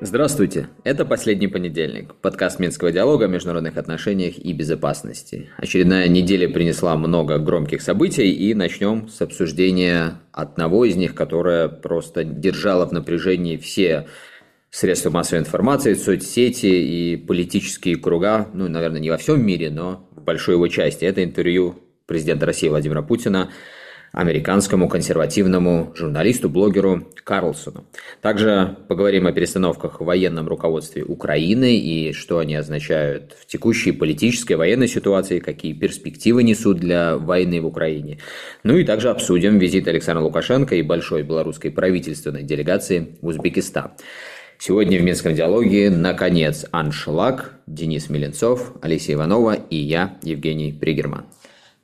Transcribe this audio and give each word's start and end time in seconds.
Здравствуйте! 0.00 0.68
Это 0.84 1.06
«Последний 1.06 1.48
понедельник», 1.48 2.14
подкаст 2.16 2.58
Минского 2.60 2.92
диалога 2.92 3.24
о 3.24 3.28
международных 3.28 3.78
отношениях 3.78 4.36
и 4.36 4.52
безопасности. 4.52 5.48
Очередная 5.56 6.08
неделя 6.08 6.46
принесла 6.48 6.94
много 6.96 7.38
громких 7.38 7.80
событий, 7.80 8.30
и 8.30 8.52
начнем 8.52 9.08
с 9.08 9.22
обсуждения 9.22 10.20
одного 10.30 10.84
из 10.84 10.96
них, 10.96 11.14
которое 11.14 11.68
просто 11.68 12.22
держало 12.22 12.86
в 12.86 12.92
напряжении 12.92 13.56
все 13.56 14.06
средства 14.70 15.08
массовой 15.08 15.40
информации, 15.40 15.94
соцсети 15.94 16.66
и 16.66 17.16
политические 17.16 17.96
круга, 17.96 18.48
ну, 18.52 18.68
наверное, 18.68 19.00
не 19.00 19.08
во 19.08 19.16
всем 19.16 19.44
мире, 19.44 19.70
но 19.70 20.06
в 20.14 20.22
большой 20.22 20.56
его 20.56 20.68
части. 20.68 21.06
Это 21.06 21.24
интервью 21.24 21.76
президента 22.06 22.46
России 22.46 22.68
Владимира 22.68 23.02
Путина 23.02 23.50
американскому 24.14 24.88
консервативному 24.88 25.92
журналисту, 25.96 26.48
блогеру 26.48 27.08
Карлсону. 27.24 27.86
Также 28.22 28.76
поговорим 28.88 29.26
о 29.26 29.32
перестановках 29.32 30.00
в 30.00 30.04
военном 30.04 30.48
руководстве 30.48 31.02
Украины 31.02 31.76
и 31.76 32.12
что 32.12 32.38
они 32.38 32.54
означают 32.54 33.32
в 33.32 33.46
текущей 33.46 33.90
политической 33.90 34.52
военной 34.52 34.86
ситуации, 34.86 35.40
какие 35.40 35.72
перспективы 35.72 36.44
несут 36.44 36.78
для 36.78 37.16
войны 37.16 37.60
в 37.60 37.66
Украине. 37.66 38.20
Ну 38.62 38.76
и 38.76 38.84
также 38.84 39.10
обсудим 39.10 39.58
визит 39.58 39.88
Александра 39.88 40.22
Лукашенко 40.22 40.76
и 40.76 40.82
большой 40.82 41.24
белорусской 41.24 41.72
правительственной 41.72 42.44
делегации 42.44 43.16
в 43.20 43.26
Узбекистан. 43.26 43.92
Сегодня 44.58 45.00
в 45.00 45.02
Минском 45.02 45.34
диалоге, 45.34 45.90
наконец, 45.90 46.64
аншлаг, 46.70 47.54
Денис 47.66 48.08
Миленцов, 48.08 48.74
Алексей 48.80 49.14
Иванова 49.14 49.54
и 49.54 49.76
я, 49.76 50.16
Евгений 50.22 50.72
Пригерман. 50.72 51.26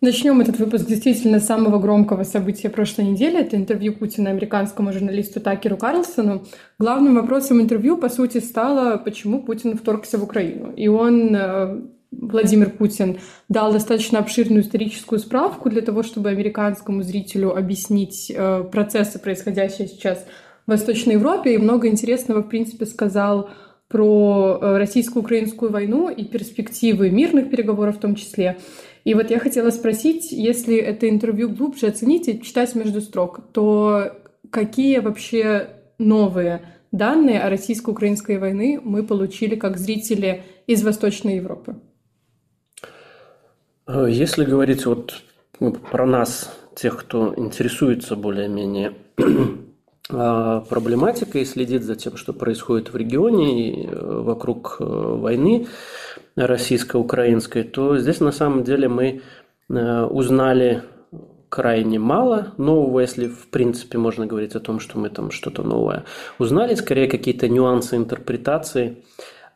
Начнем 0.02 0.40
этот 0.40 0.58
выпуск 0.58 0.86
действительно 0.86 1.40
с 1.40 1.46
самого 1.46 1.78
громкого 1.78 2.22
события 2.22 2.70
прошлой 2.70 3.04
недели. 3.04 3.38
Это 3.38 3.56
интервью 3.56 3.92
Путина 3.92 4.30
американскому 4.30 4.94
журналисту 4.94 5.42
Такеру 5.42 5.76
Карлсону. 5.76 6.46
Главным 6.78 7.16
вопросом 7.16 7.60
интервью, 7.60 7.98
по 7.98 8.08
сути, 8.08 8.38
стало, 8.38 8.96
почему 8.96 9.42
Путин 9.42 9.76
вторгся 9.76 10.16
в 10.16 10.24
Украину. 10.24 10.72
И 10.72 10.88
он, 10.88 11.36
э, 11.36 11.82
Владимир 12.12 12.70
Путин, 12.70 13.18
дал 13.50 13.74
достаточно 13.74 14.20
обширную 14.20 14.62
историческую 14.62 15.18
справку 15.18 15.68
для 15.68 15.82
того, 15.82 16.02
чтобы 16.02 16.30
американскому 16.30 17.02
зрителю 17.02 17.54
объяснить 17.54 18.32
э, 18.34 18.64
процессы, 18.72 19.18
происходящие 19.18 19.86
сейчас 19.86 20.24
в 20.66 20.70
Восточной 20.70 21.14
Европе. 21.14 21.52
И 21.52 21.58
много 21.58 21.88
интересного, 21.88 22.40
в 22.40 22.48
принципе, 22.48 22.86
сказал 22.86 23.50
про 23.90 24.58
э, 24.62 24.78
российско-украинскую 24.78 25.70
войну 25.70 26.08
и 26.08 26.24
перспективы 26.24 27.10
мирных 27.10 27.50
переговоров 27.50 27.96
в 27.96 28.00
том 28.00 28.14
числе. 28.14 28.56
И 29.04 29.14
вот 29.14 29.30
я 29.30 29.38
хотела 29.38 29.70
спросить, 29.70 30.30
если 30.30 30.76
это 30.76 31.08
интервью 31.08 31.48
глубже 31.48 31.86
оценить 31.86 32.28
и 32.28 32.40
читать 32.42 32.74
между 32.74 33.00
строк, 33.00 33.40
то 33.52 34.12
какие 34.50 34.98
вообще 34.98 35.70
новые 35.98 36.62
данные 36.92 37.40
о 37.40 37.50
российско-украинской 37.50 38.38
войны 38.38 38.80
мы 38.82 39.02
получили 39.02 39.54
как 39.54 39.78
зрители 39.78 40.42
из 40.66 40.82
Восточной 40.82 41.36
Европы? 41.36 41.76
Э, 43.86 44.06
если 44.08 44.44
говорить 44.44 44.86
вот 44.86 45.22
ну, 45.58 45.72
про 45.72 46.06
нас, 46.06 46.56
тех, 46.74 46.96
кто 46.98 47.34
интересуется 47.36 48.16
более-менее 48.16 48.94
э, 49.18 50.60
проблематикой 50.68 51.42
и 51.42 51.44
следит 51.44 51.82
за 51.82 51.96
тем, 51.96 52.16
что 52.16 52.32
происходит 52.32 52.92
в 52.92 52.96
регионе 52.96 53.70
и 53.70 53.86
э, 53.86 54.20
вокруг 54.22 54.76
войны, 54.78 55.66
российско-украинской, 56.46 57.62
то 57.62 57.98
здесь 57.98 58.20
на 58.20 58.32
самом 58.32 58.64
деле 58.64 58.88
мы 58.88 59.22
э, 59.68 60.02
узнали 60.04 60.82
крайне 61.48 61.98
мало 61.98 62.52
нового, 62.58 63.00
если 63.00 63.26
в 63.26 63.48
принципе 63.48 63.98
можно 63.98 64.26
говорить 64.26 64.54
о 64.54 64.60
том, 64.60 64.80
что 64.80 64.98
мы 64.98 65.10
там 65.10 65.30
что-то 65.30 65.62
новое 65.62 66.04
узнали, 66.38 66.74
скорее 66.74 67.08
какие-то 67.08 67.48
нюансы 67.48 67.96
интерпретации, 67.96 69.04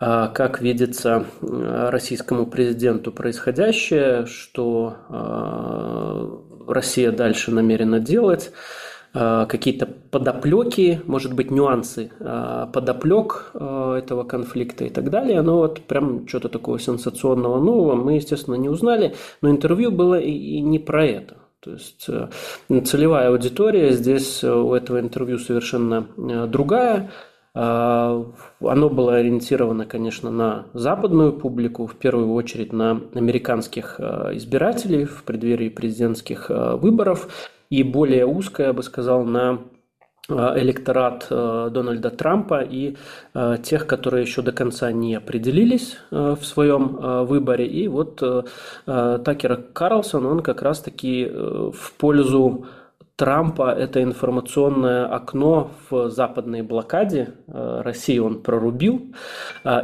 э, 0.00 0.28
как 0.34 0.60
видится 0.60 1.26
э, 1.40 1.88
российскому 1.90 2.46
президенту 2.46 3.12
происходящее, 3.12 4.26
что 4.26 4.96
Россия 6.66 7.12
дальше 7.12 7.50
намерена 7.50 8.00
делать, 8.00 8.50
Э, 8.50 8.52
какие-то 9.14 9.86
подоплеки, 9.86 11.00
может 11.06 11.34
быть, 11.34 11.52
нюансы 11.52 12.10
э, 12.18 12.66
подоплек 12.72 13.52
э, 13.54 14.00
этого 14.02 14.24
конфликта 14.24 14.86
и 14.86 14.90
так 14.90 15.08
далее. 15.08 15.40
Но 15.40 15.58
вот 15.58 15.82
прям 15.82 16.26
что-то 16.26 16.48
такого 16.48 16.80
сенсационного 16.80 17.62
нового 17.62 17.94
мы, 17.94 18.14
естественно, 18.14 18.56
не 18.56 18.68
узнали. 18.68 19.14
Но 19.40 19.50
интервью 19.50 19.92
было 19.92 20.18
и 20.18 20.60
не 20.60 20.80
про 20.80 21.06
это. 21.06 21.36
То 21.60 21.70
есть 21.70 22.10
целевая 22.88 23.28
аудитория 23.30 23.92
здесь 23.92 24.42
у 24.42 24.74
этого 24.74 24.98
интервью 24.98 25.38
совершенно 25.38 26.08
другая. 26.48 27.10
Оно 27.54 28.90
было 28.90 29.14
ориентировано, 29.14 29.86
конечно, 29.86 30.30
на 30.30 30.66
западную 30.74 31.32
публику, 31.32 31.86
в 31.86 31.94
первую 31.94 32.34
очередь 32.34 32.72
на 32.72 33.00
американских 33.14 33.98
избирателей 34.00 35.04
в 35.04 35.22
преддверии 35.22 35.68
президентских 35.68 36.50
выборов 36.50 37.28
и 37.70 37.82
более 37.82 38.26
узкая, 38.26 38.68
я 38.68 38.72
бы 38.72 38.82
сказал, 38.82 39.24
на 39.24 39.60
э, 40.28 40.34
электорат 40.56 41.26
э, 41.30 41.70
Дональда 41.72 42.10
Трампа 42.10 42.62
и 42.62 42.96
э, 43.34 43.56
тех, 43.62 43.86
которые 43.86 44.22
еще 44.22 44.42
до 44.42 44.52
конца 44.52 44.92
не 44.92 45.14
определились 45.14 45.96
в 46.10 46.42
своем 46.44 47.26
выборе. 47.26 47.66
И 47.66 47.88
вот 47.88 48.22
Такер 48.84 49.62
Карлсон, 49.72 50.26
он 50.26 50.40
как 50.40 50.62
раз-таки 50.62 51.26
в 51.26 51.92
пользу 51.98 52.66
Трампа 53.16 53.72
это 53.72 54.02
информационное 54.02 55.06
окно 55.06 55.70
в 55.88 56.10
западной 56.10 56.62
блокаде 56.62 57.34
России 57.46 58.18
он 58.18 58.42
прорубил. 58.42 59.14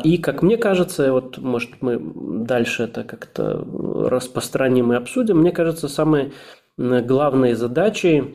И, 0.02 0.18
как 0.18 0.42
мне 0.42 0.56
кажется, 0.56 1.12
вот, 1.12 1.38
может, 1.38 1.80
мы 1.80 2.00
дальше 2.44 2.82
это 2.84 3.04
как-то 3.04 3.64
распространим 4.10 4.92
и 4.92 4.96
обсудим, 4.96 5.38
мне 5.38 5.52
кажется, 5.52 5.86
самое 5.86 6.32
главной 6.80 7.54
задачей, 7.54 8.34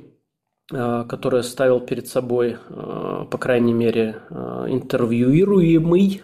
э, 0.72 1.06
которую 1.10 1.44
ставил 1.44 1.80
перед 1.80 2.08
собой, 2.08 2.58
э, 2.70 3.26
по 3.30 3.38
крайней 3.38 3.74
мере, 3.74 4.18
э, 4.30 4.68
интервьюируемый, 4.70 6.22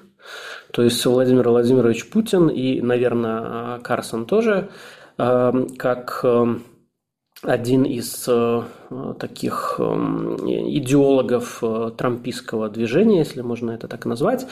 то 0.71 0.83
есть 0.83 1.03
Владимир 1.05 1.49
Владимирович 1.49 2.09
Путин 2.09 2.47
и, 2.47 2.79
наверное, 2.79 3.79
Карсон 3.79 4.25
тоже, 4.25 4.69
как 5.17 6.25
один 7.43 7.83
из 7.83 8.29
таких 9.19 9.79
идеологов 9.79 11.63
трампийского 11.97 12.69
движения, 12.69 13.19
если 13.19 13.41
можно 13.41 13.71
это 13.71 13.87
так 13.87 14.05
назвать, 14.05 14.47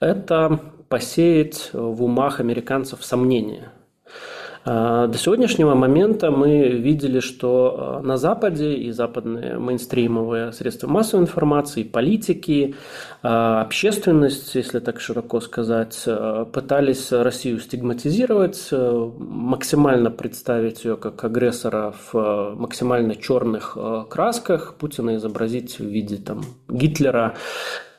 это 0.00 0.60
посеять 0.88 1.70
в 1.72 2.02
умах 2.02 2.40
американцев 2.40 3.04
сомнения– 3.04 3.72
до 4.64 5.12
сегодняшнего 5.16 5.74
момента 5.74 6.30
мы 6.30 6.68
видели, 6.68 7.18
что 7.18 7.76
а, 7.76 8.00
на 8.00 8.16
Западе 8.16 8.74
и 8.74 8.92
западные 8.92 9.58
мейнстримовые 9.58 10.52
средства 10.52 10.86
массовой 10.86 11.24
информации, 11.24 11.82
политики, 11.82 12.76
а, 13.24 13.62
общественность, 13.62 14.54
если 14.54 14.78
так 14.78 15.00
широко 15.00 15.40
сказать, 15.40 16.06
пытались 16.52 17.10
Россию 17.10 17.58
стигматизировать, 17.58 18.68
максимально 18.70 20.10
представить 20.10 20.84
ее 20.84 20.96
как 20.96 21.24
агрессора 21.24 21.92
в 22.12 22.54
максимально 22.56 23.16
черных 23.16 23.76
красках, 24.08 24.76
Путина 24.78 25.16
изобразить 25.16 25.80
в 25.80 25.84
виде 25.84 26.18
там, 26.18 26.42
Гитлера, 26.68 27.34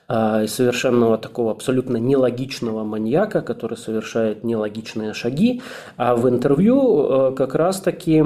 а, 0.07 0.45
совершенного 0.47 1.17
такого 1.17 1.51
абсолютно 1.51 1.97
нелогичного 1.97 2.83
маньяка, 2.83 3.41
который 3.41 3.77
совершает 3.77 4.43
нелогичные 4.43 5.13
шаги. 5.13 5.61
А 5.97 6.15
в 6.15 6.27
интервью 6.27 7.31
э, 7.31 7.35
как 7.35 7.55
раз-таки 7.55 8.23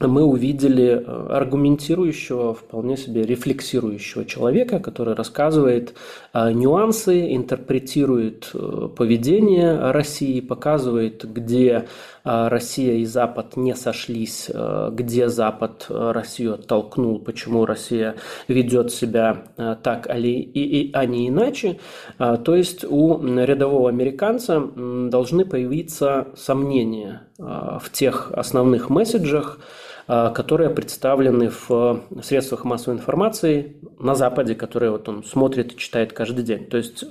мы 0.00 0.24
увидели 0.24 0.86
э, 0.86 1.26
аргументирующего, 1.30 2.54
вполне 2.54 2.96
себе 2.96 3.22
рефлексирующего 3.22 4.24
человека, 4.24 4.80
который 4.80 5.14
рассказывает 5.14 5.94
э, 6.32 6.50
нюансы, 6.52 7.34
интерпретирует 7.34 8.50
э, 8.54 8.88
поведение 8.96 9.92
России, 9.92 10.40
показывает, 10.40 11.24
где 11.24 11.86
Россия 12.24 12.94
и 12.94 13.04
Запад 13.04 13.56
не 13.56 13.74
сошлись, 13.76 14.50
где 14.92 15.28
Запад 15.28 15.86
Россию 15.88 16.54
оттолкнул, 16.54 17.18
почему 17.18 17.66
Россия 17.66 18.16
ведет 18.48 18.92
себя 18.92 19.44
так, 19.82 20.06
а 20.08 20.18
не 20.18 21.28
иначе. 21.28 21.78
То 22.18 22.54
есть 22.54 22.84
у 22.84 23.22
рядового 23.22 23.88
американца 23.88 24.60
должны 24.60 25.44
появиться 25.44 26.28
сомнения 26.36 27.28
в 27.38 27.84
тех 27.92 28.32
основных 28.32 28.88
месседжах, 28.88 29.58
а, 30.06 30.30
которые 30.30 30.68
представлены 30.68 31.50
в 31.50 32.02
средствах 32.22 32.64
массовой 32.64 32.98
информации 32.98 33.76
на 33.98 34.14
Западе, 34.14 34.54
которые 34.54 34.90
вот 34.90 35.08
он 35.08 35.24
смотрит 35.24 35.72
и 35.72 35.78
читает 35.78 36.12
каждый 36.12 36.44
день. 36.44 36.66
То 36.66 36.76
есть 36.76 37.04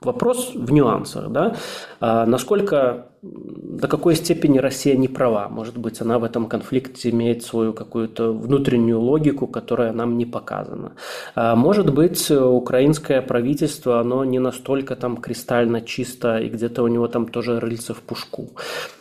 вопрос 0.00 0.52
в 0.54 0.72
нюансах, 0.72 1.28
да, 1.30 1.56
а, 2.00 2.24
насколько 2.24 3.09
до 3.22 3.86
какой 3.86 4.14
степени 4.14 4.58
Россия 4.58 4.96
не 4.96 5.08
права. 5.08 5.48
Может 5.48 5.76
быть, 5.76 6.00
она 6.00 6.18
в 6.18 6.24
этом 6.24 6.46
конфликте 6.46 7.10
имеет 7.10 7.42
свою 7.42 7.74
какую-то 7.74 8.32
внутреннюю 8.32 8.98
логику, 8.98 9.46
которая 9.46 9.92
нам 9.92 10.16
не 10.16 10.24
показана. 10.24 10.92
А 11.34 11.54
может 11.54 11.92
быть, 11.92 12.30
украинское 12.30 13.20
правительство, 13.20 14.00
оно 14.00 14.24
не 14.24 14.38
настолько 14.38 14.96
там 14.96 15.18
кристально 15.18 15.82
чисто, 15.82 16.38
и 16.38 16.48
где-то 16.48 16.82
у 16.82 16.88
него 16.88 17.08
там 17.08 17.28
тоже 17.28 17.60
рыльца 17.60 17.92
в 17.92 18.00
пушку. 18.00 18.52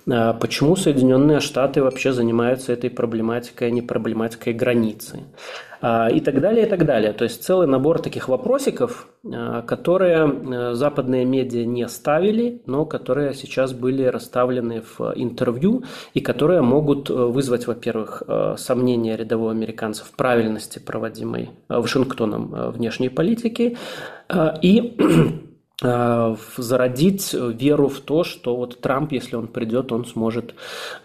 А 0.10 0.34
почему 0.34 0.76
Соединенные 0.76 1.40
Штаты 1.40 1.82
вообще 1.82 2.12
занимаются 2.12 2.74
этой 2.74 2.90
проблематикой, 2.90 3.70
а 3.70 3.72
не 3.72 3.82
проблематикой 3.82 4.54
границы? 4.54 5.20
А, 5.82 6.10
и 6.10 6.20
так 6.20 6.42
далее, 6.42 6.66
и 6.66 6.70
так 6.70 6.86
далее. 6.86 7.14
То 7.14 7.24
есть 7.24 7.44
целый 7.44 7.68
набор 7.68 8.02
таких 8.02 8.28
вопросиков, 8.28 9.08
которые 9.66 10.28
э, 10.28 10.74
западные 10.74 11.24
медиа 11.24 11.66
не 11.66 11.88
ставили, 11.88 12.62
но 12.66 12.86
которые 12.86 13.34
сейчас 13.34 13.74
были 13.74 14.04
расставлены 14.10 14.82
в 14.82 15.14
интервью 15.16 15.84
и 16.14 16.22
которые 16.22 16.62
могут 16.62 17.10
э, 17.10 17.14
вызвать, 17.14 17.68
во-первых, 17.68 18.24
э, 18.28 18.56
сомнения 18.58 19.16
рядового 19.16 19.52
американца 19.52 20.04
в 20.04 20.12
правильности 20.12 20.80
проводимой 20.80 21.50
Вашингтоном 21.68 22.72
внешней 22.72 23.10
политики 23.10 23.78
и 24.62 24.98
Э, 25.82 26.36
зародить 26.58 27.34
веру 27.34 27.88
в 27.88 28.02
то, 28.02 28.26
что 28.26 28.58
вот 28.58 28.82
Трамп, 28.82 29.14
если 29.14 29.38
он 29.38 29.48
придет, 29.48 29.94
он 29.94 30.04
сможет 30.04 30.54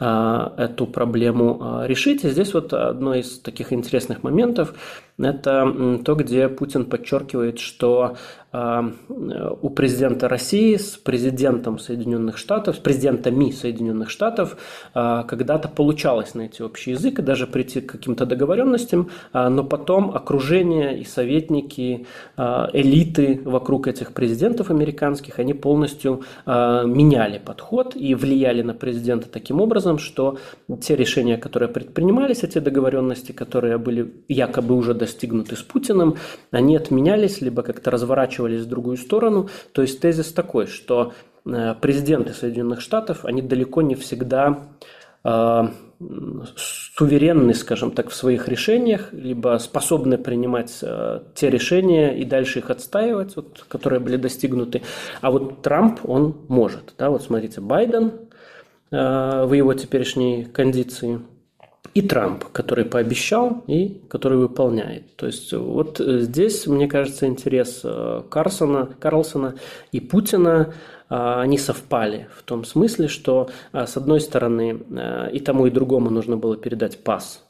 э, 0.01 0.49
эту 0.57 0.89
проблему 0.89 1.61
э, 1.61 1.87
решить. 1.87 2.25
И 2.25 2.31
здесь 2.31 2.55
вот 2.55 2.73
одно 2.73 3.15
из 3.15 3.39
таких 3.39 3.73
интересных 3.73 4.25
моментов– 4.25 4.75
это 5.19 6.01
то, 6.05 6.15
где 6.15 6.49
Путин 6.49 6.85
подчеркивает, 6.87 7.59
что 7.59 8.17
у 8.53 9.71
президента 9.71 10.29
России 10.29 10.77
с 10.77 10.97
президентом 10.97 11.81
Соединенных 11.81 12.39
Штатов, 12.39 12.77
с 12.77 12.79
президентами 12.79 13.51
Соединенных 13.51 14.11
Штатов 14.11 14.57
когда-то 14.93 15.69
получалось 15.69 16.35
найти 16.35 16.63
общий 16.63 16.93
язык 16.93 17.19
и 17.19 17.23
даже 17.23 17.49
прийти 17.49 17.81
к 17.81 17.91
каким-то 17.91 18.27
договоренностям, 18.27 19.11
но 19.33 19.65
потом 19.65 20.15
окружение 20.15 21.01
и 21.01 21.05
советники, 21.05 22.07
элиты 22.37 23.41
вокруг 23.45 23.89
этих 23.89 24.13
президентов 24.13 24.71
американских, 24.71 25.41
они 25.41 25.53
полностью 25.53 26.23
меняли 26.47 27.39
подход 27.39 27.97
и 27.97 28.15
влияли 28.15 28.63
на 28.63 28.75
президента 28.75 29.29
таким 29.29 29.61
образом, 29.61 29.99
что 29.99 30.39
те 30.81 30.95
решения, 30.95 31.39
которые 31.39 31.69
предпринимались, 31.69 32.45
эти 32.45 32.61
договоренности, 32.61 33.33
которые 33.33 33.79
были 33.79 34.13
якобы 34.29 34.77
уже 34.77 34.95
достигнуты 34.95 35.04
с 35.07 35.63
Путиным, 35.63 36.17
они 36.51 36.77
отменялись, 36.77 37.41
либо 37.41 37.63
как-то 37.63 37.91
разворачивались 37.91 38.63
в 38.63 38.69
другую 38.69 38.97
сторону. 38.97 39.49
То 39.73 39.83
есть 39.83 40.01
тезис 40.01 40.33
такой, 40.33 40.67
что 40.67 41.13
э, 41.47 41.75
президенты 41.81 42.33
Соединенных 42.33 42.81
Штатов, 42.81 43.25
они 43.25 43.43
далеко 43.43 43.83
не 43.83 43.95
всегда 43.95 44.69
э, 45.25 45.69
суверенны, 46.57 47.55
скажем 47.55 47.91
так, 47.91 48.11
в 48.11 48.15
своих 48.15 48.49
решениях, 48.49 49.13
либо 49.13 49.59
способны 49.59 50.19
принимать 50.19 50.79
э, 50.83 51.21
те 51.35 51.51
решения 51.51 52.17
и 52.19 52.25
дальше 52.25 52.59
их 52.61 52.71
отстаивать, 52.71 53.37
вот, 53.37 53.65
которые 53.69 54.01
были 54.01 54.17
достигнуты. 54.17 54.83
А 55.21 55.31
вот 55.31 55.63
Трамп, 55.63 56.01
он 56.05 56.37
может. 56.49 56.95
Да? 56.99 57.11
Вот 57.11 57.23
смотрите, 57.23 57.61
Байден 57.61 58.13
э, 58.91 59.45
в 59.45 59.53
его 59.53 59.75
теперешней 59.75 60.45
кондиции– 60.45 61.21
и 61.93 62.03
Трамп, 62.03 62.45
который 62.53 62.85
пообещал 62.85 63.63
и 63.67 64.01
который 64.09 64.39
выполняет. 64.39 65.15
То 65.17 65.27
есть 65.27 65.53
вот 65.53 66.01
э, 66.01 66.21
здесь, 66.21 66.67
мне 66.67 66.89
кажется, 66.89 67.27
интерес 67.27 67.83
э, 67.85 68.23
Карсона, 68.29 68.89
Карлсона 68.99 69.57
и 69.93 70.01
Путина 70.01 70.75
э, 71.11 71.15
они 71.15 71.59
совпали 71.59 72.29
в 72.37 72.43
том 72.43 72.65
смысле, 72.65 73.09
что 73.09 73.51
с 73.73 73.97
одной 73.97 74.21
стороны 74.21 74.81
и 75.33 75.41
тому, 75.41 75.67
и 75.67 75.71
другому 75.71 76.11
нужно 76.11 76.37
было 76.37 76.57
передать 76.57 76.99
пас 76.99 77.45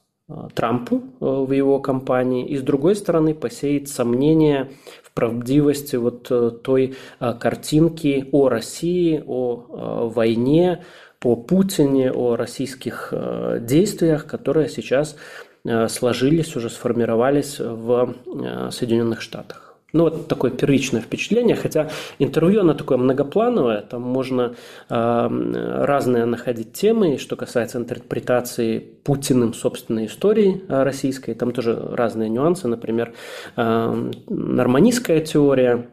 Трампу 0.55 1.03
в 1.21 1.53
его 1.53 1.81
кампании, 1.81 2.47
и 2.47 2.57
с 2.57 2.63
другой 2.63 2.97
стороны 2.97 3.35
посеять 3.35 3.89
сомнения 3.89 4.71
в 5.03 5.13
правдивости 5.13 5.97
вот 5.97 6.63
той 6.63 6.97
картинки 7.19 8.31
о 8.33 8.49
России, 8.49 9.23
о 9.27 10.09
войне, 10.09 10.83
о 11.25 11.37
Путине, 11.37 12.13
о 12.13 12.37
российских 12.37 13.09
э, 13.13 13.59
действиях, 13.61 14.27
которые 14.27 14.69
сейчас 14.69 15.17
э, 15.65 15.89
сложились, 15.89 16.55
уже 16.57 16.71
сформировались 16.71 17.59
в 17.59 18.15
э, 18.27 18.71
Соединенных 18.71 19.21
Штатах. 19.21 19.65
Ну, 19.95 20.05
вот 20.05 20.27
такое 20.27 20.51
первичное 20.51 21.01
впечатление, 21.01 21.55
хотя 21.55 21.89
интервью, 22.19 22.63
оно 22.63 22.75
такое 22.75 22.99
многоплановое, 22.99 23.81
там 23.81 24.03
можно 24.03 24.57
э, 24.91 25.85
разные 25.85 26.25
находить 26.25 26.73
темы, 26.73 27.17
что 27.19 27.37
касается 27.37 27.79
интерпретации 27.79 28.81
Путиным 28.81 29.55
собственной 29.55 30.07
истории 30.07 30.65
российской, 30.69 31.35
там 31.35 31.53
тоже 31.53 31.79
разные 31.93 32.29
нюансы, 32.29 32.67
например, 32.67 33.13
э, 33.57 34.11
норманистская 34.29 35.21
теория, 35.21 35.87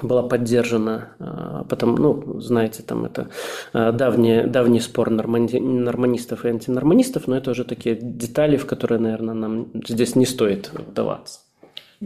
была 0.00 0.22
поддержана, 0.22 1.08
а, 1.18 1.64
потом, 1.68 1.96
ну, 1.96 2.40
знаете, 2.40 2.82
там 2.82 3.04
это 3.04 3.28
а, 3.72 3.92
давний, 3.92 4.46
давний 4.46 4.80
спор 4.80 5.10
нормани, 5.10 5.58
норманистов 5.58 6.44
и 6.44 6.48
антинорманистов, 6.48 7.26
но 7.26 7.36
это 7.36 7.50
уже 7.50 7.64
такие 7.64 7.96
детали, 8.00 8.56
в 8.56 8.66
которые, 8.66 8.98
наверное, 8.98 9.34
нам 9.34 9.68
здесь 9.86 10.16
не 10.16 10.26
стоит 10.26 10.70
вдаваться. 10.72 11.40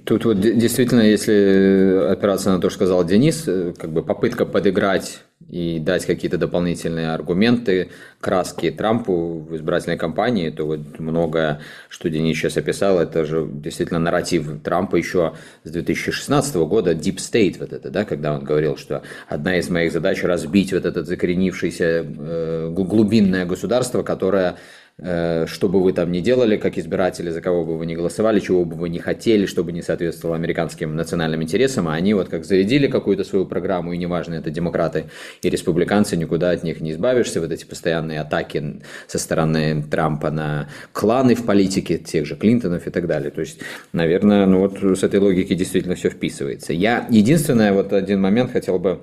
Тут 0.05 0.27
вот 0.27 0.41
действительно, 0.41 1.00
если 1.00 2.11
опираться 2.11 2.50
на 2.50 2.61
то, 2.61 2.69
что 2.69 2.77
сказал 2.77 3.05
Денис, 3.05 3.44
э, 3.47 3.73
как 3.79 3.91
бы 3.93 4.03
попытка 4.03 4.44
подыграть 4.44 5.21
и 5.49 5.79
дать 5.79 6.05
какие-то 6.07 6.39
дополнительные 6.39 7.13
аргументы, 7.13 7.91
краски 8.21 8.71
Трампу 8.71 9.47
в 9.49 9.55
избирательной 9.55 9.97
кампании, 9.97 10.51
то 10.51 10.65
вот 10.65 10.99
многое, 10.99 11.61
что 11.89 12.11
Денис 12.11 12.37
сейчас 12.37 12.57
описал, 12.57 12.99
это 12.99 13.25
же 13.25 13.47
действительно 13.49 14.01
нарратив 14.01 14.61
Трампа 14.63 14.97
еще 14.97 15.35
с 15.63 15.71
2016 15.71 16.57
года, 16.57 16.93
Deep 16.93 17.17
State 17.17 17.59
вот 17.61 17.73
это, 17.73 17.91
да, 17.91 18.05
когда 18.05 18.35
он 18.35 18.45
говорил, 18.45 18.77
что 18.77 19.03
одна 19.29 19.57
из 19.59 19.71
моих 19.71 19.93
задач 19.93 20.23
разбить 20.25 20.73
вот 20.73 20.85
это 20.85 21.05
закоренившееся 21.05 21.85
э, 21.85 22.71
глубинное 22.71 23.47
государство, 23.47 24.03
которое 24.03 24.57
что 24.99 25.69
бы 25.69 25.83
вы 25.83 25.93
там 25.93 26.11
ни 26.11 26.21
делали, 26.21 26.57
как 26.57 26.79
избиратели, 26.79 27.31
за 27.31 27.43
кого 27.43 27.65
бы 27.65 27.77
вы 27.77 27.85
ни 27.85 27.95
голосовали, 27.95 28.41
чего 28.41 28.65
бы 28.65 28.77
вы 28.77 28.89
ни 28.89 28.99
хотели, 28.99 29.45
чтобы 29.45 29.73
не 29.73 29.83
соответствовало 29.83 30.37
американским 30.37 30.97
национальным 30.97 31.43
интересам, 31.43 31.89
а 31.89 31.95
они 31.95 32.15
вот 32.15 32.29
как 32.29 32.47
зарядили 32.47 32.87
какую-то 32.87 33.23
свою 33.23 33.45
программу, 33.45 33.93
и 33.93 33.99
неважно, 33.99 34.35
это 34.35 34.51
демократы 34.51 35.07
и 35.43 35.51
республиканцы, 35.51 36.17
никуда 36.17 36.51
от 36.51 36.63
них 36.63 36.81
не 36.81 36.93
избавишься, 36.93 37.41
вот 37.41 37.53
эти 37.53 37.67
постоянные 37.67 38.21
атаки 38.21 38.81
со 39.07 39.19
стороны 39.19 39.83
Трампа 39.83 40.31
на 40.31 40.69
кланы 40.93 41.35
в 41.35 41.45
политике, 41.45 41.99
тех 41.99 42.25
же 42.25 42.37
Клинтонов 42.37 42.87
и 42.87 42.91
так 42.91 43.07
далее. 43.07 43.31
То 43.31 43.43
есть, 43.43 43.61
наверное, 43.93 44.47
ну 44.47 44.61
вот 44.61 44.79
с 44.83 45.03
этой 45.03 45.21
логики 45.21 45.55
действительно 45.55 45.95
все 45.95 46.09
вписывается. 46.09 46.73
Я 46.73 47.07
единственное, 47.11 47.73
вот 47.73 47.93
один 47.93 48.21
момент 48.21 48.53
хотел 48.53 48.79
бы 48.79 49.00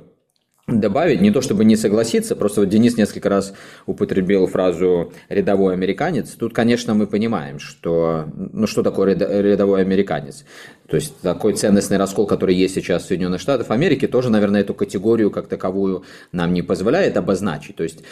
добавить, 0.68 1.20
не 1.20 1.32
то 1.32 1.42
чтобы 1.42 1.66
не 1.66 1.76
согласиться, 1.76 2.38
просто 2.38 2.62
вот 2.62 2.70
Денис 2.70 2.96
несколько 2.96 3.28
раз 3.28 3.54
употребил 3.86 4.48
фразу 4.48 5.12
«рядовой 5.28 5.74
американец». 5.74 6.32
Тут, 6.32 6.54
конечно, 6.54 6.94
мы 6.94 7.06
понимаем, 7.06 7.60
что, 7.60 8.30
ну, 8.34 8.66
что 8.66 8.82
такое 8.82 9.14
рядовой 9.14 9.82
американец. 9.82 10.46
То 10.88 10.96
есть 10.96 11.20
такой 11.20 11.54
ценностный 11.54 11.98
раскол, 11.98 12.28
который 12.28 12.56
есть 12.56 12.76
сейчас 12.76 13.04
в 13.04 13.08
Соединенных 13.08 13.42
Штатах 13.42 13.72
Америки, 13.72 14.08
тоже, 14.08 14.30
наверное, 14.30 14.62
эту 14.62 14.74
категорию 14.74 15.32
как 15.32 15.48
таковую 15.48 16.04
нам 16.32 16.54
не 16.54 16.62
позволяет 16.62 17.18
обозначить. 17.18 17.76
То 17.76 17.84
есть, 17.84 18.04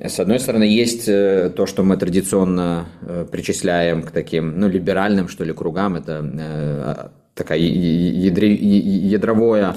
с 0.00 0.18
одной 0.18 0.40
стороны, 0.40 0.64
есть 0.64 1.08
э, 1.08 1.52
то, 1.54 1.66
что 1.66 1.84
мы 1.84 1.96
традиционно 1.96 2.88
э, 3.02 3.26
причисляем 3.30 4.02
к 4.02 4.10
таким, 4.10 4.58
ну, 4.58 4.68
либеральным, 4.68 5.28
что 5.28 5.44
ли, 5.44 5.52
кругам, 5.52 5.94
это 5.94 6.24
э, 6.24 7.08
такая 7.34 7.58
ядровое 7.58 9.76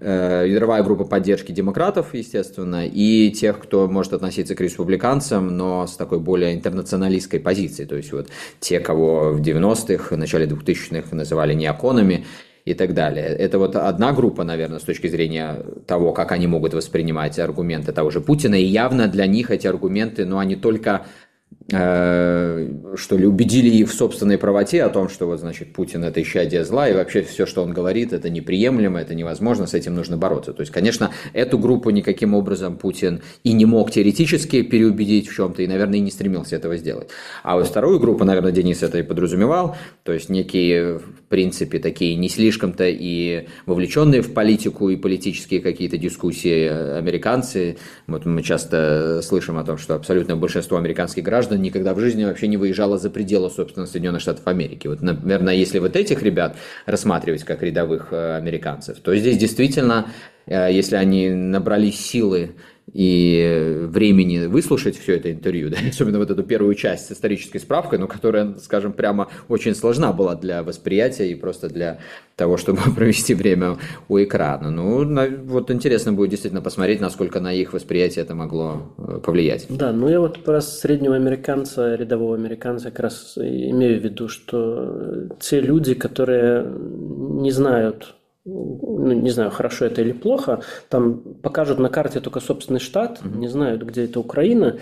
ядровая 0.00 0.82
группа 0.82 1.04
поддержки 1.04 1.52
демократов, 1.52 2.14
естественно, 2.14 2.86
и 2.86 3.30
тех, 3.30 3.58
кто 3.58 3.88
может 3.88 4.12
относиться 4.12 4.54
к 4.54 4.60
республиканцам, 4.60 5.56
но 5.56 5.86
с 5.86 5.96
такой 5.96 6.18
более 6.18 6.54
интернационалистской 6.54 7.40
позицией. 7.40 7.86
То 7.86 7.96
есть 7.96 8.12
вот 8.12 8.28
те, 8.60 8.80
кого 8.80 9.32
в 9.32 9.40
90-х, 9.40 10.14
в 10.14 10.18
начале 10.18 10.46
2000-х 10.46 11.14
называли 11.14 11.54
неоконами 11.54 12.24
и 12.64 12.74
так 12.74 12.94
далее. 12.94 13.26
Это 13.26 13.58
вот 13.58 13.76
одна 13.76 14.12
группа, 14.12 14.44
наверное, 14.44 14.78
с 14.78 14.84
точки 14.84 15.08
зрения 15.08 15.64
того, 15.86 16.12
как 16.12 16.32
они 16.32 16.46
могут 16.46 16.74
воспринимать 16.74 17.38
аргументы 17.38 17.92
того 17.92 18.10
же 18.10 18.20
Путина, 18.20 18.54
и 18.54 18.64
явно 18.64 19.08
для 19.08 19.26
них 19.26 19.50
эти 19.50 19.66
аргументы, 19.66 20.24
ну, 20.24 20.38
они 20.38 20.56
только 20.56 21.06
Э, 21.06 21.31
что 21.72 23.16
ли, 23.16 23.26
убедили 23.26 23.68
их 23.68 23.90
в 23.90 23.94
собственной 23.94 24.36
правоте 24.36 24.82
о 24.82 24.90
том, 24.90 25.08
что 25.08 25.26
вот, 25.26 25.40
значит, 25.40 25.72
Путин– 25.72 26.04
это 26.04 26.20
исчадие 26.20 26.64
зла, 26.64 26.88
и 26.88 26.92
вообще 26.92 27.22
все, 27.22 27.46
что 27.46 27.62
он 27.62 27.72
говорит, 27.72 28.12
это 28.12 28.28
неприемлемо, 28.28 29.00
это 29.00 29.14
невозможно, 29.14 29.66
с 29.66 29.72
этим 29.72 29.94
нужно 29.94 30.18
бороться. 30.18 30.52
То 30.52 30.60
есть, 30.60 30.70
конечно, 30.70 31.12
эту 31.32 31.58
группу 31.58 31.88
никаким 31.90 32.34
образом 32.34 32.76
Путин 32.76 33.22
и 33.42 33.54
не 33.54 33.64
мог 33.64 33.90
теоретически 33.90 34.62
переубедить 34.62 35.28
в 35.28 35.34
чем-то, 35.34 35.62
и, 35.62 35.66
наверное, 35.66 35.98
и 35.98 36.02
не 36.02 36.10
стремился 36.10 36.56
этого 36.56 36.76
сделать. 36.76 37.08
А 37.42 37.56
вот 37.56 37.66
вторую 37.66 37.98
группу, 38.00 38.24
наверное, 38.24 38.52
Денис 38.52 38.82
это 38.82 38.98
и 38.98 39.02
подразумевал, 39.02 39.76
то 40.02 40.12
есть 40.12 40.28
некие, 40.28 40.98
в 40.98 41.22
принципе, 41.30 41.78
такие 41.78 42.16
не 42.16 42.28
слишком-то 42.28 42.84
и 42.86 43.46
вовлеченные 43.64 44.20
в 44.20 44.34
политику 44.34 44.90
и 44.90 44.96
политические 44.96 45.60
какие-то 45.60 45.96
дискуссии 45.96 46.98
американцы. 46.98 47.78
Вот 48.06 48.26
мы 48.26 48.42
часто 48.42 49.20
слышим 49.22 49.56
о 49.56 49.64
том, 49.64 49.78
что 49.78 49.94
абсолютное 49.94 50.36
большинство 50.36 50.76
американских 50.76 51.22
граждан 51.22 51.61
никогда 51.62 51.94
в 51.94 52.00
жизни 52.00 52.24
вообще 52.24 52.48
не 52.48 52.56
выезжала 52.56 52.98
за 52.98 53.10
пределы, 53.10 53.50
собственно, 53.50 53.86
Соединенных 53.86 54.20
Штатов 54.20 54.46
Америки. 54.46 54.88
Вот, 54.88 55.00
наверное, 55.00 55.54
если 55.54 55.78
вот 55.78 55.96
этих 55.96 56.22
ребят 56.22 56.56
рассматривать 56.86 57.44
как 57.44 57.62
рядовых 57.62 58.08
э, 58.12 58.36
американцев, 58.36 58.98
то 58.98 59.14
здесь 59.16 59.38
действительно, 59.38 60.08
э, 60.46 60.68
если 60.72 60.96
они 60.96 61.30
набрались 61.30 61.98
силы 61.98 62.56
и 62.92 63.86
времени 63.86 64.46
выслушать 64.46 64.98
все 64.98 65.16
это 65.16 65.32
интервью, 65.32 65.70
да, 65.70 65.78
особенно 65.88 66.18
вот 66.18 66.30
эту 66.30 66.42
первую 66.42 66.74
часть 66.74 67.06
с 67.06 67.12
исторической 67.12 67.58
справкой, 67.58 67.98
но 67.98 68.06
которая, 68.06 68.54
скажем, 68.58 68.92
прямо 68.92 69.28
очень 69.48 69.74
сложна 69.74 70.12
была 70.12 70.34
для 70.34 70.62
восприятия 70.62 71.30
и 71.30 71.34
просто 71.34 71.68
для 71.68 71.98
того, 72.36 72.56
чтобы 72.56 72.80
провести 72.96 73.34
время 73.34 73.78
у 74.08 74.18
экрана. 74.18 74.70
Ну, 74.70 75.04
вот 75.44 75.70
интересно 75.70 76.12
будет 76.12 76.30
действительно 76.30 76.62
посмотреть, 76.62 77.00
насколько 77.00 77.40
на 77.40 77.52
их 77.52 77.72
восприятие 77.72 78.24
это 78.24 78.34
могло 78.34 78.94
э, 78.98 79.20
повлиять. 79.24 79.66
Да, 79.70 79.92
ну 79.92 80.08
я 80.08 80.20
вот 80.20 80.44
про 80.44 80.60
среднего 80.60 81.16
американца, 81.16 81.94
рядового 81.94 82.34
американца 82.34 82.90
как 82.90 83.00
раз 83.00 83.34
имею 83.36 84.00
в 84.00 84.04
виду, 84.04 84.28
что 84.28 85.28
те 85.40 85.60
люди, 85.60 85.94
которые 85.94 86.66
не 86.66 87.50
знают 87.50 88.16
ну, 88.44 89.12
не 89.12 89.30
знаю, 89.30 89.50
хорошо 89.50 89.86
это 89.86 90.02
или 90.02 90.12
плохо, 90.12 90.62
там 90.88 91.20
покажут 91.42 91.78
на 91.78 91.88
карте 91.88 92.20
только 92.20 92.40
собственный 92.40 92.80
штат, 92.80 93.20
mm-hmm. 93.22 93.36
не 93.38 93.48
знают, 93.48 93.82
где 93.82 94.04
это 94.04 94.20
Украина, 94.20 94.78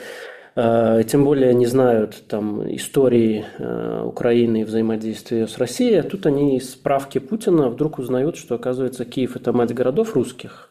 э, 0.57 1.02
тем 1.07 1.25
более 1.25 1.52
не 1.55 1.67
знают 1.67 2.23
там 2.26 2.75
истории 2.75 3.45
э, 3.59 4.02
Украины 4.05 4.62
и 4.62 4.64
взаимодействия 4.64 5.47
с 5.47 5.59
Россией. 5.59 5.97
А 5.97 6.02
тут 6.02 6.26
они 6.26 6.57
из 6.57 6.73
справки 6.73 7.19
Путина 7.19 7.69
вдруг 7.69 7.99
узнают, 7.99 8.37
что, 8.37 8.55
оказывается, 8.55 9.05
Киев– 9.05 9.37
это 9.37 9.52
мать 9.52 9.75
городов 9.75 10.14
русских. 10.14 10.71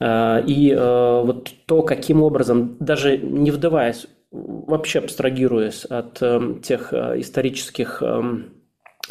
Э, 0.00 0.42
и 0.44 0.74
вот 0.74 1.50
то, 1.66 1.82
каким 1.82 2.22
образом, 2.22 2.76
даже 2.80 3.18
не 3.18 3.50
вдаваясь, 3.50 4.06
вообще 4.32 5.00
абстрагируясь 5.00 5.84
от 5.84 6.22
тех 6.62 6.92
исторических 6.92 8.02
Э, 8.02 8.22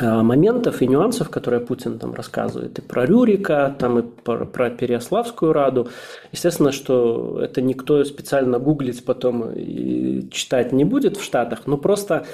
моментов 0.01 0.81
и 0.81 0.87
нюансов, 0.87 1.29
которые 1.29 1.59
Путин 1.59 1.99
там 1.99 2.13
рассказывает, 2.13 2.79
и 2.79 2.81
про 2.81 3.05
Рюрика, 3.05 3.75
там 3.77 3.99
и 3.99 4.01
про, 4.01 4.45
про 4.45 4.69
Переяславскую 4.69 5.53
Раду. 5.53 5.89
Естественно, 6.31 6.71
что 6.71 7.39
это 7.41 7.61
никто 7.61 8.03
специально 8.03 8.59
гуглить 8.59 9.05
потом 9.05 9.51
и 9.51 10.29
читать 10.31 10.71
не 10.71 10.85
будет 10.85 11.17
в 11.17 11.23
Штатах, 11.23 11.61
но 11.65 11.77
просто 11.77 12.25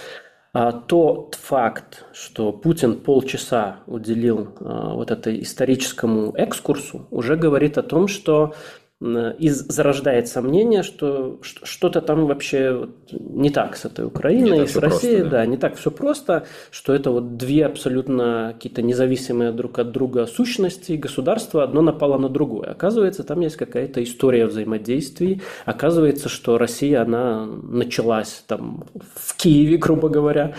а, 0.57 0.72
тот 0.72 1.36
факт, 1.36 2.05
что 2.13 2.53
Путин 2.53 2.95
полчаса 3.01 3.79
уделил 3.88 4.53
а, 4.62 4.93
вот 4.93 5.12
этой 5.12 5.41
историческому 5.41 6.34
экскурсу, 6.38 7.07
уже 7.12 7.36
говорит 7.36 7.77
о 7.77 7.84
том, 7.84 8.07
что 8.07 8.53
и 9.02 9.50
зарождает 9.50 10.30
сомнение, 10.30 10.82
что 10.82 11.40
что-то 11.42 12.00
там 12.00 12.28
вообще 12.28 12.88
не 13.12 13.50
так 13.50 13.75
с 13.75 13.84
этой 13.84 14.06
Украиной 14.06 14.64
и 14.64 14.68
с 14.68 14.78
Россией, 14.78 15.18
просто, 15.18 15.32
да. 15.32 15.38
да, 15.40 15.46
не 15.46 15.58
так 15.58 15.75
все 15.75 15.92
просто, 15.92 16.46
что 16.72 16.94
это 16.94 17.12
вот 17.12 17.36
две 17.36 17.66
абсолютно 17.66 18.54
какие-то 18.54 18.82
независимые 18.82 19.52
друг 19.52 19.80
от 19.80 19.92
друга 19.92 20.25
сущности, 20.28 20.94
государства 20.94 21.64
одно 21.64 21.82
напало 21.82 22.18
на 22.18 22.30
другое. 22.30 22.72
Оказывается, 22.72 23.24
там 23.24 23.42
есть 23.42 23.58
какая-то 23.58 24.02
история 24.02 24.46
взаимодействий. 24.46 25.42
Оказывается, 25.66 26.30
что 26.30 26.58
Россия, 26.58 27.02
она 27.02 27.46
началась 27.46 28.44
там 28.48 28.86
в 29.16 29.36
Киеве, 29.36 29.75
грубо 29.75 30.08
говоря, 30.08 30.56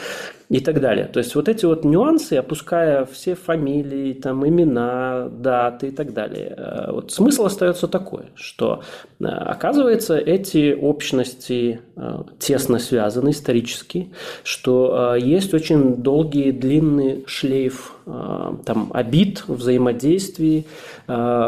и 0.49 0.61
так 0.61 0.81
далее. 0.81 1.07
То 1.07 1.19
есть 1.19 1.35
вот 1.35 1.49
эти 1.49 1.65
вот 1.65 1.85
нюансы, 1.85 2.35
опуская 2.35 3.05
все 3.05 3.35
фамилии, 3.35 4.13
там, 4.13 4.47
имена, 4.47 5.29
даты 5.29 5.89
и 5.89 5.91
так 5.91 6.13
далее, 6.13 6.55
э, 6.57 6.93
вот 6.93 7.13
смысл 7.13 7.47
остается 7.47 7.89
такой, 7.89 8.26
что 8.35 8.83
э, 9.21 9.25
оказывается 9.25 10.17
эти 10.17 10.75
общности 10.75 11.81
э, 11.97 12.23
тесно 12.39 12.79
связаны 12.79 13.31
исторически, 13.31 14.13
что 14.45 15.15
есть 15.17 15.55
очень 15.55 15.97
долгий 15.97 16.53
длинный 16.53 17.25
шлейф 17.27 17.93
там, 18.05 18.91
обид, 18.95 19.43
взаимодействий, 19.49 20.67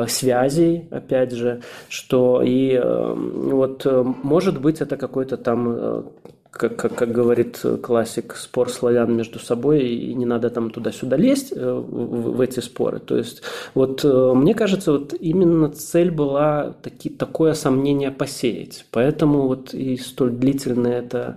связей, 0.09 0.89
опять 0.91 1.33
же, 1.33 1.63
что 1.89 2.43
и 2.45 2.81
вот 2.83 3.87
может 4.25 4.61
быть 4.61 4.81
это 4.81 4.97
какой-то 4.97 5.37
там 5.37 6.09
как, 6.51 6.77
как, 6.77 6.95
как 6.95 7.13
говорит 7.13 7.61
классик, 7.83 8.37
спор 8.37 8.71
славян 8.71 9.15
между 9.15 9.39
собой, 9.39 9.87
и 9.87 10.15
не 10.15 10.27
надо 10.27 10.51
там 10.51 10.71
туда-сюда 10.71 11.17
лезть 11.17 11.53
э, 11.55 11.73
в, 11.73 12.37
в 12.37 12.41
эти 12.41 12.61
споры. 12.61 12.99
То 12.99 13.17
есть, 13.17 13.43
вот 13.75 14.05
э, 14.05 14.33
мне 14.35 14.55
кажется, 14.55 14.93
вот 14.93 15.15
именно 15.19 15.71
цель 15.71 16.11
была 16.11 16.75
таки, 16.83 17.11
такое 17.11 17.55
сомнение 17.55 18.11
посеять. 18.11 18.87
Поэтому 18.91 19.47
вот 19.47 19.75
и 19.75 19.97
столь 19.97 20.31
длительное 20.31 21.01
это 21.01 21.37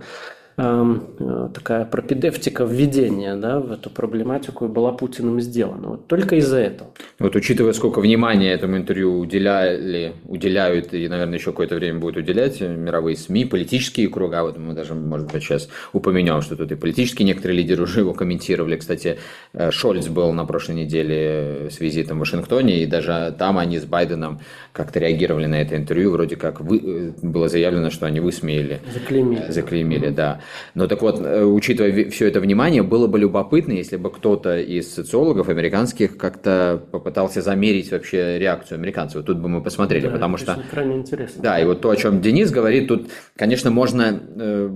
такая 1.54 1.84
пропедевтика 1.84 2.64
введения 2.64 3.36
да, 3.36 3.60
в 3.60 3.72
эту 3.72 3.90
проблематику 3.90 4.68
была 4.68 4.92
Путиным 4.92 5.40
сделана. 5.40 5.88
Вот 5.88 6.06
только 6.06 6.36
из-за 6.36 6.58
этого. 6.58 6.90
Вот 7.18 7.34
учитывая, 7.36 7.72
сколько 7.72 8.00
внимания 8.00 8.52
этому 8.52 8.76
интервью 8.76 9.18
уделяли, 9.18 10.14
уделяют 10.24 10.94
и, 10.94 11.08
наверное, 11.08 11.38
еще 11.38 11.46
какое-то 11.46 11.76
время 11.76 11.98
будут 11.98 12.18
уделять 12.18 12.60
мировые 12.60 13.16
СМИ, 13.16 13.46
политические 13.46 14.08
круга, 14.08 14.42
вот 14.42 14.58
мы 14.58 14.74
даже, 14.74 14.94
может 14.94 15.32
быть, 15.32 15.42
сейчас 15.42 15.68
упомянем, 15.92 16.42
что 16.42 16.56
тут 16.56 16.70
и 16.72 16.74
политические 16.74 17.26
некоторые 17.26 17.58
лидеры 17.58 17.82
уже 17.84 18.00
его 18.00 18.12
комментировали. 18.14 18.76
Кстати, 18.76 19.18
э, 19.52 19.70
Шольц 19.70 20.08
был 20.08 20.32
на 20.32 20.44
прошлой 20.44 20.76
неделе 20.76 21.68
с 21.70 21.80
визитом 21.80 22.18
в 22.18 22.20
Вашингтоне, 22.20 22.82
и 22.82 22.86
даже 22.86 23.34
там 23.38 23.58
они 23.58 23.78
с 23.78 23.84
Байденом 23.84 24.40
как-то 24.72 25.00
реагировали 25.00 25.46
на 25.46 25.60
это 25.60 25.76
интервью, 25.76 26.12
вроде 26.12 26.36
как 26.36 26.60
вы, 26.60 26.78
э, 26.78 27.12
было 27.22 27.48
заявлено, 27.48 27.90
что 27.90 28.06
они 28.06 28.20
высмеяли. 28.20 28.80
Заклеймили. 28.92 29.50
Заклеймили, 29.50 30.08
да. 30.10 30.40
Но 30.74 30.86
так 30.86 31.02
вот, 31.02 31.20
э, 31.20 31.44
учитывая 31.44 32.10
все 32.10 32.28
это 32.28 32.40
внимание, 32.40 32.82
было 32.82 33.06
бы 33.06 33.18
любопытно, 33.18 33.72
если 33.72 33.96
бы 33.96 34.10
кто-то 34.10 34.58
из 34.58 34.92
социологов 34.94 35.48
американских 35.48 36.16
как-то 36.16 36.82
попытался 36.90 37.42
замерить 37.42 37.90
вообще 37.92 38.38
реакцию 38.38 38.76
американцев. 38.78 39.16
Вот 39.16 39.26
тут 39.26 39.38
бы 39.38 39.48
мы 39.48 39.62
посмотрели, 39.62 40.06
да, 40.06 40.10
потому 40.10 40.36
что... 40.36 40.58
крайне 40.70 40.96
интересно. 40.96 41.42
Да, 41.42 41.60
и 41.60 41.64
вот 41.64 41.80
то, 41.80 41.90
о 41.90 41.96
чем 41.96 42.20
Денис 42.20 42.50
говорит, 42.50 42.88
тут, 42.88 43.10
конечно, 43.36 43.70
можно 43.70 44.20
э, 44.36 44.70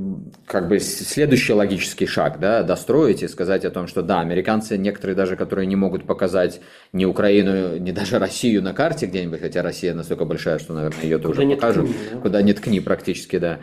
как 0.47 0.69
бы 0.69 0.79
следующий 0.79 1.53
логический 1.53 2.07
шаг 2.07 2.39
да, 2.41 2.63
достроить 2.63 3.23
и 3.23 3.29
сказать 3.29 3.65
о 3.65 3.71
том, 3.71 3.87
что 3.87 4.03
да, 4.03 4.21
американцы, 4.21 4.79
некоторые 4.79 5.17
даже, 5.17 5.37
которые 5.37 5.67
не 5.67 5.77
могут 5.77 6.05
показать 6.05 6.61
ни 6.93 7.05
Украину, 7.05 7.79
ни 7.79 7.91
даже 7.93 8.19
Россию 8.19 8.63
на 8.63 8.73
карте 8.73 9.07
где-нибудь, 9.07 9.41
хотя 9.41 9.63
Россия 9.63 9.95
настолько 9.95 10.25
большая, 10.25 10.59
что, 10.59 10.75
наверное, 10.75 11.03
ее 11.03 11.19
тоже 11.19 11.47
покажут. 11.47 11.87
Ткни, 11.87 11.97
да? 12.13 12.19
Куда 12.21 12.43
ни 12.43 12.53
ткни 12.53 12.81
практически, 12.81 13.39
да. 13.39 13.59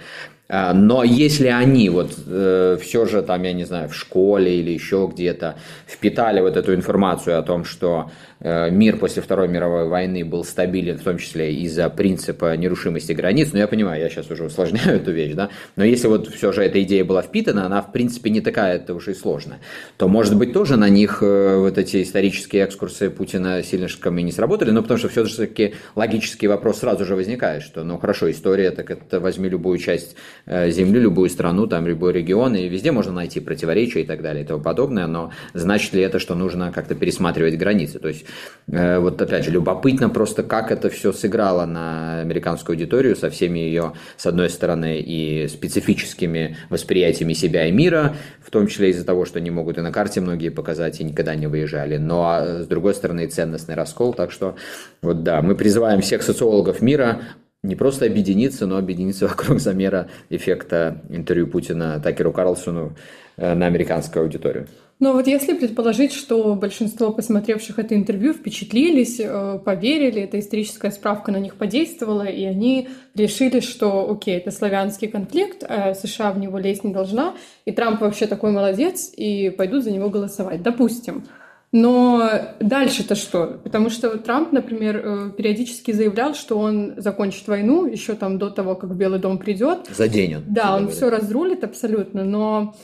А, 0.50 0.74
но 0.74 1.04
если 1.04 1.48
они 1.48 1.90
вот 1.94 2.18
э, 2.28 2.78
все 2.82 3.06
же 3.06 3.22
там, 3.22 3.44
я 3.44 3.54
не 3.54 3.64
знаю, 3.64 3.90
в 3.90 3.96
школе 3.96 4.60
или 4.60 4.72
еще 4.72 5.10
где-то 5.12 5.56
впитали 5.88 6.42
вот 6.42 6.58
эту 6.58 6.74
информацию 6.74 7.40
о 7.40 7.44
том, 7.44 7.64
что 7.64 8.12
Э, 8.44 8.70
мир 8.70 8.98
после 8.98 9.22
Второй 9.22 9.48
мировой 9.48 9.88
войны 9.88 10.26
был 10.26 10.44
стабилен, 10.44 10.98
в 10.98 11.04
том 11.04 11.18
числе 11.18 11.56
из-за 11.56 11.90
принципа 11.90 12.56
нерушимости 12.58 13.14
границ. 13.14 13.48
Но 13.48 13.54
ну, 13.54 13.60
я 13.60 13.68
понимаю, 13.68 14.02
я 14.02 14.10
сейчас 14.10 14.30
уже 14.30 14.44
усложняю 14.44 14.98
эту 14.98 15.12
вещь, 15.12 15.34
да. 15.34 15.50
Но 15.78 15.86
если 15.86 16.08
вот 16.08 16.28
все 16.28 16.52
же 16.52 16.62
эта 16.62 16.84
идея 16.84 17.06
была 17.06 17.22
впитана, 17.22 17.66
она 17.66 17.82
в 17.82 17.94
принципе 17.94 18.30
не 18.30 18.42
такая 18.42 18.76
это 18.76 18.94
уже 18.96 19.12
и 19.12 19.14
сложная, 19.14 19.60
то 19.96 20.10
может 20.10 20.38
быть 20.38 20.52
тоже 20.52 20.76
на 20.76 20.90
них 20.90 21.20
э, 21.22 21.58
вот 21.58 21.78
эти 21.78 22.04
исторические 22.04 22.66
экскурсы 22.66 23.10
Путина 23.10 23.64
сильно 23.64 23.88
не 24.10 24.32
сработали, 24.34 24.72
но 24.72 24.82
потому 24.82 24.98
что 24.98 25.08
все-таки 25.08 25.76
логический 25.96 26.48
вопрос 26.48 26.80
сразу 26.80 27.06
же 27.06 27.16
возникает, 27.16 27.64
что 27.64 27.86
ну 27.86 27.98
хорошо, 27.98 28.30
история, 28.30 28.72
так 28.72 28.92
это 28.92 29.22
возьми 29.22 29.48
любую 29.48 29.78
часть 29.78 30.18
э, 30.46 30.70
земли, 30.70 31.00
любую 31.00 31.30
страну, 31.30 31.66
там 31.68 31.83
любой 31.88 32.14
регион, 32.14 32.56
и 32.56 32.68
везде 32.68 32.92
можно 32.92 33.12
найти 33.12 33.40
противоречия 33.40 34.02
и 34.02 34.06
так 34.06 34.22
далее 34.22 34.44
и 34.44 34.48
тому 34.48 34.62
подобное, 34.62 35.08
но 35.08 35.32
значит 35.54 35.94
ли 35.94 36.02
это, 36.02 36.20
что 36.20 36.36
нужно 36.36 36.72
как-то 36.72 36.96
пересматривать 36.96 37.58
границы? 37.58 38.00
То 38.00 38.08
есть 38.10 38.26
Э, 38.72 39.00
вот 39.00 39.22
опять 39.22 39.46
же, 39.46 39.52
любопытно 39.52 40.10
просто, 40.10 40.44
как 40.44 40.72
это 40.72 40.90
все 40.90 41.12
сыграло 41.12 41.66
на 41.66 42.22
американскую 42.22 42.76
аудиторию 42.76 43.16
со 43.16 43.30
всеми 43.30 43.60
ее, 43.60 43.94
с 44.18 44.26
одной 44.26 44.50
стороны, 44.50 45.00
и 45.00 45.48
специфическими 45.48 46.58
восприятиями 46.70 47.34
себя 47.34 47.68
и 47.68 47.72
мира, 47.72 48.16
в 48.42 48.50
том 48.52 48.68
числе 48.68 48.90
из-за 48.92 49.06
того, 49.06 49.26
что 49.26 49.42
не 49.42 49.52
могут 49.52 49.78
и 49.78 49.82
на 49.82 49.92
карте 49.92 50.22
многие 50.22 50.50
показать, 50.50 51.02
и 51.02 51.04
никогда 51.04 51.36
не 51.36 51.48
выезжали, 51.48 51.98
но 51.98 52.30
а 52.30 52.64
с 52.64 52.68
другой 52.68 52.94
стороны 52.94 53.26
и 53.26 53.28
ценностный 53.28 53.76
раскол, 53.76 54.14
так 54.14 54.32
что 54.32 54.56
вот 55.02 55.24
да, 55.24 55.42
мы 55.42 55.56
призываем 55.56 56.02
всех 56.02 56.24
социологов 56.24 56.82
мира 56.82 57.22
не 57.64 57.76
просто 57.76 58.06
объединиться, 58.06 58.68
но 58.68 58.78
объединиться 58.78 59.28
вокруг 59.28 59.60
замера 59.60 60.10
эффекта 60.30 61.02
интервью 61.10 61.48
Путина 61.48 62.00
Такеру 62.00 62.32
Карлсону 62.32 62.96
э, 63.38 63.54
на 63.54 63.66
американскую 63.66 64.24
аудиторию. 64.24 64.68
Но 65.00 65.12
вот 65.14 65.28
если 65.28 65.54
предположить, 65.54 66.14
что 66.14 66.56
большинство 66.56 67.12
посмотревших 67.12 67.80
это 67.80 67.96
интервью 67.96 68.34
впечатлились, 68.34 69.20
э, 69.20 69.60
поверили, 69.64 70.22
эта 70.22 70.40
историческая 70.40 70.92
справка 70.92 71.32
на 71.32 71.38
них 71.38 71.56
подействовала, 71.56 72.24
и 72.24 72.44
они 72.46 72.90
решили, 73.16 73.60
что 73.60 74.10
окей, 74.12 74.38
это 74.38 74.52
славянский 74.52 75.08
конфликт, 75.08 75.64
а 75.68 75.94
США 75.94 76.32
в 76.32 76.40
него 76.40 76.60
лезть 76.60 76.84
не 76.84 76.94
должна, 76.94 77.34
и 77.66 77.72
Трамп 77.72 78.02
вообще 78.02 78.28
такой 78.28 78.52
молодец, 78.52 79.12
и 79.16 79.50
пойдут 79.50 79.84
за 79.84 79.92
него 79.92 80.10
голосовать. 80.10 80.62
Допустим. 80.62 81.24
Но 81.74 82.30
дальше-то 82.60 83.16
что? 83.16 83.60
Потому 83.64 83.90
что 83.90 84.18
Трамп, 84.20 84.52
например, 84.52 85.02
э, 85.04 85.32
периодически 85.36 85.92
заявлял, 85.92 86.36
что 86.36 86.60
он 86.60 86.94
закончит 86.98 87.48
войну 87.48 87.86
еще 87.88 88.14
там 88.14 88.38
до 88.38 88.52
того, 88.52 88.76
как 88.76 88.96
Белый 88.96 89.20
дом 89.20 89.40
придет. 89.40 89.90
За 89.90 90.08
день 90.08 90.36
он. 90.36 90.44
Да, 90.48 90.76
он 90.76 90.88
все 90.90 91.10
разрулит 91.10 91.64
абсолютно, 91.64 92.24
но 92.24 92.76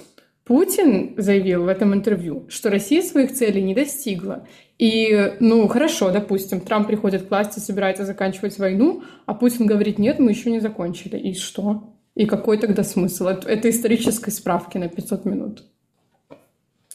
Путин 0.43 1.13
заявил 1.17 1.65
в 1.65 1.67
этом 1.67 1.93
интервью, 1.93 2.47
что 2.49 2.71
Россия 2.71 3.03
своих 3.03 3.31
целей 3.31 3.61
не 3.61 3.75
достигла. 3.75 4.47
И, 4.79 5.33
ну, 5.39 5.67
хорошо, 5.67 6.09
допустим, 6.09 6.59
Трамп 6.59 6.87
приходит 6.87 7.27
к 7.27 7.29
власти, 7.29 7.59
собирается 7.59 8.05
заканчивать 8.05 8.57
войну, 8.57 9.03
а 9.27 9.35
Путин 9.35 9.67
говорит, 9.67 9.99
нет, 9.99 10.17
мы 10.17 10.31
еще 10.31 10.49
не 10.49 10.61
закончили. 10.61 11.15
И 11.19 11.35
что? 11.35 11.93
И 12.15 12.25
какой 12.25 12.57
тогда 12.57 12.83
смысл? 12.83 13.27
Это 13.27 13.69
исторической 13.69 14.31
справки 14.31 14.79
на 14.79 14.89
500 14.89 15.25
минут. 15.25 15.63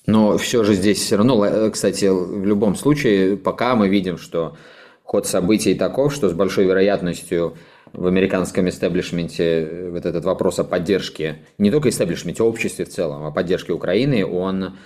Но 0.06 0.36
все 0.36 0.64
же 0.64 0.74
здесь 0.74 0.98
все 0.98 1.16
равно, 1.16 1.70
кстати, 1.70 2.06
в 2.06 2.44
любом 2.44 2.74
случае, 2.74 3.36
пока 3.36 3.74
мы 3.74 3.88
видим, 3.88 4.18
что 4.18 4.56
ход 5.02 5.26
событий 5.26 5.74
таков, 5.74 6.12
что 6.12 6.28
с 6.28 6.32
большой 6.32 6.66
вероятностью 6.66 7.56
в 7.92 8.06
американском 8.06 8.68
истеблишменте 8.68 9.44
э, 9.44 9.90
вот 9.90 10.04
этот 10.04 10.24
вопрос 10.24 10.58
о 10.58 10.64
поддержке, 10.64 11.36
не 11.58 11.70
только 11.70 11.88
истеблишменте, 11.88 12.42
а 12.42 12.46
обществе 12.46 12.84
в 12.84 12.88
целом, 12.88 13.24
о 13.24 13.30
поддержке 13.30 13.72
Украины, 13.72 14.26
он 14.26 14.76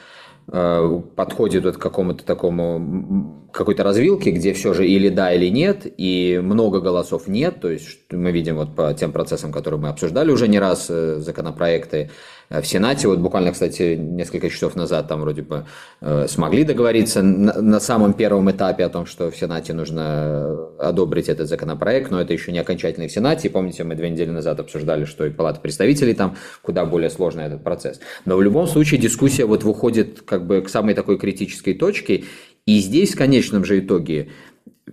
э, 0.52 1.00
подходит 1.16 1.64
вот 1.64 1.78
к 1.78 1.80
какому-то 1.80 2.24
такому 2.24 3.48
какой-то 3.52 3.82
развилке, 3.82 4.30
где 4.30 4.52
все 4.52 4.74
же 4.74 4.86
или 4.86 5.08
да, 5.08 5.32
или 5.32 5.48
нет, 5.48 5.86
и 5.96 6.38
много 6.42 6.80
голосов 6.80 7.26
нет, 7.26 7.60
то 7.60 7.70
есть 7.70 8.12
мы 8.12 8.30
видим 8.30 8.56
вот 8.56 8.76
по 8.76 8.92
тем 8.92 9.10
процессам, 9.10 9.52
которые 9.52 9.80
мы 9.80 9.88
обсуждали 9.88 10.30
уже 10.30 10.46
не 10.46 10.58
раз, 10.58 10.86
э, 10.90 11.16
законопроекты 11.20 12.10
Э, 12.10 12.12
в 12.50 12.64
Сенате. 12.64 13.08
Вот 13.08 13.18
буквально, 13.18 13.52
кстати, 13.52 13.96
несколько 13.96 14.48
часов 14.50 14.76
назад 14.76 15.08
там 15.08 15.20
вроде 15.20 15.42
бы 15.42 15.66
э, 16.00 16.26
смогли 16.28 16.64
договориться 16.64 17.22
на, 17.22 17.60
на 17.60 17.80
самом 17.80 18.14
первом 18.14 18.50
этапе 18.50 18.84
о 18.84 18.88
том, 18.88 19.06
что 19.06 19.30
в 19.30 19.36
Сенате 19.36 19.74
нужно 19.74 20.00
э, 20.00 20.68
одобрить 20.78 21.28
этот 21.28 21.48
законопроект, 21.48 22.10
но 22.10 22.20
это 22.20 22.32
еще 22.32 22.52
не 22.52 22.58
окончательный 22.58 23.08
в 23.08 23.12
Сенате. 23.12 23.48
И 23.48 23.50
помните, 23.50 23.84
мы 23.84 23.94
две 23.94 24.10
недели 24.10 24.30
назад 24.30 24.60
обсуждали, 24.60 25.04
что 25.04 25.26
и 25.26 25.30
Палата 25.30 25.60
представителей 25.60 26.14
там 26.14 26.36
куда 26.62 26.84
более 26.84 27.10
сложный 27.10 27.44
этот 27.44 27.62
процесс. 27.62 28.00
Но 28.24 28.36
в 28.36 28.42
любом 28.42 28.66
случае 28.66 29.00
дискуссия 29.00 29.44
вот 29.44 29.64
выходит 29.64 30.22
как 30.22 30.46
бы 30.46 30.62
к 30.62 30.68
самой 30.68 30.94
такой 30.94 31.18
критической 31.18 31.74
точке, 31.74 32.24
и 32.68 32.80
здесь 32.80 33.14
в 33.14 33.16
конечном 33.16 33.64
же 33.64 33.78
итоге 33.78 34.28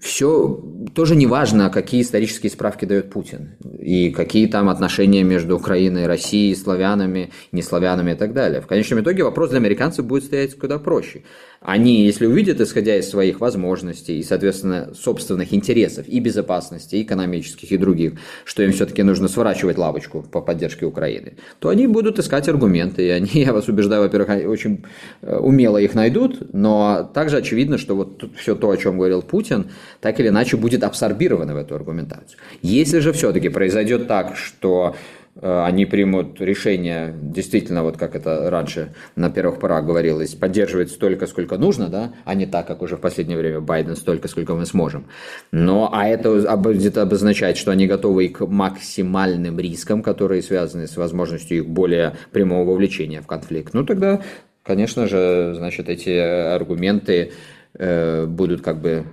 все 0.02 0.64
тоже 0.94 1.16
не 1.16 1.28
важно, 1.28 1.70
какие 1.70 2.02
исторические 2.02 2.50
справки 2.50 2.86
дает 2.86 3.10
Путин 3.10 3.56
и 3.80 4.12
какие 4.12 4.48
там 4.48 4.70
отношения 4.70 5.24
между 5.24 5.56
Украиной, 5.56 6.08
Россией, 6.08 6.56
славянами, 6.56 7.32
неславянами 7.52 8.12
и 8.12 8.16
так 8.16 8.34
далее. 8.34 8.62
В 8.62 8.68
конечном 8.68 9.02
итоге 9.02 9.24
вопрос 9.24 9.50
для 9.50 9.60
американцев 9.60 10.06
будет 10.06 10.25
стоять 10.25 10.58
куда 10.58 10.80
проще. 10.80 11.24
Они, 11.65 12.05
если 12.05 12.27
увидят, 12.27 12.62
исходя 12.62 12.95
из 12.95 13.10
своих 13.10 13.39
возможностей 13.39 14.19
и, 14.19 14.24
соответственно, 14.24 14.93
собственных 14.93 15.51
интересов 15.51 16.07
и 16.07 16.19
безопасности, 16.19 16.95
и 16.95 17.01
экономических, 17.01 17.72
и 17.72 17.77
других, 17.77 18.13
что 18.43 18.62
им 18.62 18.72
все-таки 18.72 19.01
нужно 19.01 19.27
сворачивать 19.27 19.79
лавочку 19.79 20.22
по 20.22 20.41
поддержке 20.41 20.86
Украины, 20.86 21.34
то 21.57 21.69
они 21.69 21.88
будут 21.88 22.19
искать 22.19 22.48
аргументы, 22.48 23.07
и 23.07 23.10
они, 23.10 23.29
я 23.34 23.51
вас 23.51 23.67
убеждаю, 23.67 24.03
во-первых, 24.03 24.48
очень 24.48 24.86
э, 25.24 25.38
умело 25.38 25.79
их 25.79 25.95
найдут, 25.95 26.53
но 26.53 27.10
также 27.13 27.38
очевидно, 27.38 27.79
что 27.79 27.95
вот 27.95 28.29
все 28.38 28.55
то, 28.55 28.69
о 28.69 28.77
чем 28.77 28.98
говорил 28.98 29.24
Путин, 29.24 29.72
так 30.01 30.19
или 30.19 30.27
иначе 30.27 30.57
будет 30.57 30.84
абсорбировано 30.84 31.55
в 31.55 31.57
эту 31.57 31.74
аргументацию. 31.74 32.38
Если 32.62 33.00
же 33.00 33.12
все-таки 33.12 33.50
произойдет 33.50 34.07
так, 34.07 34.38
что 34.38 34.95
они 35.42 35.86
примут 35.86 36.39
решение, 36.39 37.13
действительно, 37.22 37.84
вот 37.84 37.98
как 37.98 38.15
это 38.15 38.50
раньше 38.50 38.94
на 39.15 39.30
первых 39.30 39.60
порах 39.60 39.86
говорилось, 39.86 40.34
поддерживать 40.34 40.92
столько, 40.92 41.27
сколько 41.27 41.58
нужно, 41.58 41.89
да, 41.89 42.13
а 42.24 42.36
не 42.36 42.46
так, 42.46 42.68
как 42.68 42.82
уже 42.82 42.96
в 42.96 43.01
последнее 43.01 43.38
время 43.38 43.60
Байден 43.60 43.96
столько, 43.96 44.30
сколько 44.30 44.56
мы 44.56 44.65
сможем. 44.65 45.08
Но, 45.51 45.89
а 45.92 46.08
это 46.08 46.56
будет 46.58 46.98
обозначать, 46.98 47.58
что 47.58 47.72
они 47.72 47.86
готовы 47.86 48.30
к 48.30 48.46
максимальным 48.46 49.60
рискам, 49.60 50.01
которые 50.01 50.42
связаны 50.42 50.88
с 50.88 50.96
возможностью 50.96 51.58
их 51.58 51.68
более 51.68 52.15
прямого 52.32 52.70
вовлечения 52.70 53.22
в 53.22 53.27
конфликт. 53.27 53.74
Ну, 53.74 53.86
тогда, 53.86 54.22
конечно 54.63 55.06
же, 55.08 55.54
значит, 55.56 55.89
эти 55.89 56.10
аргументы 56.10 57.34
э, 57.78 58.26
будут 58.26 58.62
как 58.62 58.80
бы 58.80 59.04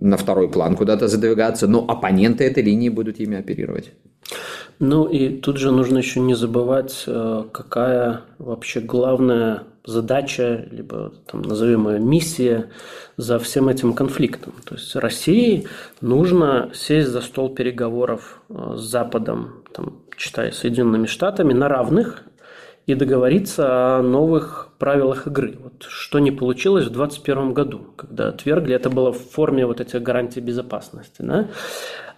на 0.00 0.16
второй 0.16 0.50
план 0.50 0.74
куда-то 0.76 1.06
задвигаться, 1.06 1.68
но 1.68 1.84
оппоненты 1.88 2.44
этой 2.44 2.64
линии 2.64 2.88
будут 2.88 3.20
ими 3.20 3.38
оперировать. 3.38 3.92
Ну 4.80 5.06
и 5.06 5.28
тут 5.40 5.56
же 5.56 5.72
нужно 5.72 5.98
еще 5.98 6.20
не 6.20 6.34
забывать, 6.34 7.04
э, 7.06 7.44
какая 7.52 8.22
вообще 8.38 8.80
главная 8.80 9.64
задача, 9.84 10.68
либо 10.70 11.12
там 11.26 11.42
назовем 11.42 11.88
ее 11.88 11.98
миссия 11.98 12.70
за 13.16 13.38
всем 13.40 13.68
этим 13.68 13.92
конфликтом. 13.92 14.54
То 14.64 14.76
есть 14.76 14.94
России 14.94 15.66
нужно 16.00 16.70
сесть 16.74 17.08
за 17.08 17.22
стол 17.22 17.54
переговоров 17.54 18.40
э, 18.50 18.74
с 18.76 18.80
Западом, 18.82 19.64
там, 19.72 20.02
читая 20.16 20.52
Соединенными 20.52 21.06
Штатами, 21.06 21.54
на 21.54 21.68
равных 21.68 22.22
и 22.86 22.94
договориться 22.94 23.96
о 23.96 24.02
новых 24.02 24.67
правилах 24.78 25.26
игры. 25.26 25.56
Вот 25.60 25.84
что 25.88 26.18
не 26.18 26.30
получилось 26.30 26.86
в 26.86 26.90
2021 26.90 27.52
году, 27.52 27.86
когда 27.96 28.28
отвергли, 28.28 28.74
это 28.74 28.90
было 28.90 29.12
в 29.12 29.18
форме 29.18 29.66
вот 29.66 29.80
этих 29.80 30.02
гарантий 30.02 30.40
безопасности. 30.40 31.16
Да? 31.22 31.48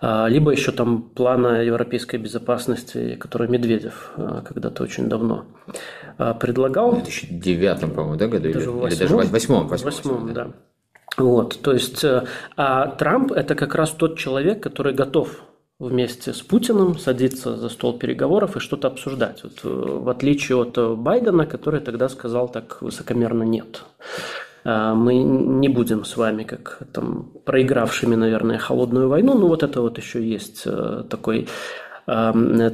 А, 0.01 0.27
либо 0.29 0.51
еще 0.51 0.73
там 0.73 1.03
плана 1.03 1.63
европейской 1.63 2.17
безопасности, 2.17 3.17
который 3.17 3.49
Медведев 3.49 4.13
а, 4.17 4.43
когда-то 4.43 4.83
очень 4.83 5.09
давно 5.09 5.47
а, 6.19 6.35
предлагал. 6.35 6.93
В 6.93 7.03
2009, 7.03 7.81
по-моему, 7.95 8.17
да, 8.17 8.29
году? 8.29 8.53
Даже 8.53 8.71
или, 8.71 8.79
или 8.89 8.99
даже 8.99 9.17
в 9.17 9.31
2008? 9.31 9.65
В 9.65 9.69
2008, 9.69 10.33
да. 10.35 10.49
Вот, 11.17 11.59
то 11.61 11.73
есть, 11.73 12.05
а 12.57 12.87
Трамп– 12.87 13.33
это 13.35 13.55
как 13.55 13.75
раз 13.75 13.91
тот 13.91 14.17
человек, 14.17 14.63
который 14.63 14.95
готов 14.95 15.43
вместе 15.81 16.33
с 16.33 16.43
Путиным 16.43 16.99
садиться 16.99 17.57
за 17.57 17.69
стол 17.69 17.99
переговоров 17.99 18.57
и 18.57 18.61
что-то 18.61 18.89
обсуждать. 18.89 19.43
Вот, 19.43 19.61
э, 19.65 19.69
в 19.69 20.09
отличие 20.09 20.59
от 20.59 20.99
Байдена, 20.99 21.47
который 21.47 21.81
тогда 21.81 22.09
сказал 22.09 22.49
так 22.49 22.83
высокомерно 22.83 23.43
«нет». 23.43 23.83
А, 24.63 24.95
мы 24.95 25.15
не 25.15 25.69
будем 25.69 26.05
с 26.05 26.17
вами 26.17 26.45
как 26.45 26.83
там 26.93 27.31
проигравшими, 27.45 28.15
наверное, 28.15 28.59
холодную 28.59 29.09
войну. 29.09 29.39
Ну 29.39 29.49
вот 29.49 29.63
это 29.63 29.81
вот 29.81 29.99
еще 29.99 30.23
есть 30.23 30.63
э, 30.67 31.05
такой 31.09 31.49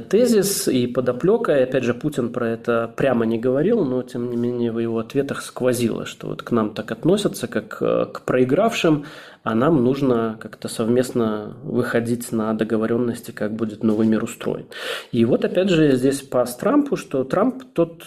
тезис 0.09 0.67
и 0.67 0.87
подоплека, 0.87 1.57
и 1.57 1.63
опять 1.63 1.83
же 1.83 1.93
Путин 1.93 2.31
про 2.31 2.49
это 2.49 2.91
прямо 2.95 3.25
не 3.25 3.37
говорил, 3.37 3.85
но 3.85 4.01
тем 4.01 4.31
не 4.31 4.37
менее 4.37 4.71
в 4.71 4.79
его 4.79 4.97
ответах 4.99 5.41
сквозило, 5.41 6.05
что 6.05 6.27
вот 6.27 6.41
к 6.41 6.51
нам 6.51 6.73
так 6.73 6.91
относятся, 6.91 7.47
как 7.47 7.77
э, 7.81 8.05
к 8.11 8.21
проигравшим, 8.21 9.05
а 9.43 9.53
нам 9.53 9.83
нужно 9.83 10.37
как-то 10.39 10.67
совместно 10.67 11.55
выходить 11.63 12.31
на 12.31 12.53
договоренности, 12.53 13.31
как 13.31 13.53
будет 13.53 13.83
новый 13.83 14.07
мир 14.07 14.23
устроен. 14.23 14.65
И 15.11 15.23
вот 15.23 15.45
опять 15.45 15.69
же 15.69 15.95
здесь 15.95 16.21
по 16.21 16.43
Трампу, 16.45 16.95
что 16.95 17.23
Трамп 17.23 17.63
тот 17.73 18.03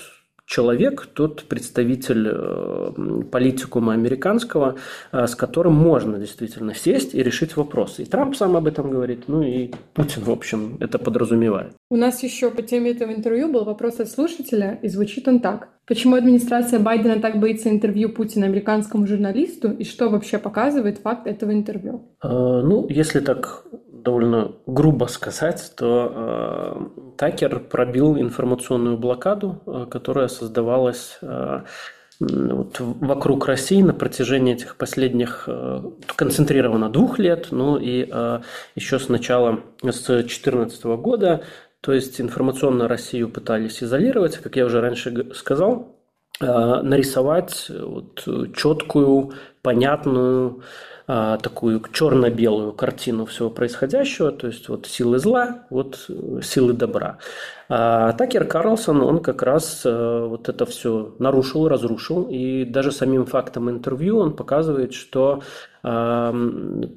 человек, 0.51 1.07
тот 1.15 1.45
представитель 1.45 2.29
э, 2.29 3.23
политикума 3.31 3.93
американского, 3.93 4.75
э, 5.13 5.27
с 5.27 5.37
которым 5.37 5.75
можно 5.75 6.19
действительно 6.19 6.75
сесть 6.75 7.15
и 7.15 7.23
решить 7.23 7.57
вопросы. 7.57 8.03
И 8.03 8.05
Трамп 8.05 8.35
сам 8.35 8.57
об 8.57 8.67
этом 8.67 8.91
говорит, 8.91 9.29
ну 9.29 9.43
и 9.43 9.71
Путин, 9.95 10.25
в 10.25 10.31
общем, 10.31 10.77
это 10.81 10.99
подразумевает. 10.99 11.73
У 11.89 11.97
нас 11.97 12.25
еще 12.25 12.51
по 12.51 12.63
теме 12.63 12.91
этого 12.91 13.13
интервью 13.13 13.53
был 13.53 13.65
вопрос 13.65 14.01
от 14.01 14.09
слушателя, 14.09 14.79
и 14.83 14.89
звучит 14.89 15.29
он 15.29 15.39
так. 15.41 15.69
Почему 15.87 16.17
администрация 16.17 16.81
Байдена 16.81 17.21
так 17.21 17.39
боится 17.39 17.69
интервью 17.69 18.09
Путина 18.09 18.47
американскому 18.47 19.07
журналисту, 19.07 19.71
и 19.71 19.85
что 19.85 20.09
вообще 20.09 20.39
показывает 20.39 20.99
факт 20.99 21.29
этого 21.29 21.53
интервью? 21.53 22.09
Э, 22.25 22.29
ну, 22.29 22.89
если 22.89 23.21
так 23.21 23.65
довольно 24.03 24.53
грубо 24.67 25.07
сказать, 25.07 25.73
то 25.77 26.13
э, 26.15 27.13
Такер 27.17 27.61
пробил 27.61 28.19
информационную 28.19 28.97
блокаду, 28.97 29.61
э, 29.67 29.87
которая 29.91 30.29
создавалась 30.29 31.19
э, 31.23 31.63
вот 32.21 32.77
вокруг 32.81 33.47
России 33.47 33.81
на 33.83 33.95
протяжении 33.95 34.55
этих 34.55 34.77
последних 34.77 35.45
э, 35.47 35.83
концентрированно 36.17 36.91
двух 36.91 37.19
лет, 37.19 37.49
ну 37.51 37.79
и 37.79 38.09
э, 38.11 38.41
еще 38.75 38.99
с 38.99 39.09
начала 39.09 39.61
с 39.83 40.03
2014 40.05 40.85
года, 40.85 41.43
то 41.81 41.93
есть 41.93 42.21
информационно 42.21 42.89
Россию 42.89 43.31
пытались 43.31 43.83
изолировать, 43.83 44.37
как 44.37 44.57
я 44.57 44.67
уже 44.67 44.81
раньше 44.81 45.33
сказал, 45.35 45.97
Э, 46.43 46.81
нарисовать 46.81 47.67
вот 47.69 48.25
четкую 48.57 49.33
понятную 49.61 50.63
такую 51.42 51.83
черно-белую 51.92 52.73
картину 52.73 53.25
всего 53.25 53.51
происходящего, 53.51 54.31
то 54.31 54.46
есть 54.46 54.68
вот 54.68 54.87
силы 54.87 55.18
зла, 55.18 55.64
вот 55.70 56.07
э, 56.09 56.40
силы 56.42 56.73
добра. 56.73 57.18
А 57.68 58.12
Такер 58.12 58.44
Карлсон, 58.44 59.01
он 59.03 59.20
как 59.20 59.42
раз 59.42 59.83
э, 59.85 60.27
вот 60.29 60.49
это 60.49 60.66
все 60.66 61.14
нарушил, 61.18 61.68
разрушил, 61.68 62.29
и 62.31 62.64
даже 62.64 62.92
самим 62.92 63.27
фактом 63.27 63.70
интервью 63.70 64.18
он 64.18 64.37
показывает, 64.37 64.92
что 64.92 65.42
э, 65.83 66.33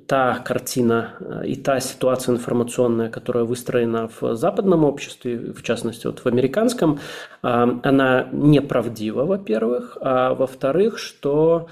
та 0.08 0.40
картина 0.40 1.14
э, 1.20 1.48
и 1.48 1.56
та 1.56 1.80
ситуация 1.80 2.34
информационная, 2.34 3.10
которая 3.10 3.46
выстроена 3.46 4.10
в 4.20 4.36
западном 4.36 4.84
обществе, 4.84 5.54
в 5.54 5.64
частности 5.64 6.08
вот 6.08 6.20
в 6.20 6.28
американском, 6.28 7.00
э, 7.42 7.48
она 7.84 8.28
неправдива, 8.32 9.26
во-первых, 9.26 9.98
а 10.02 10.34
во-вторых, 10.34 11.00
что 11.00 11.68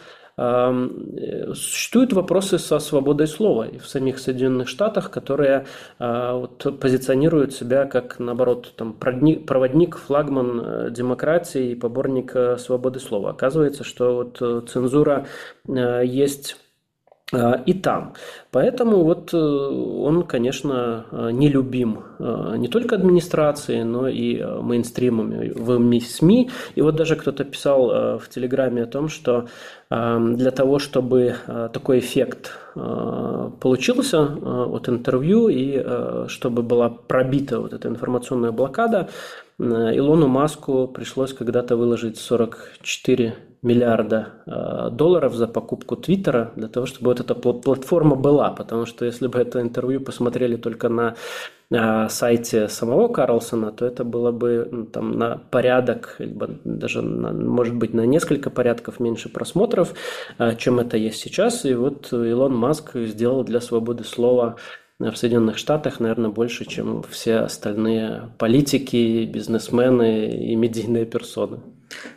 Существуют 1.54 2.14
вопросы 2.14 2.58
со 2.58 2.80
свободой 2.80 3.28
слова 3.28 3.68
и 3.68 3.78
в 3.78 3.86
самих 3.86 4.20
Соединенных 4.20 4.68
Штатах, 4.68 5.12
которые 5.12 5.66
а, 6.00 6.36
вот, 6.36 6.80
позиционируют 6.80 7.54
себя 7.54 7.86
как, 7.86 8.20
наоборот, 8.20 8.74
там, 8.76 8.94
проводник, 8.94 9.98
флагман 9.98 10.62
э, 10.64 10.92
демократии 10.92 11.72
и 11.72 11.76
поборник 11.76 12.32
э, 12.36 12.58
свободы 12.58 13.00
слова. 13.00 13.32
Оказывается, 13.32 13.84
что 13.84 14.16
вот 14.16 14.42
э, 14.42 14.62
цензура 14.68 15.28
есть 16.04 16.58
и 17.66 17.74
там. 17.74 18.14
Поэтому 18.52 19.04
вот 19.04 19.34
он, 19.34 20.24
конечно, 20.24 21.06
нелюбим 21.32 22.04
не 22.58 22.68
только 22.68 22.96
администрацией, 22.96 23.84
но 23.84 24.08
и 24.10 24.44
мейнстримами 24.44 25.54
в 25.56 26.00
СМИ. 26.02 26.50
И 26.76 26.82
вот 26.82 26.96
даже 26.96 27.16
кто-то 27.16 27.46
писал 27.46 28.20
в 28.20 28.24
Телеграме 28.30 28.84
о 28.84 28.88
том, 28.88 29.08
что 29.08 29.48
для 29.92 30.52
того, 30.52 30.80
чтобы 30.80 31.36
э, 31.48 31.70
такой 31.74 32.00
эффект 32.00 32.54
э, 32.76 33.50
получился 33.60 34.18
э, 34.18 34.64
от 34.74 34.88
интервью 34.88 35.50
и 35.50 35.84
чтобы 36.28 36.64
была 36.64 36.90
пробита 36.90 37.60
вот 37.60 37.74
эта 37.74 37.90
информационная 37.90 38.52
блокада, 38.52 39.10
Илону 39.62 40.28
Маску 40.28 40.88
пришлось 40.88 41.34
когда-то 41.34 41.76
выложить 41.76 42.18
44 42.18 43.36
миллиарда 43.62 44.90
долларов 44.92 45.36
за 45.36 45.48
покупку 45.48 45.96
Твиттера 45.96 46.52
для 46.56 46.68
того, 46.68 46.88
чтобы 46.88 47.12
вот 47.12 47.20
эта 47.20 47.36
платформа 47.36 48.16
была. 48.16 48.50
Потому 48.50 48.88
что 48.88 49.06
если 49.06 49.28
бы 49.28 49.38
это 49.38 49.62
интервью 49.62 50.02
посмотрели 50.02 50.56
только 50.56 50.90
на 50.90 51.16
сайте 52.10 52.68
самого 52.68 53.08
Карлсона, 53.08 53.72
то 53.72 53.86
это 53.86 54.04
было 54.04 54.32
бы 54.32 54.68
ну, 54.72 54.86
там, 54.86 55.18
на 55.18 55.38
порядок, 55.52 56.16
либо 56.18 56.50
даже, 56.64 57.02
на, 57.02 57.32
может 57.32 57.76
быть, 57.76 57.94
на 57.94 58.06
несколько 58.06 58.50
порядков 58.50 59.00
меньше 59.00 59.30
просмотров, 59.30 59.94
чем 60.58 60.80
это 60.80 60.98
есть 60.98 61.20
сейчас. 61.20 61.64
И 61.64 61.76
вот 61.76 62.12
Илон 62.12 62.56
Маск 62.56 62.96
сделал 62.96 63.44
для 63.44 63.62
свободы 63.62 64.04
слова 64.04 64.56
в 65.10 65.16
Соединенных 65.16 65.58
Штатах, 65.58 66.00
наверное, 66.00 66.30
больше, 66.30 66.66
чем 66.66 67.04
все 67.10 67.38
остальные 67.38 68.30
политики, 68.38 69.26
бизнесмены 69.26 70.30
и 70.30 70.56
медийные 70.56 71.06
персоны. 71.06 71.60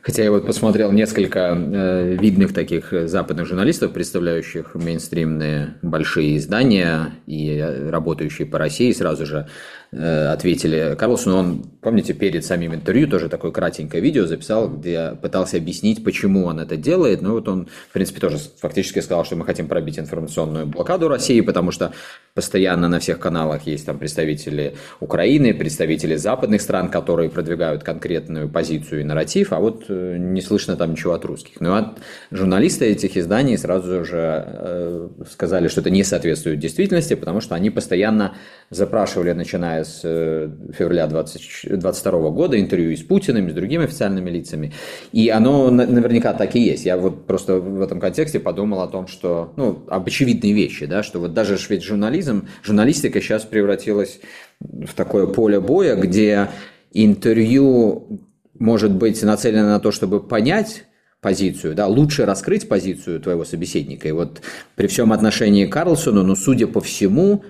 Хотя 0.03 0.23
я 0.23 0.31
вот 0.31 0.47
посмотрел 0.47 0.93
несколько 0.93 1.55
э, 1.57 2.17
видных 2.21 2.53
таких 2.53 2.93
западных 3.09 3.47
журналистов, 3.47 3.93
представляющих 3.93 4.75
мейнстримные 4.75 5.77
большие 5.83 6.37
издания 6.37 7.15
и 7.27 7.57
э, 7.57 7.91
работающие 7.91 8.47
по 8.47 8.59
России, 8.59 8.93
сразу 8.93 9.27
же 9.27 9.49
ответили 9.97 10.97
Карлсону. 10.99 11.37
Он, 11.37 11.63
помните, 11.81 12.15
перед 12.15 12.45
самим 12.45 12.75
интервью 12.75 13.09
тоже 13.09 13.29
такое 13.29 13.53
кратенькое 13.53 14.03
видео 14.03 14.27
записал, 14.27 14.69
где 14.69 15.17
пытался 15.21 15.57
объяснить, 15.57 16.03
почему 16.03 16.45
он 16.47 16.61
это 16.61 16.77
делает. 16.77 17.23
Ну 17.23 17.33
вот 17.33 17.49
он, 17.49 17.69
в 17.89 17.93
принципе, 17.93 18.21
тоже 18.21 18.39
фактически 18.61 19.01
сказал, 19.01 19.25
что 19.25 19.37
мы 19.37 19.45
хотим 19.45 19.69
пробить 19.69 19.99
информационную 19.99 20.67
блокаду 20.67 21.09
России, 21.09 21.41
потому 21.41 21.71
что 21.71 21.93
постоянно 22.35 22.89
на 22.89 22.99
всех 22.99 23.21
каналах 23.21 23.67
есть 23.67 23.87
там 23.87 23.99
представители 23.99 24.75
Украины, 25.01 25.55
представители 25.55 26.17
западных 26.17 26.61
стран, 26.61 26.89
которые 26.89 27.31
продвигают 27.31 27.85
конкретную 27.85 28.49
позицию 28.49 29.03
и 29.03 29.05
нарратив, 29.05 29.53
а 29.53 29.61
вот 29.61 29.85
э, 29.89 30.17
не 30.19 30.41
слышно 30.41 30.77
там 30.77 30.93
ничего 30.93 31.13
от 31.13 31.25
русских. 31.25 31.61
Ну 31.61 31.73
а 31.73 31.95
журналисты 32.31 32.87
этих 32.87 33.17
изданий 33.17 33.57
сразу 33.57 34.05
же 34.05 34.45
э, 34.47 35.09
сказали, 35.31 35.69
что 35.69 35.81
это 35.81 35.91
не 35.91 36.03
соответствует 36.03 36.59
действительности, 36.59 37.15
потому 37.15 37.41
что 37.41 37.55
они 37.55 37.71
постоянно 37.71 38.35
запрашивали, 38.75 39.33
начиная 39.33 39.85
с 39.85 40.01
э, 40.05 40.51
февраля 40.77 41.07
2022 41.07 42.31
года, 42.31 42.59
интервью 42.59 42.91
и 42.91 42.97
с 42.97 43.03
Путиным, 43.03 43.49
и 43.49 43.51
с 43.51 43.55
другими 43.55 43.85
официальными 43.85 44.31
лицами. 44.31 44.73
И 45.13 45.29
оно 45.29 45.71
наверняка 45.71 46.33
так 46.35 46.55
и 46.57 46.61
есть. 46.61 46.85
Я 46.85 46.97
вот 46.97 47.27
просто 47.27 47.57
в 47.57 47.81
этом 47.81 48.01
контексте 48.01 48.41
подумал 48.41 48.81
о 48.81 48.89
том, 48.89 49.07
что, 49.07 49.53
ну, 49.57 49.85
об 49.89 50.07
очевидной 50.07 50.53
вещи, 50.53 50.87
да, 50.87 51.03
что 51.03 51.21
вот 51.21 51.35
даже 51.35 51.59
ведь 51.69 51.83
журнализм, 51.83 52.49
журналистика 52.63 53.21
сейчас 53.21 53.45
превратилась 53.45 54.21
в 54.61 54.95
такое 54.95 55.27
поле 55.27 55.61
боя, 55.61 55.97
где 55.97 56.49
интервью 56.93 58.21
может 58.59 58.93
быть 58.93 59.23
нацелено 59.23 59.69
на 59.69 59.81
то, 59.81 59.91
чтобы 59.91 60.21
понять 60.21 60.85
позицию, 61.25 61.75
да, 61.75 61.87
лучше 61.87 62.27
раскрыть 62.27 62.69
позицию 62.69 63.19
твоего 63.19 63.47
собеседника. 63.47 64.07
И 64.07 64.13
вот 64.13 64.43
при 64.77 64.87
всем 64.89 65.11
отношении 65.11 65.65
к 65.65 65.73
Карлсону, 65.73 66.23
ну, 66.23 66.37
судя 66.37 66.67
по 66.67 66.83
всему, 66.83 67.45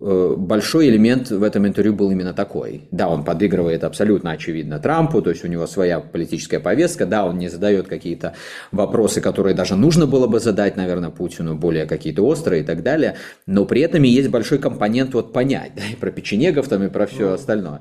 большой 0.00 0.88
элемент 0.88 1.30
в 1.30 1.42
этом 1.42 1.66
интервью 1.66 1.94
был 1.94 2.10
именно 2.10 2.32
такой. 2.32 2.88
Да, 2.90 3.08
он 3.08 3.24
подыгрывает 3.24 3.84
абсолютно 3.84 4.30
очевидно 4.30 4.78
Трампу, 4.78 5.22
то 5.22 5.30
есть 5.30 5.44
у 5.44 5.48
него 5.48 5.66
своя 5.66 6.00
политическая 6.00 6.60
повестка, 6.60 7.06
да, 7.06 7.26
он 7.26 7.38
не 7.38 7.48
задает 7.48 7.88
какие-то 7.88 8.34
вопросы, 8.70 9.20
которые 9.20 9.54
даже 9.54 9.76
нужно 9.76 10.06
было 10.06 10.26
бы 10.26 10.40
задать, 10.40 10.76
наверное, 10.76 11.10
Путину, 11.10 11.56
более 11.56 11.86
какие-то 11.86 12.22
острые 12.22 12.62
и 12.62 12.64
так 12.64 12.82
далее, 12.82 13.16
но 13.46 13.64
при 13.64 13.80
этом 13.80 14.04
и 14.04 14.08
есть 14.08 14.28
большой 14.30 14.58
компонент 14.58 15.14
вот 15.14 15.32
понять, 15.32 15.72
да, 15.74 15.82
и 15.90 15.96
про 15.96 16.10
печенегов 16.10 16.68
там, 16.68 16.84
и 16.84 16.88
про 16.88 17.06
все 17.06 17.32
остальное. 17.32 17.80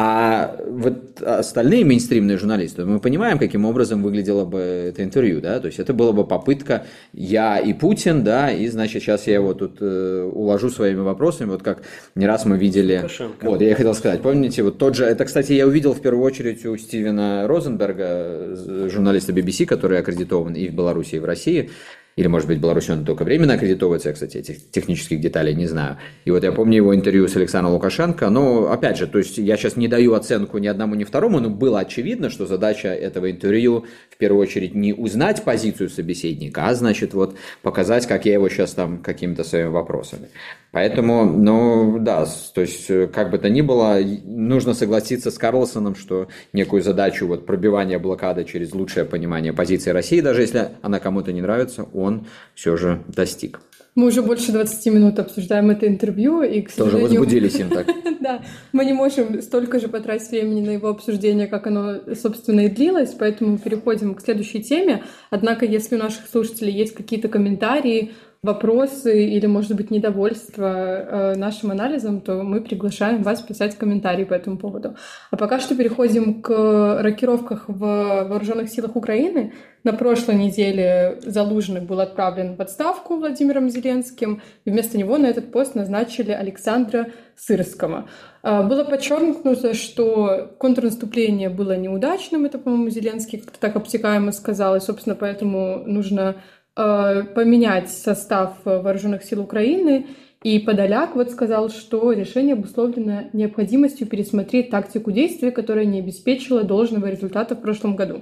А 0.00 0.56
вот 0.64 1.20
остальные 1.22 1.84
мейнстримные 1.84 2.38
журналисты, 2.38 2.84
мы 2.84 3.00
понимаем, 3.00 3.36
каким 3.36 3.64
образом 3.64 4.00
выглядело 4.00 4.44
бы 4.44 4.58
это 4.58 5.02
интервью, 5.02 5.40
да, 5.40 5.58
то 5.58 5.66
есть 5.66 5.80
это 5.80 5.92
была 5.92 6.12
бы 6.12 6.24
попытка 6.24 6.86
я 7.12 7.58
и 7.58 7.72
Путин, 7.72 8.22
да, 8.22 8.48
и 8.52 8.68
значит 8.68 9.02
сейчас 9.02 9.26
я 9.26 9.34
его 9.34 9.54
тут 9.54 9.78
э, 9.80 10.30
уложу 10.32 10.70
своими 10.70 11.00
вопросами, 11.00 11.50
вот 11.58 11.62
как 11.62 11.82
не 12.14 12.26
раз 12.26 12.44
мы 12.44 12.56
видели. 12.56 12.96
Лукашенко. 12.96 13.46
Вот, 13.50 13.60
я 13.60 13.74
хотел 13.74 13.94
сказать, 13.94 14.22
помните, 14.22 14.62
вот 14.62 14.78
тот 14.78 14.94
же, 14.94 15.04
это, 15.04 15.24
кстати, 15.24 15.52
я 15.52 15.66
увидел 15.66 15.92
в 15.92 16.00
первую 16.00 16.24
очередь 16.24 16.64
у 16.64 16.76
Стивена 16.76 17.46
Розенберга, 17.46 18.88
журналиста 18.88 19.32
BBC, 19.32 19.66
который 19.66 19.98
аккредитован 19.98 20.54
и 20.54 20.68
в 20.68 20.74
Беларуси, 20.74 21.16
и 21.16 21.18
в 21.18 21.24
России, 21.24 21.70
или, 22.18 22.26
может 22.26 22.48
быть, 22.48 22.58
Беларусь 22.58 22.90
он 22.90 23.04
только 23.04 23.22
временно 23.22 23.54
аккредитовывается, 23.54 24.08
я, 24.08 24.12
кстати, 24.12 24.38
этих 24.38 24.72
технических 24.72 25.20
деталей 25.20 25.54
не 25.54 25.68
знаю. 25.68 25.98
И 26.24 26.32
вот 26.32 26.42
я 26.42 26.50
помню 26.50 26.78
его 26.78 26.92
интервью 26.92 27.28
с 27.28 27.36
Александром 27.36 27.74
Лукашенко, 27.74 28.28
но, 28.28 28.72
опять 28.72 28.98
же, 28.98 29.06
то 29.06 29.18
есть 29.18 29.38
я 29.38 29.56
сейчас 29.56 29.76
не 29.76 29.86
даю 29.86 30.14
оценку 30.14 30.58
ни 30.58 30.66
одному, 30.66 30.96
ни 30.96 31.04
второму, 31.04 31.38
но 31.38 31.48
было 31.48 31.78
очевидно, 31.78 32.28
что 32.28 32.44
задача 32.44 32.88
этого 32.88 33.30
интервью 33.30 33.84
в 34.10 34.16
первую 34.16 34.42
очередь 34.42 34.74
не 34.74 34.92
узнать 34.92 35.44
позицию 35.44 35.90
собеседника, 35.90 36.66
а, 36.66 36.74
значит, 36.74 37.14
вот 37.14 37.36
показать, 37.62 38.08
как 38.08 38.26
я 38.26 38.32
его 38.32 38.48
сейчас 38.48 38.72
там 38.72 38.98
какими-то 38.98 39.44
своими 39.44 39.68
вопросами. 39.68 40.28
Поэтому, 40.70 41.24
ну 41.24 41.98
да, 41.98 42.26
то 42.54 42.60
есть 42.60 42.90
э, 42.90 43.06
как 43.06 43.30
бы 43.30 43.38
то 43.38 43.48
ни 43.48 43.62
было, 43.62 43.98
нужно 44.24 44.74
согласиться 44.74 45.30
с 45.30 45.38
Карлсоном, 45.38 45.94
что 45.94 46.28
некую 46.52 46.82
задачу 46.82 47.26
вот 47.26 47.46
пробивания 47.46 47.98
блокады 47.98 48.44
через 48.44 48.74
лучшее 48.74 49.06
понимание 49.06 49.54
позиции 49.54 49.92
России, 49.92 50.20
даже 50.20 50.42
если 50.42 50.68
она 50.82 50.98
кому-то 50.98 51.32
не 51.32 51.40
нравится, 51.40 51.84
он 51.94 52.07
все 52.54 52.76
же 52.76 53.02
достиг. 53.08 53.60
Мы 53.98 54.06
уже 54.06 54.22
больше 54.22 54.52
20 54.52 54.86
минут 54.94 55.18
обсуждаем 55.18 55.70
это 55.70 55.88
интервью, 55.88 56.42
и, 56.42 56.62
к 56.62 56.70
сожалению... 56.70 57.08
Тоже 57.08 57.18
возбудились 57.18 57.54
им 57.56 57.68
так. 57.68 57.86
Да, 58.20 58.42
мы 58.72 58.84
не 58.84 58.92
можем 58.92 59.40
столько 59.42 59.80
же 59.80 59.88
потратить 59.88 60.30
времени 60.30 60.64
на 60.64 60.70
его 60.70 60.88
обсуждение, 60.88 61.46
как 61.46 61.66
оно, 61.66 62.00
собственно, 62.14 62.60
и 62.60 62.68
длилось, 62.68 63.14
поэтому 63.18 63.58
переходим 63.58 64.14
к 64.14 64.20
следующей 64.20 64.62
теме. 64.62 65.02
Однако, 65.30 65.64
если 65.64 65.96
у 65.96 65.98
наших 65.98 66.28
слушателей 66.30 66.72
есть 66.72 66.94
какие-то 66.94 67.28
комментарии, 67.28 68.12
вопросы 68.42 69.24
или, 69.24 69.46
может 69.46 69.74
быть, 69.74 69.90
недовольство 69.90 70.64
э, 70.64 71.34
нашим 71.34 71.72
анализом, 71.72 72.20
то 72.20 72.44
мы 72.44 72.60
приглашаем 72.60 73.24
вас 73.24 73.40
писать 73.42 73.76
комментарии 73.76 74.24
по 74.24 74.34
этому 74.34 74.58
поводу. 74.58 74.94
А 75.32 75.36
пока 75.36 75.58
что 75.58 75.74
переходим 75.74 76.40
к 76.40 77.02
рокировках 77.02 77.64
в 77.68 77.78
вооруженных 77.78 78.68
силах 78.68 78.94
Украины. 78.94 79.54
На 79.84 79.92
прошлой 79.92 80.36
неделе 80.36 81.18
Залужный 81.24 81.80
был 81.80 82.00
отправлен 82.00 82.56
в 82.56 82.60
отставку 82.60 83.16
Владимиром 83.16 83.70
Зеленским, 83.70 84.42
и 84.64 84.70
вместо 84.70 84.98
него 84.98 85.18
на 85.18 85.26
этот 85.26 85.50
пост 85.50 85.74
назначили 85.74 86.30
Александра 86.30 87.08
Сырского. 87.36 88.08
Э, 88.44 88.62
было 88.62 88.84
подчеркнуто, 88.84 89.74
что 89.74 90.54
контрнаступление 90.58 91.48
было 91.48 91.76
неудачным, 91.76 92.44
это, 92.44 92.58
по-моему, 92.58 92.88
Зеленский 92.90 93.42
так 93.58 93.74
обтекаемо 93.74 94.30
сказал, 94.30 94.76
и, 94.76 94.80
собственно, 94.80 95.16
поэтому 95.16 95.82
нужно 95.86 96.36
поменять 96.78 97.90
состав 97.90 98.54
вооруженных 98.64 99.24
сил 99.24 99.42
Украины. 99.42 100.06
И 100.44 100.60
Подоляк 100.60 101.16
вот 101.16 101.32
сказал, 101.32 101.68
что 101.68 102.12
решение 102.12 102.52
обусловлено 102.52 103.24
необходимостью 103.32 104.06
пересмотреть 104.06 104.70
тактику 104.70 105.10
действий, 105.10 105.50
которая 105.50 105.84
не 105.84 105.98
обеспечила 105.98 106.62
должного 106.62 107.06
результата 107.10 107.56
в 107.56 107.60
прошлом 107.60 107.96
году. 107.96 108.20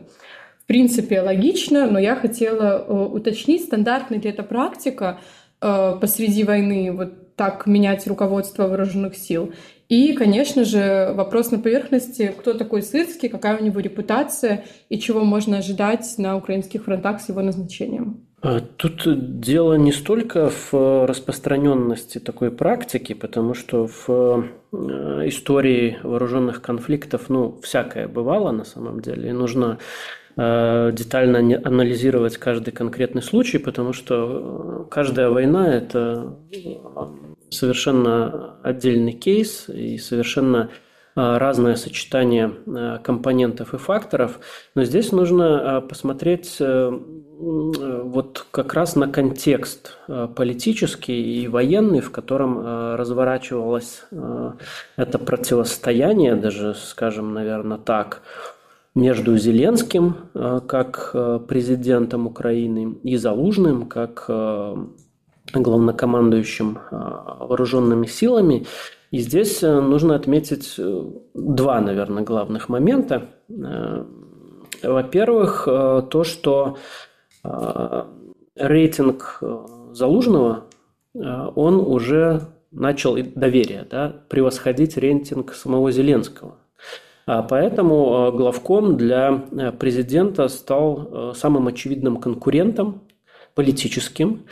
В 0.62 0.66
принципе 0.66 1.20
логично, 1.20 1.86
но 1.90 1.98
я 1.98 2.16
хотела 2.16 2.78
уточнить, 3.12 3.64
стандартная 3.64 4.18
ли 4.18 4.30
это 4.30 4.42
практика 4.42 5.20
посреди 5.60 6.44
войны 6.44 6.90
вот 6.92 7.36
так 7.36 7.66
менять 7.66 8.06
руководство 8.06 8.66
вооруженных 8.66 9.14
сил, 9.14 9.52
и, 9.90 10.14
конечно 10.14 10.64
же, 10.64 11.12
вопрос 11.14 11.50
на 11.50 11.58
поверхности, 11.58 12.34
кто 12.36 12.54
такой 12.54 12.82
Сырский, 12.82 13.28
какая 13.28 13.58
у 13.58 13.62
него 13.62 13.78
репутация 13.78 14.64
и 14.88 14.98
чего 14.98 15.20
можно 15.20 15.58
ожидать 15.58 16.14
на 16.16 16.36
украинских 16.36 16.84
фронтах 16.84 17.20
с 17.20 17.28
его 17.28 17.42
назначением. 17.42 18.25
А, 18.46 18.60
тут 18.60 19.40
дело 19.40 19.74
не 19.74 19.90
столько 19.90 20.50
в 20.50 21.04
распространенности 21.04 22.18
такой 22.18 22.52
практики, 22.52 23.12
потому 23.12 23.54
что 23.54 23.88
в 23.88 24.08
э, 24.08 25.28
истории 25.28 25.98
вооруженных 26.04 26.62
конфликтов, 26.62 27.28
ну, 27.28 27.58
всякое 27.64 28.06
бывало 28.06 28.52
на 28.52 28.64
самом 28.64 29.00
деле, 29.00 29.30
и 29.30 29.32
нужно 29.32 29.78
э, 30.36 30.92
детально 30.92 31.60
анализировать 31.64 32.36
каждый 32.36 32.70
конкретный 32.70 33.22
случай, 33.22 33.58
потому 33.58 33.92
что 33.92 34.84
э, 34.86 34.90
каждая 34.92 35.30
война– 35.30 35.74
это 35.74 36.36
совершенно 37.50 38.60
отдельный 38.62 39.12
кейс 39.12 39.68
и 39.68 39.98
совершенно 39.98 40.70
разное 41.16 41.76
сочетание 41.76 42.52
компонентов 43.02 43.72
и 43.72 43.78
факторов, 43.78 44.38
но 44.74 44.84
здесь 44.84 45.12
нужно 45.12 45.80
посмотреть 45.88 46.58
э, 46.60 46.92
вот 47.38 48.46
как 48.50 48.74
раз 48.74 48.96
на 48.96 49.08
контекст 49.08 49.98
политический 50.34 51.42
и 51.42 51.48
военный, 51.48 52.00
в 52.00 52.10
котором 52.10 52.94
разворачивалось 52.96 54.04
это 54.96 55.18
противостояние, 55.18 56.34
даже, 56.36 56.74
скажем, 56.74 57.34
наверное, 57.34 57.78
так, 57.78 58.22
между 58.94 59.36
Зеленским 59.36 60.16
как 60.66 61.14
президентом 61.46 62.26
Украины 62.26 62.96
и 63.02 63.16
Залужным 63.16 63.86
как 63.86 64.30
главнокомандующим 65.52 66.78
вооруженными 66.90 68.06
силами. 68.06 68.66
И 69.10 69.18
здесь 69.18 69.62
э, 69.62 69.80
нужно 69.80 70.14
отметить 70.14 70.74
э, 70.78 71.04
два, 71.34 71.80
наверное, 71.80 72.24
главных 72.24 72.68
момента. 72.68 73.28
Э, 73.48 74.04
во-первых, 74.82 75.64
то, 75.64 76.22
что 76.24 76.76
рейтинг 78.54 79.42
Залужного, 79.92 80.64
он 81.14 81.80
уже 81.80 82.42
начал 82.70 83.16
доверие, 83.34 83.86
да, 83.90 84.14
превосходить 84.28 84.96
рейтинг 84.96 85.54
самого 85.54 85.90
Зеленского. 85.90 86.56
А 87.26 87.42
поэтому 87.42 88.30
главком 88.32 88.96
для 88.96 89.44
президента 89.78 90.48
стал 90.48 91.32
самым 91.34 91.66
очевидным 91.68 92.18
конкурентом 92.18 93.02
политическим, 93.54 94.44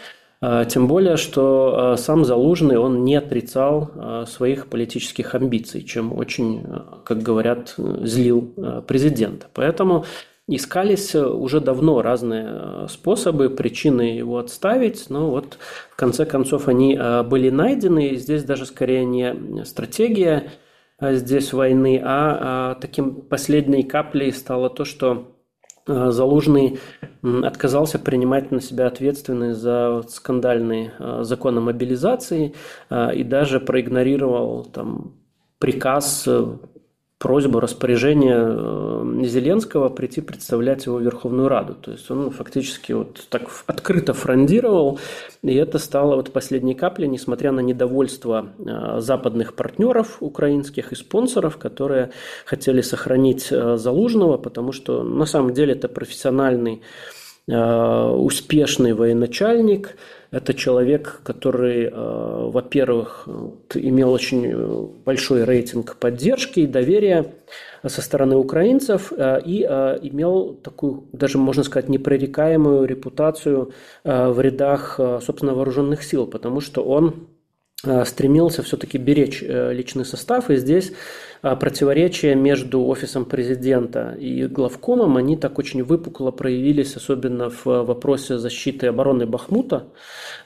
тем 0.68 0.88
более, 0.88 1.16
что 1.16 1.94
сам 1.96 2.24
Залужный, 2.24 2.76
он 2.76 3.04
не 3.04 3.16
отрицал 3.16 4.26
своих 4.26 4.66
политических 4.66 5.34
амбиций, 5.34 5.82
чем 5.82 6.12
очень, 6.12 6.66
как 7.04 7.22
говорят, 7.22 7.74
злил 7.76 8.52
президента. 8.86 9.46
Поэтому 9.54 10.04
искались 10.46 11.14
уже 11.14 11.60
давно 11.60 12.02
разные 12.02 12.86
способы, 12.88 13.50
причины 13.50 14.02
его 14.02 14.38
отставить, 14.38 15.10
но 15.10 15.30
вот 15.30 15.58
в 15.90 15.96
конце 15.96 16.26
концов 16.26 16.68
они 16.68 16.98
были 17.24 17.50
найдены. 17.50 18.08
И 18.08 18.16
здесь 18.16 18.44
даже 18.44 18.66
скорее 18.66 19.04
не 19.04 19.64
стратегия 19.64 20.52
здесь 21.00 21.52
войны, 21.52 22.00
а 22.04 22.74
таким 22.80 23.22
последней 23.22 23.82
каплей 23.82 24.32
стало 24.32 24.70
то, 24.70 24.84
что 24.84 25.34
Э, 25.86 26.10
Залужный 26.10 26.78
отказался 27.22 27.98
принимать 27.98 28.50
на 28.50 28.60
себя 28.60 28.86
ответственность 28.86 29.60
за 29.60 30.02
скандальный 30.08 30.90
э, 30.98 31.20
закон 31.22 31.58
о 31.58 31.60
мобилизации 31.60 32.54
э, 32.90 33.14
и 33.14 33.22
даже 33.22 33.60
проигнорировал 33.60 34.64
там, 34.64 35.14
приказ 35.58 36.28
просьбу, 37.18 37.60
распоряжение 37.60 38.36
э, 38.38 39.24
Зеленского 39.24 39.88
прийти 39.88 40.20
представлять 40.20 40.86
его 40.86 40.96
в 40.96 41.02
Верховную 41.02 41.48
Раду. 41.48 41.74
То 41.74 41.92
есть 41.92 42.10
он 42.10 42.30
фактически 42.30 42.92
вот 42.92 43.26
так 43.30 43.42
открыто 43.66 44.12
фрондировал, 44.12 44.98
и 45.42 45.54
это 45.54 45.78
стало 45.78 46.16
вот 46.16 46.32
последней 46.32 46.74
каплей, 46.74 47.08
несмотря 47.08 47.52
на 47.52 47.60
недовольство 47.60 48.50
э, 48.58 49.00
западных 49.00 49.54
партнеров 49.54 50.18
украинских 50.20 50.92
и 50.92 50.96
спонсоров, 50.96 51.56
которые 51.56 52.10
хотели 52.44 52.80
сохранить 52.80 53.48
э, 53.50 53.76
Залужного, 53.76 54.36
потому 54.36 54.72
что 54.72 55.02
на 55.02 55.26
самом 55.26 55.54
деле 55.54 55.72
это 55.74 55.88
профессиональный 55.88 56.82
успешный 57.46 58.94
военачальник, 58.94 59.98
это 60.30 60.54
человек, 60.54 61.20
который, 61.22 61.84
э, 61.84 61.90
во-первых, 61.92 63.28
имел 63.74 64.12
очень 64.12 64.92
большой 65.04 65.44
рейтинг 65.44 65.96
поддержки 65.96 66.60
и 66.60 66.66
доверия 66.66 67.34
со 67.86 68.02
стороны 68.02 68.36
украинцев 68.36 69.12
э, 69.12 69.40
и 69.44 69.66
э, 69.68 69.98
имел 70.02 70.54
такую, 70.54 71.04
даже 71.12 71.38
можно 71.38 71.62
сказать, 71.62 71.88
непрорекаемую 71.88 72.86
репутацию 72.86 73.72
в 74.04 74.40
рядах, 74.40 74.98
собственно, 75.22 75.54
вооруженных 75.54 76.02
сил, 76.02 76.26
потому 76.26 76.60
что 76.60 76.82
он 76.82 77.28
стремился 78.06 78.62
все-таки 78.62 78.98
беречь 78.98 79.42
личный 79.42 80.04
состав, 80.04 80.50
и 80.50 80.56
здесь 80.56 80.92
противоречия 81.42 82.34
между 82.34 82.84
офисом 82.86 83.24
президента 83.26 84.14
и 84.18 84.46
главкомом, 84.46 85.16
они 85.16 85.36
так 85.36 85.58
очень 85.58 85.82
выпукло 85.82 86.30
проявились, 86.30 86.96
особенно 86.96 87.50
в 87.50 87.66
вопросе 87.66 88.38
защиты 88.38 88.86
обороны 88.86 89.26
Бахмута, 89.26 89.84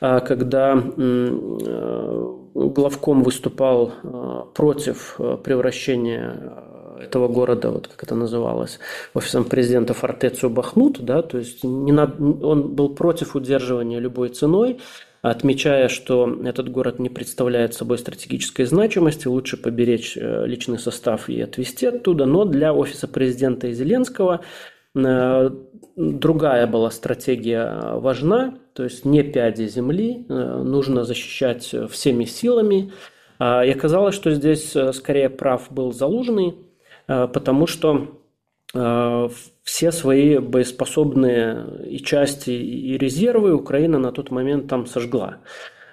когда 0.01 0.83
э, 0.97 2.35
главком 2.55 3.23
выступал 3.23 3.93
э, 4.03 4.43
против 4.55 5.17
э, 5.19 5.37
превращения 5.43 6.55
этого 7.01 7.29
города, 7.29 7.71
вот 7.71 7.87
как 7.87 8.03
это 8.03 8.15
называлось, 8.15 8.79
офисом 9.15 9.45
президента 9.45 9.95
Фортецию 9.95 10.51
Бахмут, 10.51 11.01
да, 11.01 11.23
то 11.23 11.39
есть 11.39 11.63
не 11.63 11.93
над, 11.93 12.21
он 12.21 12.75
был 12.75 12.95
против 12.95 13.37
удерживания 13.37 14.01
любой 14.01 14.31
ценой, 14.31 14.81
отмечая, 15.23 15.89
что 15.89 16.39
этот 16.45 16.71
город 16.71 16.99
не 16.99 17.09
представляет 17.09 17.75
собой 17.75 17.99
стратегической 17.99 18.65
значимости, 18.65 19.27
лучше 19.27 19.57
поберечь 19.57 20.17
личный 20.17 20.79
состав 20.79 21.29
и 21.29 21.41
отвезти 21.41 21.87
оттуда, 21.87 22.25
но 22.25 22.45
для 22.45 22.73
офиса 22.73 23.09
президента 23.09 23.71
Зеленского 23.73 24.41
другая 25.97 26.67
была 26.67 26.91
стратегия 26.91 27.99
важна, 27.99 28.55
то 28.73 28.85
есть 28.85 29.05
не 29.05 29.23
пяди 29.23 29.67
земли, 29.67 30.25
э, 30.29 30.63
нужно 30.63 31.05
защищать 31.05 31.75
всеми 31.91 32.25
силами. 32.25 32.93
А, 33.39 33.65
и 33.65 33.71
оказалось, 33.71 34.15
что 34.15 34.31
здесь 34.31 34.75
э, 34.77 34.93
скорее 34.93 35.29
прав 35.29 35.71
был 35.71 35.93
Залужный, 35.93 36.55
э, 37.07 37.29
потому 37.29 37.67
что 37.67 38.15
все 39.69 39.93
свои 39.93 40.39
боеспособные 40.39 41.85
и 41.91 41.99
части, 41.99 42.51
и 42.51 42.97
резервы 42.97 43.53
Украина 43.53 43.99
на 43.99 44.13
тот 44.13 44.31
момент 44.31 44.67
там 44.67 44.87
сожгла 44.87 45.41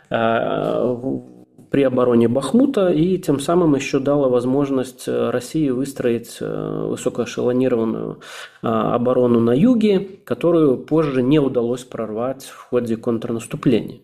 при 0.10 1.84
обороне 1.84 2.30
Бахмута 2.30 2.88
и 2.88 3.18
тем 3.18 3.42
самым 3.42 3.76
еще 3.76 4.00
дала 4.00 4.30
возможность 4.30 5.10
э, 5.10 5.30
России 5.30 5.70
выстроить 5.72 6.38
э, 6.40 6.88
высокоэшелонированную 6.90 8.20
э, 8.64 8.68
оборону 8.68 9.42
на 9.42 9.52
юге, 9.52 10.00
которую 10.24 10.78
позже 10.78 11.22
не 11.22 11.38
удалось 11.38 11.84
прорвать 11.84 12.46
в 12.46 12.70
ходе 12.70 12.96
контрнаступления. 12.96 14.00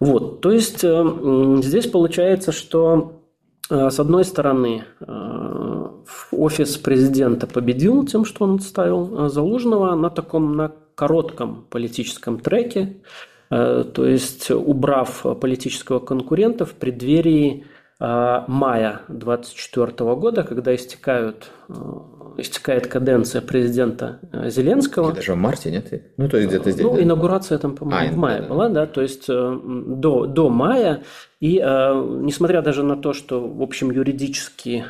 Вот, 0.00 0.42
то 0.42 0.52
есть 0.52 0.84
здесь 1.64 1.86
получается, 1.86 2.52
что 2.52 3.22
с 3.70 3.98
одной 3.98 4.24
стороны 4.24 4.84
офис 6.32 6.76
президента 6.76 7.46
победил 7.46 8.04
тем, 8.06 8.24
что 8.24 8.44
он 8.44 8.56
отставил 8.56 9.28
Залужного. 9.28 9.94
На 9.94 10.10
таком 10.10 10.56
на 10.56 10.72
коротком 10.94 11.66
политическом 11.70 12.40
треке, 12.40 12.96
Э, 13.50 13.84
то 13.92 14.06
есть 14.06 14.50
убрав 14.50 15.24
политического 15.40 16.00
конкурента 16.00 16.66
в 16.66 16.74
преддверии 16.74 17.64
э, 17.64 17.64
мая 18.00 19.00
2024 19.08 20.14
года, 20.14 20.44
когда 20.44 20.72
истекают, 20.74 21.50
э, 21.68 21.74
истекает 22.36 22.86
каденция 22.86 23.40
президента 23.40 24.20
Зеленского. 24.46 25.12
Даже 25.12 25.32
в 25.32 25.36
марте, 25.36 25.70
нет? 25.72 25.92
Ну, 26.16 26.28
то 26.28 26.36
есть 26.36 26.48
где-то 26.48 26.70
здесь. 26.70 26.84
Ну, 26.84 26.94
да? 26.94 27.02
инаугурация 27.02 27.58
там, 27.58 27.74
по-моему, 27.74 28.10
а, 28.10 28.12
в 28.12 28.16
мае 28.16 28.42
да. 28.42 28.48
была, 28.48 28.68
да, 28.68 28.86
то 28.86 29.02
есть 29.02 29.26
до, 29.26 30.26
до 30.26 30.48
мая. 30.48 31.02
И 31.40 31.54
несмотря 31.54 32.62
даже 32.62 32.82
на 32.82 32.96
то, 32.96 33.12
что, 33.12 33.40
в 33.40 33.62
общем, 33.62 33.90
юридически 33.90 34.84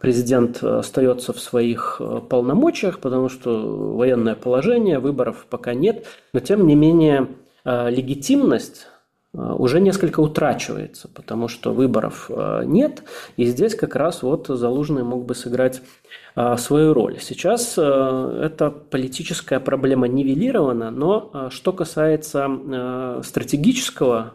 президент 0.00 0.62
остается 0.62 1.32
в 1.32 1.40
своих 1.40 2.00
полномочиях, 2.28 3.00
потому 3.00 3.28
что 3.28 3.94
военное 3.96 4.34
положение, 4.34 4.98
выборов 4.98 5.46
пока 5.48 5.74
нет, 5.74 6.06
но 6.32 6.40
тем 6.40 6.66
не 6.66 6.74
менее 6.74 7.28
Э, 7.66 7.88
легитимность 7.88 8.88
уже 9.34 9.80
несколько 9.80 10.20
утрачивается, 10.20 11.08
потому 11.08 11.48
что 11.48 11.72
выборов 11.72 12.30
нет, 12.64 13.02
и 13.36 13.44
здесь 13.44 13.74
как 13.74 13.96
раз 13.96 14.22
вот 14.22 14.46
Залужный 14.46 15.02
мог 15.02 15.26
бы 15.26 15.34
сыграть 15.34 15.82
свою 16.56 16.94
роль. 16.94 17.18
Сейчас 17.20 17.72
эта 17.76 18.70
политическая 18.90 19.60
проблема 19.60 20.08
нивелирована, 20.08 20.90
но 20.90 21.50
что 21.50 21.72
касается 21.72 23.20
стратегического 23.24 24.34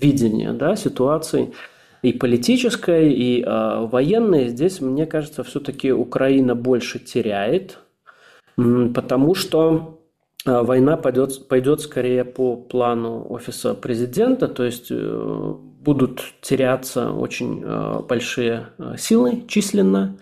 видения 0.00 0.52
да, 0.52 0.76
ситуации, 0.76 1.52
и 2.02 2.12
политической, 2.12 3.12
и 3.12 3.42
э, 3.42 3.86
военной, 3.86 4.48
здесь, 4.48 4.80
мне 4.80 5.06
кажется, 5.06 5.42
все-таки 5.42 5.92
Украина 5.92 6.54
больше 6.54 6.98
теряет, 6.98 7.78
потому 8.56 9.34
что 9.34 9.97
э, 9.97 9.97
война 10.44 10.96
пойдет, 10.96 11.48
пойдет 11.48 11.80
скорее 11.80 12.24
по 12.24 12.56
плану 12.56 13.26
офиса 13.28 13.74
президента, 13.74 14.48
то 14.48 14.64
есть 14.64 14.86
э, 14.90 15.54
будут 15.80 16.22
теряться 16.40 17.12
очень 17.12 17.62
э, 17.64 18.00
большие 18.08 18.68
э, 18.78 18.94
силы 18.96 19.44
численно, 19.48 20.16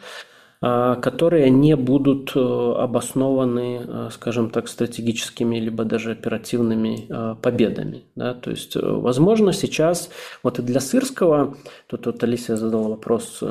а, 0.63 0.97
которые 0.97 1.51
не 1.51 1.77
будут 1.77 2.35
обоснованы, 2.35 4.11
скажем 4.11 4.49
так, 4.49 4.69
стратегическими 4.69 5.59
либо 5.59 5.85
даже 5.85 6.13
оперативными 6.13 7.37
победами. 7.43 8.05
Да? 8.15 8.33
То 8.33 8.51
есть, 8.51 8.75
возможно, 8.75 9.53
сейчас 9.53 10.09
вот 10.43 10.59
и 10.59 10.63
для 10.63 10.81
Сырского, 10.81 11.57
тут 11.89 12.07
вот 12.07 12.25
Алисия 12.25 12.57
задала 12.57 12.89
вопрос, 12.89 13.43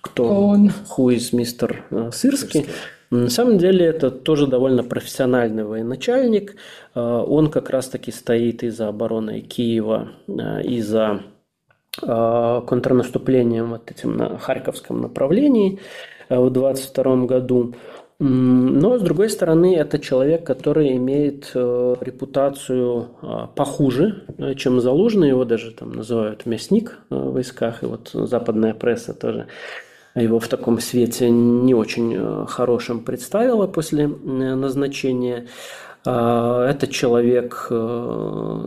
кто, 0.00 0.24
он, 0.24 0.72
who 0.98 1.14
is 1.14 1.34
мистер 1.34 1.84
Сырский, 2.10 2.66
на 3.10 3.28
самом 3.28 3.58
деле 3.58 3.86
это 3.86 4.10
тоже 4.10 4.46
довольно 4.46 4.84
профессиональный 4.84 5.64
военачальник. 5.64 6.56
Он 6.94 7.50
как 7.50 7.70
раз-таки 7.70 8.12
стоит 8.12 8.62
и 8.62 8.70
за 8.70 8.88
обороной 8.88 9.40
Киева, 9.40 10.10
и 10.64 10.80
за 10.80 11.22
Э, 12.02 12.62
контрнаступлением 12.66 13.70
вот 13.70 13.90
этим 13.90 14.16
на 14.16 14.38
Харьковском 14.38 15.00
направлении 15.00 15.80
э, 16.28 16.38
в 16.38 16.48
22 16.50 17.26
году. 17.26 17.74
Но, 18.20 18.98
с 18.98 19.02
другой 19.02 19.30
стороны, 19.30 19.74
это 19.76 19.98
человек, 19.98 20.44
который 20.46 20.96
имеет 20.96 21.50
э, 21.54 21.96
репутацию 22.00 23.08
похуже, 23.56 24.24
чем 24.56 24.80
Залужный. 24.80 25.30
Его 25.30 25.44
даже 25.44 25.72
там 25.72 25.92
называют 25.92 26.46
мясник 26.46 26.98
в 27.08 27.32
войсках. 27.32 27.82
И 27.82 27.86
вот 27.86 28.10
западная 28.12 28.74
пресса 28.74 29.14
тоже 29.14 29.46
его 30.14 30.40
в 30.40 30.48
таком 30.48 30.80
свете 30.80 31.30
не 31.30 31.74
очень 31.74 32.46
хорошим 32.46 33.00
представила 33.00 33.66
после 33.66 34.06
назначения. 34.08 35.46
А, 36.06 36.66
это 36.66 36.86
человек 36.86 37.66
э, 37.68 37.74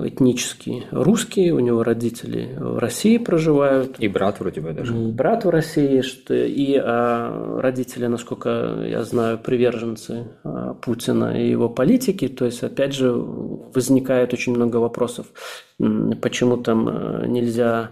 этнический 0.05 0.85
русский, 0.91 1.51
у 1.51 1.59
него 1.59 1.83
родители 1.83 2.55
в 2.59 2.77
России 2.77 3.17
проживают. 3.17 3.95
И 3.97 4.07
брат 4.07 4.39
вроде 4.39 4.61
бы 4.61 4.71
даже. 4.71 4.93
Брат 4.93 5.43
в 5.43 5.49
России, 5.49 6.01
что 6.01 6.35
и 6.35 6.75
а, 6.75 7.59
родители, 7.59 8.05
насколько 8.05 8.83
я 8.85 9.03
знаю, 9.03 9.39
приверженцы 9.39 10.27
а, 10.43 10.75
Путина 10.75 11.41
и 11.41 11.49
его 11.49 11.69
политики. 11.69 12.27
То 12.27 12.45
есть, 12.45 12.61
опять 12.61 12.93
же, 12.93 13.11
возникает 13.11 14.33
очень 14.33 14.53
много 14.53 14.77
вопросов, 14.77 15.25
почему 16.21 16.57
там 16.57 16.87
э, 16.87 17.27
нельзя 17.27 17.91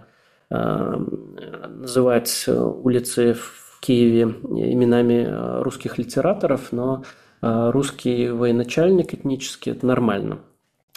называть 0.51 2.45
улицы 2.47 3.33
в 3.33 3.79
Киеве 3.79 4.23
именами 4.23 5.61
русских 5.63 5.97
литераторов, 5.97 6.71
но 6.71 7.03
а 7.41 7.71
русский 7.71 8.29
военачальник 8.29 9.15
этнический, 9.15 9.71
это 9.71 9.85
нормально. 9.87 10.39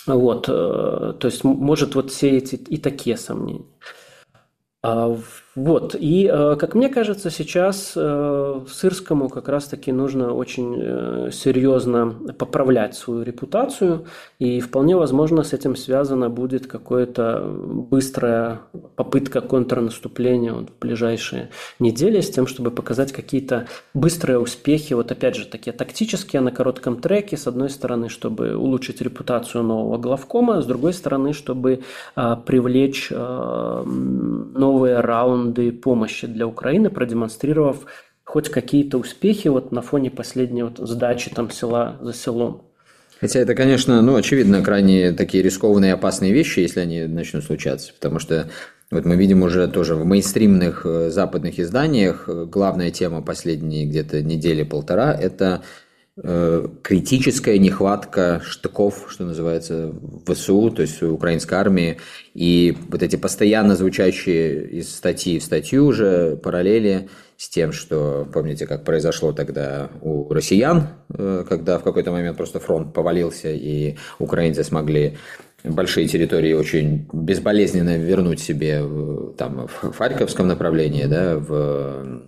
Вот, 0.06 0.46
э, 0.48 0.52
то 1.18 1.26
есть 1.26 1.42
может 1.42 1.94
вот 1.94 2.10
все 2.10 2.36
эти 2.36 2.56
и 2.56 2.76
такие 2.76 3.16
сомнения. 3.16 3.64
А 4.82 5.08
вот, 5.56 5.94
и, 5.94 6.28
э, 6.32 6.56
как 6.56 6.74
мне 6.74 6.88
кажется, 6.88 7.30
сейчас 7.30 7.92
э, 7.94 8.60
Сырскому 8.68 9.28
как 9.28 9.48
раз-таки 9.48 9.92
нужно 9.92 10.34
очень 10.34 10.76
э, 10.76 11.30
серьезно 11.32 12.10
поправлять 12.36 12.96
свою 12.96 13.22
репутацию, 13.22 14.06
и 14.40 14.58
вполне 14.58 14.96
возможно 14.96 15.44
с 15.44 15.52
этим 15.52 15.76
связана 15.76 16.28
будет 16.28 16.66
какая-то 16.66 17.44
быстрая 17.46 18.62
попытка 18.96 19.40
контрнаступления 19.42 20.52
в 20.52 20.66
ближайшие 20.80 21.50
недели 21.78 22.20
с 22.20 22.30
тем, 22.30 22.48
чтобы 22.48 22.72
показать 22.72 23.12
какие-то 23.12 23.68
быстрые 23.94 24.40
успехи, 24.40 24.94
вот 24.94 25.12
опять 25.12 25.36
же 25.36 25.46
такие 25.46 25.72
тактические 25.72 26.42
на 26.42 26.50
коротком 26.50 26.96
треке, 26.96 27.36
с 27.36 27.46
одной 27.46 27.70
стороны, 27.70 28.08
чтобы 28.08 28.56
улучшить 28.56 29.00
репутацию 29.00 29.62
нового 29.62 29.98
главкома, 29.98 30.62
с 30.62 30.66
другой 30.66 30.94
стороны, 30.94 31.32
чтобы 31.32 31.82
привлечь 32.14 33.10
новые 33.10 35.00
раунды 35.00 35.43
раунды 35.44 35.72
помощи 35.72 36.26
для 36.26 36.46
Украины, 36.46 36.90
продемонстрировав 36.90 37.86
хоть 38.24 38.48
какие-то 38.48 38.98
успехи 38.98 39.48
вот 39.48 39.70
на 39.70 39.82
фоне 39.82 40.10
последней 40.10 40.62
вот 40.62 40.78
сдачи 40.78 41.30
там 41.30 41.50
села 41.50 41.98
за 42.00 42.14
селом. 42.14 42.62
Хотя 43.20 43.40
это, 43.40 43.54
конечно, 43.54 44.02
ну, 44.02 44.16
очевидно, 44.16 44.62
крайне 44.62 45.12
такие 45.12 45.42
рискованные 45.42 45.90
и 45.90 45.94
опасные 45.94 46.32
вещи, 46.32 46.60
если 46.60 46.80
они 46.80 47.04
начнут 47.04 47.44
случаться, 47.44 47.92
потому 47.94 48.18
что 48.18 48.50
вот 48.90 49.04
мы 49.04 49.16
видим 49.16 49.42
уже 49.42 49.68
тоже 49.68 49.94
в 49.94 50.04
мейнстримных 50.04 50.84
э, 50.84 51.10
западных 51.10 51.58
изданиях 51.58 52.24
э, 52.28 52.44
главная 52.44 52.90
тема 52.90 53.22
последние 53.22 53.86
где-то 53.86 54.22
недели-полтора– 54.22 55.12
это 55.20 55.62
критическая 56.16 57.58
нехватка 57.58 58.40
штыков, 58.44 59.06
что 59.08 59.24
называется, 59.24 59.92
в 59.92 60.32
ВСУ, 60.32 60.70
то 60.70 60.82
есть 60.82 61.02
в 61.02 61.12
украинской 61.12 61.54
армии, 61.54 61.98
и 62.34 62.76
вот 62.88 63.02
эти 63.02 63.16
постоянно 63.16 63.74
звучащие 63.74 64.64
из 64.68 64.94
статьи 64.94 65.40
в 65.40 65.42
статью 65.42 65.86
уже 65.86 66.36
параллели 66.36 67.08
с 67.36 67.48
тем, 67.48 67.72
что, 67.72 68.28
помните, 68.32 68.66
как 68.66 68.84
произошло 68.84 69.32
тогда 69.32 69.90
у 70.02 70.32
россиян, 70.32 70.88
э, 71.12 71.44
когда 71.48 71.78
в 71.78 71.82
какой-то 71.82 72.12
момент 72.12 72.36
просто 72.36 72.60
фронт 72.60 72.94
повалился, 72.94 73.50
и 73.50 73.96
украинцы 74.20 74.62
смогли 74.62 75.16
большие 75.64 76.06
территории 76.06 76.52
очень 76.52 77.08
безболезненно 77.12 77.96
вернуть 77.96 78.40
себе 78.40 78.82
там, 79.36 79.66
в 79.66 79.96
Харьковском 79.96 80.46
направлении, 80.46 81.06
да, 81.06 81.36
в 81.38 82.22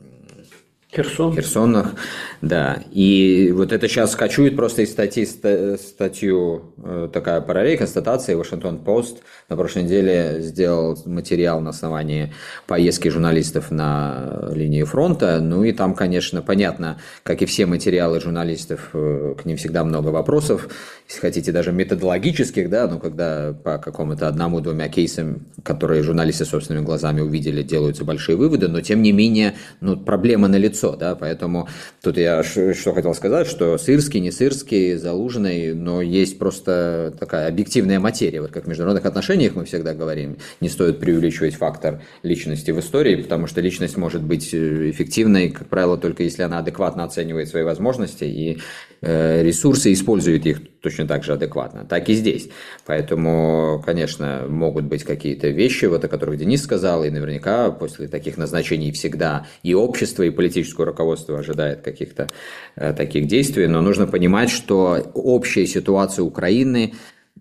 Херсон. 0.96 1.34
Херсонах, 1.34 1.94
да. 2.40 2.82
И 2.90 3.52
вот 3.54 3.72
это 3.72 3.88
сейчас 3.88 4.12
скачует 4.12 4.56
просто 4.56 4.82
из 4.82 4.90
статьи, 4.90 5.26
статью, 5.26 6.74
э, 6.82 7.08
такая 7.12 7.40
параллель, 7.40 7.76
констатация, 7.76 8.36
Вашингтон 8.36 8.78
Пост 8.78 9.18
на 9.48 9.56
прошлой 9.56 9.82
неделе 9.82 10.36
сделал 10.40 10.98
материал 11.04 11.60
на 11.60 11.70
основании 11.70 12.32
поездки 12.66 13.08
журналистов 13.08 13.70
на 13.70 14.48
линию 14.52 14.86
фронта, 14.86 15.40
ну 15.40 15.64
и 15.64 15.72
там, 15.72 15.94
конечно, 15.94 16.42
понятно, 16.42 16.98
как 17.22 17.42
и 17.42 17.46
все 17.46 17.66
материалы 17.66 18.20
журналистов, 18.20 18.90
э, 18.94 19.34
к 19.40 19.44
ним 19.44 19.56
всегда 19.56 19.84
много 19.84 20.08
вопросов, 20.08 20.68
если 21.08 21.20
хотите, 21.20 21.52
даже 21.52 21.72
методологических, 21.72 22.68
да, 22.68 22.88
ну, 22.88 22.98
когда 22.98 23.52
по 23.52 23.78
какому-то 23.78 24.28
одному-двумя 24.28 24.88
кейсам, 24.88 25.46
которые 25.62 26.02
журналисты 26.02 26.44
собственными 26.44 26.84
глазами 26.84 27.20
увидели, 27.20 27.62
делаются 27.62 28.04
большие 28.04 28.36
выводы, 28.36 28.68
но 28.68 28.80
тем 28.80 29.02
не 29.02 29.12
менее, 29.12 29.54
ну, 29.80 29.96
проблема 29.96 30.48
налицо, 30.48 30.85
да, 30.94 31.14
поэтому 31.14 31.68
тут 32.02 32.18
я 32.18 32.42
что 32.42 32.92
хотел 32.92 33.14
сказать, 33.14 33.46
что 33.46 33.78
сырский, 33.78 34.20
не 34.20 34.30
сырский, 34.30 34.94
залуженный, 34.94 35.74
но 35.74 36.02
есть 36.02 36.38
просто 36.38 37.14
такая 37.18 37.48
объективная 37.48 37.98
материя, 37.98 38.42
вот 38.42 38.52
как 38.52 38.64
в 38.64 38.68
международных 38.68 39.06
отношениях 39.06 39.54
мы 39.54 39.64
всегда 39.64 39.94
говорим, 39.94 40.36
не 40.60 40.68
стоит 40.68 41.00
преувеличивать 41.00 41.54
фактор 41.54 42.02
личности 42.22 42.70
в 42.70 42.80
истории, 42.80 43.16
потому 43.16 43.46
что 43.46 43.60
личность 43.60 43.96
может 43.96 44.22
быть 44.22 44.54
эффективной, 44.54 45.50
как 45.50 45.68
правило, 45.68 45.96
только 45.96 46.22
если 46.22 46.42
она 46.42 46.58
адекватно 46.58 47.04
оценивает 47.04 47.48
свои 47.48 47.62
возможности 47.62 48.24
и 48.24 48.58
Э, 49.02 49.42
ресурсы, 49.42 49.92
используют 49.92 50.46
их 50.46 50.60
точно 50.86 51.08
так 51.08 51.24
же 51.24 51.32
адекватно, 51.32 51.84
так 51.84 52.08
и 52.08 52.14
здесь. 52.14 52.48
Поэтому, 52.86 53.82
конечно, 53.84 54.46
могут 54.48 54.84
быть 54.84 55.02
какие-то 55.02 55.48
вещи, 55.48 55.86
вот 55.86 56.04
о 56.04 56.08
которых 56.08 56.38
Денис 56.38 56.62
сказал, 56.62 57.02
и 57.02 57.10
наверняка 57.10 57.72
после 57.72 58.06
таких 58.06 58.36
назначений 58.36 58.92
всегда 58.92 59.48
и 59.64 59.74
общество, 59.74 60.22
и 60.22 60.30
политическое 60.30 60.84
руководство 60.86 61.40
ожидает 61.40 61.80
каких-то 61.80 62.28
э, 62.76 62.92
таких 62.92 63.26
действий, 63.26 63.66
но 63.66 63.80
нужно 63.80 64.06
понимать, 64.06 64.48
что 64.48 65.10
общая 65.12 65.66
ситуация 65.66 66.22
Украины 66.22 66.92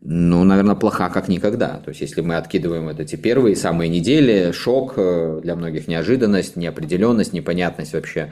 ну, 0.01 0.43
наверное, 0.43 0.75
плоха 0.75 1.09
как 1.09 1.27
никогда. 1.29 1.79
То 1.83 1.89
есть, 1.89 2.01
если 2.01 2.21
мы 2.21 2.35
откидываем 2.35 2.85
вот 2.85 2.99
эти 2.99 3.15
первые 3.15 3.55
самые 3.55 3.89
недели, 3.89 4.51
шок, 4.51 4.93
э, 4.97 5.39
для 5.41 5.55
многих 5.55 5.87
неожиданность, 5.87 6.55
неопределенность, 6.55 7.33
непонятность 7.33 7.93
вообще, 7.93 8.31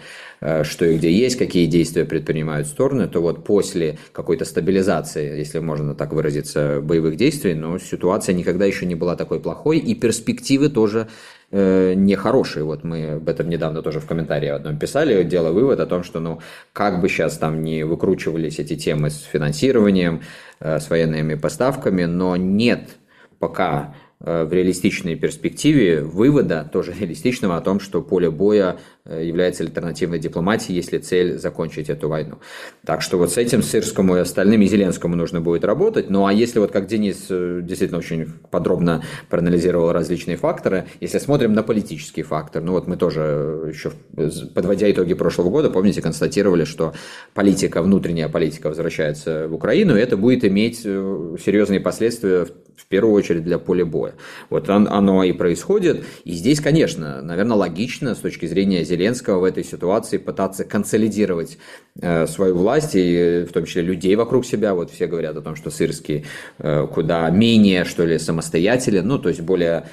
что 0.64 0.86
и 0.86 0.98
где 0.98 1.12
есть, 1.12 1.38
какие 1.38 1.68
действия 1.68 2.06
предпринимают 2.06 2.68
стороны, 2.68 3.08
то 3.08 3.22
вот 3.22 3.46
после 3.46 3.98
какой-то 4.12 4.46
стабилизации, 4.46 5.38
если 5.38 5.60
можно 5.60 5.96
так 5.96 6.12
выразиться, 6.14 6.82
боевых 6.82 7.16
действий, 7.16 7.54
ну, 7.54 7.80
ситуация 7.80 8.34
никогда 8.34 8.66
еще 8.66 8.86
не 8.86 8.96
была 8.96 9.16
такой 9.16 9.40
плохой, 9.40 9.78
и 9.78 9.96
перспективы 9.96 10.70
тоже 10.70 11.08
э, 11.52 11.94
нехорошие. 11.96 12.66
Вот 12.66 12.84
мы 12.84 13.14
об 13.14 13.30
этом 13.30 13.50
недавно 13.50 13.82
тоже 13.82 14.00
в 14.00 14.06
комментарии 14.06 14.50
одном 14.50 14.78
писали, 14.78 15.24
делая 15.24 15.52
вывод 15.52 15.80
о 15.80 15.86
том, 15.86 16.04
что, 16.04 16.20
ну, 16.20 16.40
как 16.74 17.00
бы 17.00 17.08
сейчас 17.08 17.38
там 17.38 17.64
не 17.64 17.84
выкручивались 17.84 18.60
эти 18.60 18.76
темы 18.76 19.12
с 19.12 19.22
финансированием, 19.22 20.22
Э, 20.64 20.80
с 20.80 20.90
военными 20.90 21.36
поставками, 21.36 22.06
но 22.06 22.38
нет 22.38 22.98
пока 23.38 23.94
Э, 24.26 24.46
в 24.46 24.54
реалистичной 24.54 25.16
перспективе 25.16 26.02
вывода, 26.02 26.68
тоже 26.72 26.94
реалистичного, 27.00 27.58
о 27.58 27.62
том, 27.62 27.82
что 27.82 28.02
поле 28.02 28.32
боя 28.32 28.78
э, 28.78 28.78
является 29.06 29.64
альтернативной 29.64 30.18
дипломатией, 30.18 30.78
если 30.78 30.98
цель 30.98 31.38
закончить 31.38 31.90
эту 31.90 32.08
войну. 32.08 32.38
Так 32.86 33.02
что 33.02 33.18
вот 33.18 33.32
с 33.32 33.38
этим 33.38 33.62
Сырскому 33.62 34.16
и 34.16 34.20
остальным 34.20 34.62
и 34.62 34.68
Зеленскому 34.68 35.16
нужно 35.16 35.42
будет 35.42 35.66
работать. 35.66 36.10
Ну 36.10 36.26
а 36.26 36.32
если 36.32 36.60
вот 36.60 36.72
как 36.72 36.88
Денис 36.88 37.26
э, 37.30 37.60
действительно 37.64 38.00
очень 38.00 38.32
подробно 38.50 39.04
проанализировал 39.30 39.92
различные 39.92 40.38
факторы, 40.38 40.86
если 41.02 41.18
смотрим 41.18 41.54
на 41.54 41.64
политический 41.64 42.24
фактор, 42.24 42.64
ну 42.64 42.72
вот 42.72 42.88
мы 42.88 42.96
тоже 42.96 43.74
еще 43.74 43.92
подводя 44.56 44.90
итоги 44.90 45.14
прошлого 45.14 45.50
года, 45.50 45.70
помните, 45.70 46.02
констатировали, 46.02 46.64
что 46.64 46.94
политика, 47.34 47.82
внутренняя 47.82 48.30
политика 48.30 48.70
возвращается 48.70 49.50
в 49.50 49.54
Украину, 49.54 49.98
и 49.98 50.00
это 50.00 50.16
будет 50.16 50.46
иметь 50.46 50.80
серьезные 50.80 51.82
последствия 51.82 52.48
в 52.76 52.86
первую 52.88 53.14
очередь 53.14 53.44
для 53.44 53.60
поля 53.60 53.86
боя. 53.86 54.16
Вот 54.50 54.70
оно 54.70 55.24
и 55.24 55.32
происходит. 55.32 56.04
И 56.24 56.32
здесь, 56.32 56.60
конечно, 56.60 57.22
наверное, 57.22 57.58
логично 57.58 58.16
с 58.16 58.20
точки 58.20 58.46
зрения 58.46 58.84
Зеленского 58.94 59.40
в 59.40 59.44
этой 59.44 59.64
ситуации 59.64 60.18
пытаться 60.18 60.64
консолидировать 60.64 61.58
э, 62.02 62.28
свою 62.28 62.56
власть, 62.56 62.92
и 62.94 63.46
в 63.50 63.52
том 63.52 63.66
числе 63.66 63.82
людей 63.82 64.16
вокруг 64.16 64.46
себя. 64.46 64.74
Вот 64.74 64.92
все 64.92 65.08
говорят 65.08 65.36
о 65.36 65.42
том, 65.42 65.56
что 65.56 65.72
Сырский 65.72 66.26
э, 66.60 66.88
куда 66.94 67.30
менее, 67.30 67.86
что 67.86 68.06
ли, 68.06 68.20
самостоятелен, 68.20 69.08
ну, 69.08 69.20
то 69.20 69.30
есть 69.30 69.42
более 69.42 69.86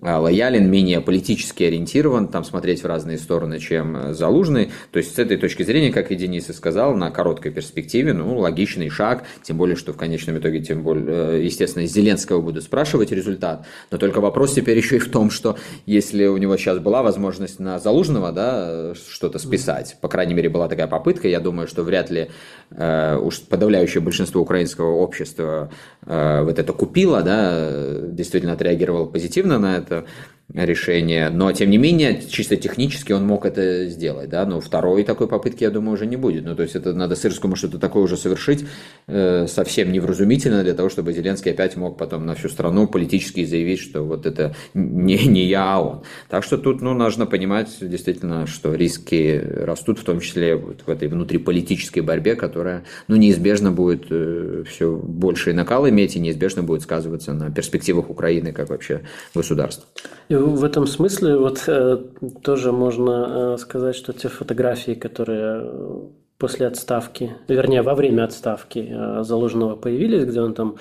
лоялен, 0.00 0.70
менее 0.70 1.00
политически 1.00 1.64
ориентирован, 1.64 2.28
там 2.28 2.44
смотреть 2.44 2.82
в 2.82 2.86
разные 2.86 3.18
стороны, 3.18 3.58
чем 3.58 3.96
э, 3.96 4.14
Залужный. 4.14 4.70
То 4.92 4.98
есть 4.98 5.14
с 5.14 5.18
этой 5.18 5.36
точки 5.36 5.62
зрения, 5.64 5.92
как 5.92 6.12
и 6.12 6.16
Денис 6.16 6.48
и 6.48 6.52
сказал, 6.52 6.94
на 6.94 7.10
короткой 7.10 7.52
перспективе, 7.52 8.12
ну, 8.12 8.38
логичный 8.38 8.90
шаг, 8.90 9.24
тем 9.42 9.56
более, 9.56 9.76
что 9.76 9.92
в 9.92 9.96
конечном 9.96 10.38
итоге, 10.38 10.60
тем 10.60 10.82
более, 10.82 11.38
э, 11.38 11.42
естественно, 11.44 11.82
из 11.82 11.92
Зеленского 11.92 12.40
будут 12.40 12.64
спрашивать 12.64 13.10
результат. 13.10 13.66
Но 13.90 13.98
только 13.98 14.20
вопрос 14.20 14.54
теперь 14.54 14.76
еще 14.76 14.96
и 14.96 15.00
в 15.00 15.10
том, 15.10 15.30
что 15.30 15.56
если 15.86 16.26
у 16.26 16.36
него 16.36 16.56
сейчас 16.56 16.78
была 16.78 17.02
возможность 17.02 17.58
на 17.58 17.78
Залужного, 17.78 18.32
да, 18.32 18.94
что-то 18.94 19.38
списать, 19.38 19.96
по 20.00 20.08
крайней 20.08 20.34
мере, 20.34 20.48
была 20.48 20.68
такая 20.68 20.86
попытка, 20.86 21.28
я 21.28 21.40
думаю, 21.40 21.66
что 21.66 21.82
вряд 21.82 22.10
ли 22.10 22.30
э, 22.70 23.16
уж 23.16 23.40
подавляющее 23.40 24.00
большинство 24.00 24.42
украинского 24.42 24.92
общества 24.92 25.70
вот 26.08 26.58
это 26.58 26.72
купило, 26.72 27.22
да, 27.22 28.00
действительно 28.08 28.54
отреагировало 28.54 29.04
позитивно 29.06 29.58
на 29.58 29.76
это 29.76 30.06
решение, 30.54 31.28
но 31.28 31.52
тем 31.52 31.68
не 31.68 31.76
менее, 31.76 32.22
чисто 32.26 32.56
технически 32.56 33.12
он 33.12 33.26
мог 33.26 33.44
это 33.44 33.86
сделать, 33.86 34.30
да, 34.30 34.46
но 34.46 34.60
второй 34.60 35.04
такой 35.04 35.28
попытки, 35.28 35.62
я 35.62 35.70
думаю, 35.70 35.94
уже 35.94 36.06
не 36.06 36.16
будет, 36.16 36.44
ну, 36.44 36.56
то 36.56 36.62
есть 36.62 36.74
это 36.74 36.94
надо 36.94 37.16
Сырскому 37.16 37.54
что-то 37.54 37.78
такое 37.78 38.02
уже 38.02 38.16
совершить 38.16 38.64
э, 39.06 39.46
совсем 39.46 39.92
невразумительно 39.92 40.62
для 40.62 40.72
того, 40.72 40.88
чтобы 40.88 41.12
Зеленский 41.12 41.50
опять 41.50 41.76
мог 41.76 41.98
потом 41.98 42.24
на 42.24 42.34
всю 42.34 42.48
страну 42.48 42.86
политически 42.86 43.44
заявить, 43.44 43.80
что 43.80 44.02
вот 44.02 44.24
это 44.24 44.54
не, 44.72 45.18
не 45.18 45.44
я, 45.44 45.74
а 45.74 45.80
он. 45.80 46.02
Так 46.30 46.44
что 46.44 46.56
тут, 46.56 46.80
ну, 46.80 46.94
нужно 46.94 47.26
понимать 47.26 47.68
действительно, 47.80 48.46
что 48.46 48.74
риски 48.74 49.38
растут, 49.38 49.98
в 49.98 50.04
том 50.04 50.20
числе 50.20 50.56
вот 50.56 50.82
в 50.86 50.90
этой 50.90 51.08
внутриполитической 51.08 52.00
борьбе, 52.00 52.36
которая, 52.36 52.84
ну, 53.06 53.16
неизбежно 53.16 53.70
будет 53.70 54.06
э, 54.08 54.64
все 54.66 54.96
больше 54.96 55.52
накал 55.52 55.86
иметь 55.90 56.16
и 56.16 56.20
неизбежно 56.20 56.62
будет 56.62 56.82
сказываться 56.82 57.34
на 57.34 57.50
перспективах 57.50 58.08
Украины 58.08 58.52
как 58.52 58.70
вообще 58.70 59.02
государства. 59.34 59.84
И 60.28 60.37
в 60.38 60.64
этом 60.64 60.86
смысле 60.86 61.36
вот 61.36 61.64
э, 61.66 61.98
тоже 62.42 62.72
можно 62.72 63.54
э, 63.54 63.58
сказать, 63.58 63.96
что 63.96 64.12
те 64.12 64.28
фотографии, 64.28 64.92
которые 64.92 65.62
э, 65.62 66.00
после 66.38 66.66
отставки, 66.66 67.36
вернее, 67.48 67.82
во 67.82 67.94
время 67.94 68.24
отставки 68.24 68.88
э, 68.90 69.22
Залужного 69.24 69.76
появились, 69.76 70.24
где 70.24 70.40
он 70.40 70.54
там 70.54 70.76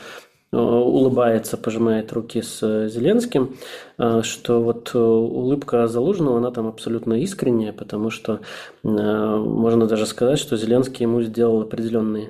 улыбается, 0.51 1.57
пожимает 1.57 2.13
руки 2.13 2.41
с 2.41 2.87
Зеленским, 2.87 3.57
э, 3.97 4.21
что 4.23 4.61
вот 4.61 4.95
улыбка 4.95 5.87
Залужного, 5.87 6.37
она 6.37 6.51
там 6.51 6.67
абсолютно 6.67 7.15
искренняя, 7.15 7.73
потому 7.73 8.09
что 8.09 8.39
можно 8.83 9.87
даже 9.87 10.05
сказать, 10.05 10.39
что 10.39 10.55
Зеленский 10.55 11.03
ему 11.03 11.21
сделал 11.21 11.61
определенный 11.61 12.29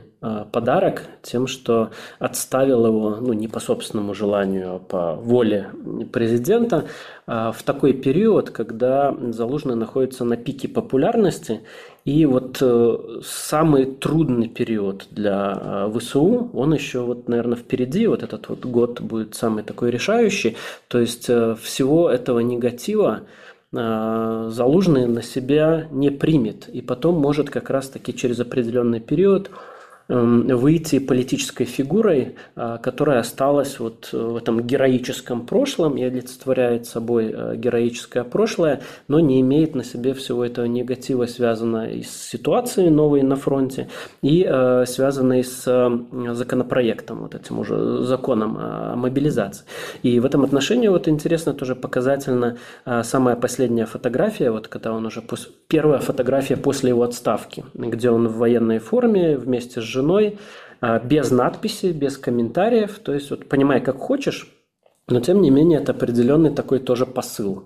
подарок 0.51 1.03
тем, 1.21 1.45
что 1.45 1.91
отставил 2.17 2.87
его, 2.87 3.17
ну, 3.21 3.33
не 3.33 3.47
по 3.47 3.59
собственному 3.59 4.15
желанию, 4.15 4.75
а 4.75 4.79
по 4.79 5.13
воле 5.13 5.69
президента, 6.11 6.85
в 7.27 7.57
такой 7.63 7.93
период, 7.93 8.49
когда 8.49 9.15
Залужный 9.29 9.75
находится 9.75 10.25
на 10.25 10.35
пике 10.37 10.67
популярности, 10.67 11.61
и 12.07 12.25
вот 12.25 12.59
э, 12.61 12.97
самый 13.21 13.85
трудный 13.85 14.47
период 14.47 15.07
для 15.11 15.59
э, 15.61 15.91
ВСУ, 15.99 16.49
он 16.53 16.73
еще 16.73 17.01
вот, 17.01 17.27
наверное, 17.27 17.57
впереди, 17.57 18.07
вот 18.07 18.23
этот 18.23 18.47
вот 18.47 18.65
год 18.65 19.01
будет 19.01 19.35
самый 19.35 19.61
такой 19.61 19.91
решающий, 19.91 20.55
то 20.87 20.99
есть 20.99 21.29
э, 21.29 21.57
всего 21.61 22.09
этого 22.09 22.39
негатива 22.39 23.23
Залужный 23.69 25.07
на 25.07 25.21
себя 25.21 25.87
не 25.91 26.09
примет, 26.09 26.69
и 26.69 26.81
потом 26.81 27.15
может 27.15 27.49
как 27.49 27.69
раз-таки 27.69 28.13
через 28.15 28.39
определенный 28.39 29.01
период 29.01 29.51
выйти 30.07 30.99
политической 30.99 31.65
фигурой, 31.65 32.35
а, 32.55 32.77
которая 32.77 33.19
осталась 33.19 33.79
вот 33.79 34.09
в 34.13 34.37
этом 34.37 34.61
героическом 34.61 35.45
прошлом 35.45 35.97
и 35.97 36.03
олицетворяет 36.03 36.85
собой 36.85 37.33
э, 37.33 37.55
героическое 37.57 38.23
прошлое, 38.23 38.81
но 39.07 39.19
не 39.19 39.41
имеет 39.41 39.75
на 39.75 39.83
себе 39.83 40.13
всего 40.13 40.45
этого 40.45 40.65
негатива, 40.65 41.25
связанного 41.25 41.89
и 41.89 42.03
с 42.03 42.29
ситуацией 42.29 42.89
новой 42.89 43.21
на 43.21 43.35
фронте, 43.35 43.89
и 44.21 44.45
э, 44.47 44.85
связанной 44.85 45.43
с 45.43 45.63
э, 45.67 46.33
законопроектом, 46.33 47.21
вот 47.21 47.35
этим 47.35 47.59
уже 47.59 48.03
законом 48.03 48.57
о 48.57 48.95
мобилизации. 48.95 49.65
И 50.03 50.19
в 50.19 50.25
этом 50.25 50.43
отношении 50.43 50.87
вот 50.87 51.07
интересно 51.07 51.53
тоже 51.53 51.75
показательно 51.75 52.57
самая 53.03 53.35
последняя 53.35 53.85
фотография, 53.85 54.51
вот 54.51 54.67
когда 54.67 54.93
он 54.93 55.05
уже, 55.05 55.21
первая 55.67 55.99
фотография 55.99 56.55
после 56.55 56.89
его 56.89 57.03
отставки, 57.03 57.65
где 57.73 58.09
он 58.09 58.27
в 58.27 58.37
военной 58.37 58.79
форме 58.79 59.37
вместе 59.37 59.81
с 59.81 59.83
женой, 59.97 60.37
а, 60.79 60.99
без 60.99 61.31
надписи, 61.31 61.87
без 61.87 62.17
комментариев. 62.17 62.99
То 62.99 63.13
есть, 63.13 63.29
вот 63.31 63.49
понимай, 63.49 63.81
как 63.81 63.97
хочешь, 63.97 64.53
но 65.07 65.19
тем 65.21 65.41
не 65.41 65.49
менее 65.49 65.79
это 65.79 65.91
определенный 65.91 66.53
такой 66.53 66.79
тоже 66.79 67.05
посыл. 67.05 67.63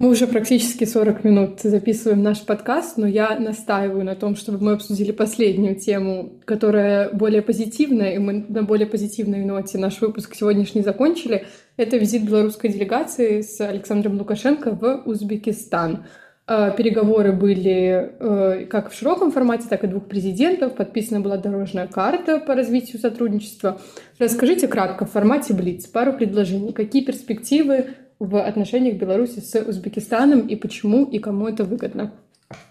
Мы 0.00 0.08
уже 0.08 0.26
практически 0.26 0.84
40 0.84 1.22
минут 1.22 1.60
записываем 1.60 2.22
наш 2.22 2.44
подкаст, 2.44 2.98
но 2.98 3.06
я 3.06 3.38
настаиваю 3.38 4.04
на 4.04 4.16
том, 4.16 4.34
чтобы 4.34 4.58
мы 4.58 4.72
обсудили 4.72 5.12
последнюю 5.12 5.76
тему, 5.76 6.40
которая 6.44 7.10
более 7.10 7.42
позитивная, 7.42 8.14
и 8.14 8.18
мы 8.18 8.44
на 8.48 8.64
более 8.64 8.88
позитивной 8.88 9.44
ноте 9.44 9.78
наш 9.78 10.00
выпуск 10.00 10.34
сегодняшний 10.34 10.82
закончили. 10.82 11.46
Это 11.76 11.96
визит 11.96 12.26
белорусской 12.26 12.70
делегации 12.70 13.40
с 13.40 13.60
Александром 13.60 14.18
Лукашенко 14.18 14.72
в 14.72 15.02
Узбекистан. 15.06 16.04
Э, 16.46 16.72
переговоры 16.76 17.32
были 17.32 18.12
э, 18.18 18.66
как 18.66 18.90
в 18.90 18.94
широком 18.94 19.32
формате, 19.32 19.66
так 19.68 19.82
и 19.84 19.86
двух 19.86 20.06
президентов. 20.06 20.74
Подписана 20.74 21.20
была 21.20 21.38
дорожная 21.38 21.86
карта 21.86 22.38
по 22.38 22.54
развитию 22.54 23.00
сотрудничества. 23.00 23.80
Расскажите 24.18 24.68
кратко 24.68 25.06
в 25.06 25.10
формате 25.10 25.54
Блиц 25.54 25.86
пару 25.86 26.12
предложений. 26.12 26.72
Какие 26.74 27.02
перспективы 27.02 27.94
в 28.18 28.40
отношениях 28.42 28.96
Беларуси 28.96 29.40
с 29.40 29.58
Узбекистаном 29.58 30.46
и 30.46 30.54
почему 30.54 31.04
и 31.04 31.18
кому 31.18 31.48
это 31.48 31.64
выгодно? 31.64 32.12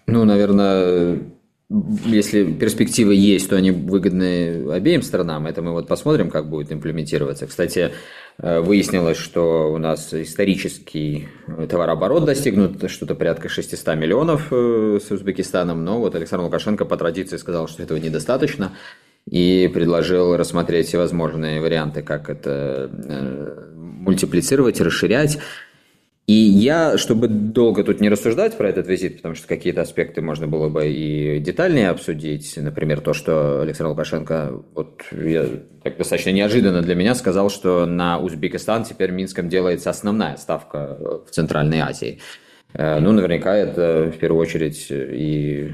Ну, 0.06 0.24
наверное, 0.24 1.18
если 1.70 2.44
перспективы 2.52 3.14
есть, 3.14 3.48
то 3.48 3.56
они 3.56 3.70
выгодны 3.70 4.70
обеим 4.70 5.02
сторонам. 5.02 5.46
Это 5.46 5.62
мы 5.62 5.72
вот 5.72 5.88
посмотрим, 5.88 6.30
как 6.30 6.48
будет 6.48 6.72
имплементироваться. 6.72 7.46
Кстати, 7.46 7.92
э, 8.38 8.60
выяснилось, 8.60 9.16
что 9.16 9.72
у 9.72 9.78
нас 9.78 10.12
исторический 10.12 11.28
товарооборот 11.68 12.24
достигнут 12.26 12.90
что-то 12.90 13.14
порядка 13.14 13.48
600 13.48 13.96
миллионов 13.96 14.48
э, 14.50 14.98
с 15.04 15.10
Узбекистаном, 15.10 15.84
но 15.84 15.98
вот 15.98 16.14
Александр 16.14 16.44
Лукашенко 16.44 16.84
по 16.84 16.96
традиции 16.96 17.38
сказал, 17.38 17.66
что 17.66 17.82
этого 17.82 17.98
недостаточно 17.98 18.72
и 19.26 19.70
предложил 19.72 20.36
рассмотреть 20.36 20.88
всевозможные 20.88 21.60
варианты, 21.60 22.02
как 22.02 22.28
это 22.28 22.90
э, 22.92 23.72
мультиплицировать, 23.74 24.80
расширять. 24.80 25.38
И 26.26 26.32
я, 26.32 26.96
чтобы 26.96 27.28
долго 27.28 27.84
тут 27.84 28.00
не 28.00 28.08
рассуждать 28.08 28.56
про 28.56 28.70
этот 28.70 28.86
визит, 28.86 29.16
потому 29.16 29.34
что 29.34 29.46
какие-то 29.46 29.82
аспекты 29.82 30.22
можно 30.22 30.46
было 30.46 30.70
бы 30.70 30.88
и 30.88 31.38
детальнее 31.38 31.90
обсудить, 31.90 32.54
например, 32.56 33.02
то, 33.02 33.12
что 33.12 33.60
Александр 33.60 33.90
Лукашенко, 33.90 34.62
вот 34.74 35.02
я 35.12 35.46
так 35.82 35.98
достаточно 35.98 36.30
неожиданно 36.30 36.80
для 36.80 36.94
меня 36.94 37.14
сказал, 37.14 37.50
что 37.50 37.84
на 37.84 38.18
Узбекистан 38.18 38.84
теперь 38.84 39.10
Минском 39.10 39.50
делается 39.50 39.90
основная 39.90 40.36
ставка 40.38 40.96
в 41.26 41.30
Центральной 41.30 41.80
Азии. 41.80 42.20
Э, 42.72 43.00
ну, 43.00 43.12
наверняка 43.12 43.54
это 43.54 44.10
в 44.10 44.18
первую 44.18 44.40
очередь 44.40 44.86
и 44.90 45.72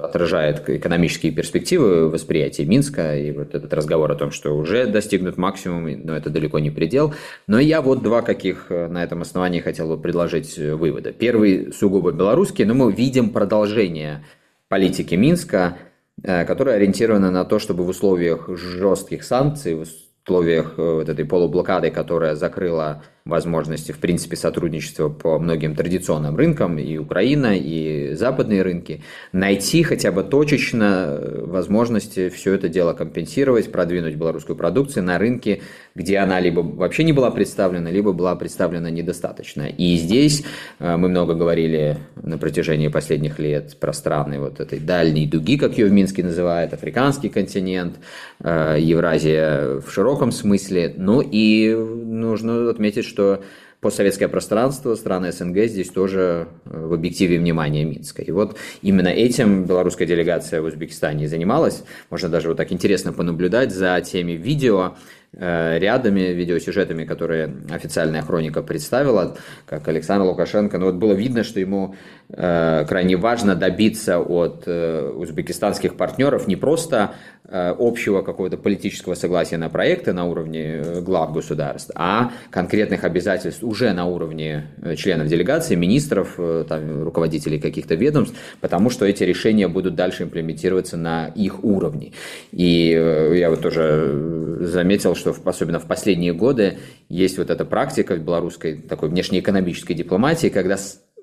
отражает 0.00 0.68
экономические 0.68 1.32
перспективы 1.32 2.10
восприятия 2.10 2.64
Минска 2.64 3.16
и 3.16 3.32
вот 3.32 3.54
этот 3.54 3.72
разговор 3.72 4.10
о 4.12 4.14
том, 4.14 4.30
что 4.30 4.56
уже 4.56 4.86
достигнут 4.86 5.38
максимум, 5.38 5.88
но 6.04 6.16
это 6.16 6.30
далеко 6.30 6.58
не 6.58 6.70
предел. 6.70 7.14
Но 7.46 7.58
я 7.58 7.80
вот 7.80 8.02
два 8.02 8.22
каких 8.22 8.66
э, 8.70 8.88
на 8.88 9.02
этом 9.02 9.22
основании 9.22 9.60
хотел 9.60 9.88
бы 9.88 10.00
предложить 10.00 10.58
э, 10.58 10.74
вывода. 10.74 11.12
Первый 11.12 11.72
сугубо 11.72 12.12
белорусский, 12.12 12.64
но 12.64 12.74
мы 12.74 12.92
видим 12.92 13.30
продолжение 13.30 14.24
политики 14.68 15.14
Минска, 15.14 15.78
э, 16.22 16.44
которая 16.44 16.76
ориентирована 16.76 17.30
на 17.30 17.44
то, 17.44 17.58
чтобы 17.58 17.84
в 17.84 17.88
условиях 17.88 18.48
жестких 18.48 19.24
санкций, 19.24 19.80
условиях 20.24 20.74
э, 20.76 20.82
вот 20.82 21.08
этой 21.08 21.24
полублокады, 21.24 21.90
которая 21.90 22.34
закрыла 22.36 23.02
возможности, 23.24 23.92
в 23.92 23.98
принципе, 23.98 24.36
сотрудничества 24.36 25.08
по 25.08 25.38
многим 25.38 25.76
традиционным 25.76 26.36
рынкам, 26.36 26.78
и 26.78 26.96
Украина, 26.98 27.56
и 27.56 28.14
западные 28.14 28.62
рынки, 28.62 29.02
найти 29.32 29.82
хотя 29.84 30.10
бы 30.10 30.24
точечно 30.24 31.06
э, 31.08 31.44
возможности 31.46 32.30
все 32.30 32.54
это 32.54 32.68
дело 32.68 32.94
компенсировать, 32.94 33.70
продвинуть 33.70 34.16
белорусскую 34.16 34.56
продукцию 34.56 35.04
на 35.04 35.18
рынке, 35.18 35.62
где 35.94 36.18
она 36.18 36.40
либо 36.40 36.60
вообще 36.60 37.04
не 37.04 37.12
была 37.12 37.30
представлена, 37.30 37.90
либо 37.90 38.12
была 38.12 38.34
представлена 38.34 38.90
недостаточно. 38.90 39.68
И 39.68 39.96
здесь 39.96 40.44
э, 40.80 40.96
мы 40.96 41.08
много 41.08 41.34
говорили 41.34 41.98
на 42.20 42.38
протяжении 42.38 42.88
последних 42.88 43.38
лет 43.38 43.76
про 43.78 43.92
страны 43.92 44.40
вот 44.40 44.58
этой 44.58 44.80
дальней 44.80 45.28
дуги, 45.28 45.58
как 45.58 45.78
ее 45.78 45.86
в 45.86 45.92
Минске 45.92 46.24
называют, 46.24 46.72
африканский 46.72 47.28
континент, 47.28 47.96
э, 48.42 48.78
Евразия 48.80 49.80
в 49.80 49.92
широком 49.92 50.32
смысле. 50.32 50.92
Ну 50.96 51.20
и 51.20 51.72
нужно 51.72 52.68
отметить, 52.68 53.11
что 53.12 53.42
постсоветское 53.82 54.28
пространство, 54.28 54.94
страны 54.94 55.32
СНГ 55.32 55.66
здесь 55.66 55.90
тоже 55.90 56.48
э, 56.64 56.86
в 56.86 56.94
объективе 56.94 57.38
внимания 57.38 57.84
Минска. 57.84 58.22
И 58.22 58.30
вот 58.30 58.56
именно 58.80 59.08
этим 59.08 59.64
белорусская 59.64 60.06
делегация 60.06 60.62
в 60.62 60.64
Узбекистане 60.64 61.28
занималась. 61.28 61.82
Можно 62.08 62.28
даже 62.28 62.48
вот 62.48 62.56
так 62.56 62.72
интересно 62.72 63.12
понаблюдать 63.12 63.72
за 63.72 64.00
теми 64.00 64.32
видео, 64.32 64.94
рядами, 65.34 66.20
видеосюжетами, 66.32 67.04
которые 67.04 67.54
официальная 67.70 68.20
хроника 68.22 68.62
представила, 68.62 69.36
как 69.66 69.88
Александр 69.88 70.26
Лукашенко, 70.26 70.78
ну 70.78 70.86
вот 70.86 70.96
было 70.96 71.12
видно, 71.12 71.42
что 71.42 71.58
ему 71.58 71.94
э, 72.28 72.84
крайне 72.86 73.16
важно 73.16 73.54
добиться 73.54 74.18
от 74.18 74.64
э, 74.66 75.10
узбекистанских 75.10 75.96
партнеров 75.96 76.46
не 76.48 76.56
просто 76.56 77.14
э, 77.44 77.74
общего 77.78 78.20
какого-то 78.20 78.58
политического 78.58 79.14
согласия 79.14 79.56
на 79.56 79.70
проекты 79.70 80.12
на 80.12 80.26
уровне 80.26 80.82
э, 80.84 81.00
глав 81.00 81.32
государств, 81.32 81.92
а 81.94 82.32
конкретных 82.50 83.04
обязательств 83.04 83.62
уже 83.62 83.92
на 83.94 84.04
уровне 84.04 84.66
э, 84.82 84.96
членов 84.96 85.28
делегации, 85.28 85.74
министров, 85.74 86.38
там, 86.68 87.04
руководителей 87.04 87.58
каких-то 87.58 87.94
ведомств, 87.94 88.36
потому 88.60 88.90
что 88.90 89.06
эти 89.06 89.24
решения 89.24 89.68
будут 89.68 89.94
дальше 89.94 90.24
имплементироваться 90.24 90.96
на 90.96 91.28
их 91.28 91.64
уровне. 91.64 92.12
И 92.50 92.90
я 93.34 93.48
вот 93.50 93.62
тоже 93.62 94.58
заметил, 94.60 95.14
что 95.22 95.34
особенно 95.44 95.78
в 95.78 95.86
последние 95.86 96.34
годы 96.34 96.78
есть 97.08 97.38
вот 97.38 97.50
эта 97.50 97.64
практика 97.64 98.16
белорусской 98.16 98.76
такой 98.76 99.08
внешнеэкономической 99.08 99.96
дипломатии, 99.96 100.48
когда 100.48 100.76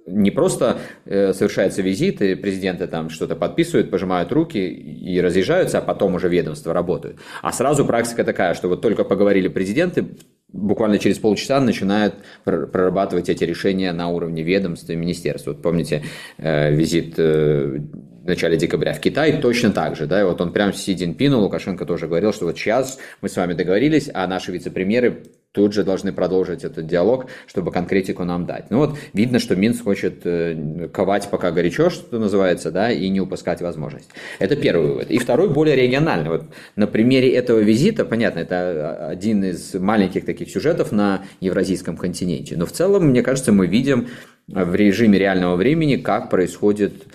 не 0.07 0.31
просто 0.31 0.79
э, 1.05 1.33
совершается 1.33 1.81
визит, 1.81 2.21
и 2.21 2.35
президенты 2.35 2.87
там 2.87 3.09
что-то 3.09 3.35
подписывают, 3.35 3.91
пожимают 3.91 4.31
руки 4.31 4.57
и 4.57 5.21
разъезжаются, 5.21 5.79
а 5.79 5.81
потом 5.81 6.15
уже 6.15 6.29
ведомства 6.29 6.73
работают. 6.73 7.17
А 7.41 7.51
сразу 7.51 7.85
практика 7.85 8.23
такая, 8.23 8.53
что 8.53 8.67
вот 8.69 8.81
только 8.81 9.03
поговорили 9.03 9.47
президенты, 9.47 10.07
буквально 10.51 10.97
через 10.97 11.19
полчаса 11.19 11.59
начинают 11.59 12.15
прорабатывать 12.43 13.29
эти 13.29 13.43
решения 13.43 13.91
на 13.93 14.09
уровне 14.09 14.41
ведомств 14.43 14.89
и 14.89 14.95
министерств. 14.95 15.47
Вот 15.47 15.61
помните 15.61 16.03
э, 16.37 16.73
визит 16.73 17.15
э, 17.17 17.79
в 18.23 18.27
начале 18.27 18.57
декабря 18.57 18.93
в 18.93 18.99
Китай 18.99 19.41
точно 19.41 19.71
так 19.71 19.95
же, 19.95 20.05
да, 20.05 20.21
и 20.21 20.23
вот 20.23 20.41
он 20.41 20.51
прям 20.51 20.73
Си 20.73 20.95
Цзиньпину, 20.95 21.39
Лукашенко 21.39 21.85
тоже 21.85 22.07
говорил, 22.07 22.33
что 22.33 22.45
вот 22.45 22.57
сейчас 22.57 22.97
мы 23.21 23.29
с 23.29 23.35
вами 23.35 23.53
договорились, 23.53 24.09
а 24.13 24.27
наши 24.27 24.51
вице-премьеры 24.51 25.23
тут 25.51 25.73
же 25.73 25.83
должны 25.83 26.13
продолжить 26.13 26.63
этот 26.63 26.85
диалог, 26.85 27.25
чтобы 27.47 27.71
конкретику 27.71 28.23
нам 28.23 28.45
дать. 28.45 28.69
Ну 28.69 28.77
вот 28.77 28.97
видно, 29.13 29.39
что 29.39 29.55
Минск 29.55 29.83
хочет 29.83 30.21
э, 30.23 30.89
ковать 30.93 31.27
пока 31.29 31.51
горячо, 31.51 31.89
что 31.89 32.19
называется, 32.19 32.71
да, 32.71 32.91
и 32.91 33.09
не 33.09 33.19
упускать 33.19 33.61
возможность. 33.61 34.09
Это 34.37 34.55
первый 34.55 34.87
вывод. 34.87 35.09
И 35.09 35.17
второй 35.17 35.49
более 35.49 35.75
региональный. 35.75 36.29
Вот 36.29 36.43
на 36.75 36.85
примере 36.85 37.33
этого 37.33 37.59
визита, 37.59 38.05
понятно, 38.05 38.39
это 38.39 39.07
один 39.07 39.43
из 39.43 39.73
маленьких 39.73 40.23
таких 40.25 40.49
сюжетов 40.51 40.91
на 40.91 41.23
евразийском 41.39 41.97
континенте. 41.97 42.55
Но 42.55 42.67
в 42.67 42.71
целом, 42.71 43.07
мне 43.07 43.23
кажется, 43.23 43.51
мы 43.51 43.65
видим 43.65 44.07
в 44.47 44.75
режиме 44.75 45.17
реального 45.17 45.55
времени, 45.55 45.95
как 45.95 46.29
происходит 46.29 47.05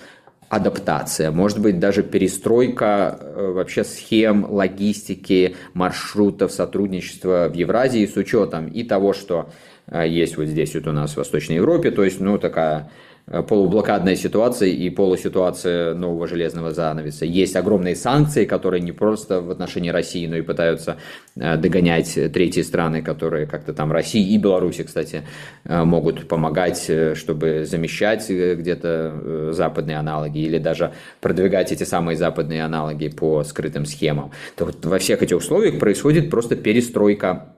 адаптация, 0.49 1.31
может 1.31 1.59
быть, 1.59 1.79
даже 1.79 2.03
перестройка 2.03 3.17
э, 3.19 3.51
вообще 3.51 3.83
схем 3.83 4.45
логистики, 4.49 5.55
маршрутов 5.73 6.51
сотрудничества 6.51 7.49
в 7.51 7.55
Евразии 7.55 8.05
с 8.05 8.15
учетом 8.15 8.67
и 8.67 8.83
того, 8.83 9.13
что 9.13 9.49
э, 9.87 10.07
есть 10.07 10.37
вот 10.37 10.45
здесь 10.45 10.75
вот 10.75 10.87
у 10.87 10.91
нас 10.91 11.13
в 11.13 11.17
Восточной 11.17 11.55
Европе, 11.55 11.91
то 11.91 12.03
есть, 12.03 12.19
ну, 12.19 12.37
такая 12.37 12.91
полублокадная 13.25 14.15
ситуация 14.15 14.69
и 14.69 14.89
полуситуация 14.89 15.95
нового 15.95 16.27
железного 16.27 16.71
занавеса. 16.71 17.25
Есть 17.25 17.55
огромные 17.55 17.95
санкции, 17.95 18.45
которые 18.45 18.81
не 18.81 18.91
просто 18.91 19.41
в 19.41 19.49
отношении 19.49 19.89
России, 19.89 20.27
но 20.27 20.35
и 20.35 20.41
пытаются 20.41 20.97
э, 21.35 21.57
догонять 21.57 22.13
третьи 22.13 22.61
страны, 22.61 23.01
которые 23.01 23.47
как-то 23.47 23.73
там 23.73 23.91
России 23.91 24.33
и 24.33 24.37
Беларуси, 24.37 24.83
кстати, 24.83 25.23
э, 25.63 25.83
могут 25.83 26.27
помогать, 26.27 26.89
чтобы 27.15 27.65
замещать 27.65 28.29
где-то 28.29 29.51
западные 29.53 29.97
аналоги 29.97 30.39
или 30.39 30.59
даже 30.59 30.91
продвигать 31.19 31.71
эти 31.71 31.83
самые 31.83 32.17
западные 32.17 32.63
аналоги 32.63 33.07
по 33.09 33.43
скрытым 33.43 33.85
схемам. 33.85 34.31
То 34.55 34.65
вот 34.65 34.85
во 34.85 34.99
всех 34.99 35.23
этих 35.23 35.37
условиях 35.37 35.79
происходит 35.79 36.29
просто 36.29 36.55
перестройка 36.55 37.55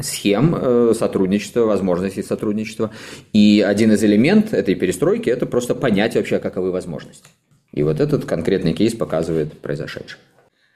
схем 0.00 0.54
э, 0.56 0.92
сотрудничества, 0.96 1.60
возможностей 1.60 2.22
сотрудничества. 2.22 2.90
И 3.32 3.64
один 3.66 3.92
из 3.92 4.02
элементов 4.02 4.54
этой 4.54 4.74
перестройки– 4.74 5.30
это 5.30 5.46
просто 5.46 5.74
понять 5.74 6.16
вообще, 6.16 6.38
каковы 6.38 6.72
возможности. 6.72 7.28
И 7.72 7.82
вот 7.82 8.00
этот 8.00 8.24
конкретный 8.24 8.72
кейс 8.72 8.94
показывает 8.94 9.52
произошедшее. 9.60 10.20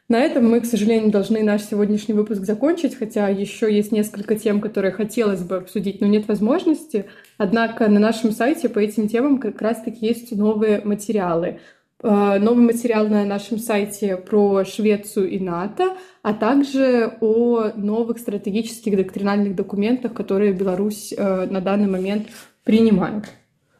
На 0.08 0.20
этом 0.20 0.48
мы, 0.48 0.60
к 0.60 0.64
сожалению, 0.64 1.10
должны 1.10 1.42
наш 1.42 1.62
сегодняшний 1.64 2.14
выпуск 2.14 2.40
закончить, 2.42 2.96
хотя 2.96 3.28
еще 3.28 3.70
есть 3.70 3.92
несколько 3.92 4.36
тем, 4.36 4.62
которые 4.62 4.90
хотелось 4.90 5.42
бы 5.42 5.56
обсудить, 5.56 6.00
но 6.00 6.06
нет 6.06 6.26
возможности. 6.28 7.04
Однако 7.36 7.88
на 7.88 8.00
нашем 8.00 8.32
сайте 8.32 8.70
по 8.70 8.78
этим 8.78 9.06
темам 9.06 9.38
как 9.38 9.60
раз-таки 9.60 10.06
есть 10.06 10.32
новые 10.34 10.80
материалы. 10.82 11.60
Э, 12.00 12.38
новый 12.38 12.64
материал 12.64 13.08
на 13.08 13.24
нашем 13.24 13.58
сайте 13.58 14.16
про 14.16 14.64
Швецию 14.64 15.28
и 15.30 15.40
НАТО, 15.40 15.96
а 16.22 16.32
также 16.32 17.14
о 17.20 17.72
новых 17.74 18.18
стратегических 18.18 18.96
доктринальных 18.96 19.56
документах, 19.56 20.14
которые 20.14 20.52
Беларусь 20.52 21.12
э, 21.16 21.46
на 21.46 21.60
данный 21.60 21.88
момент 21.88 22.28
принимает. 22.62 23.24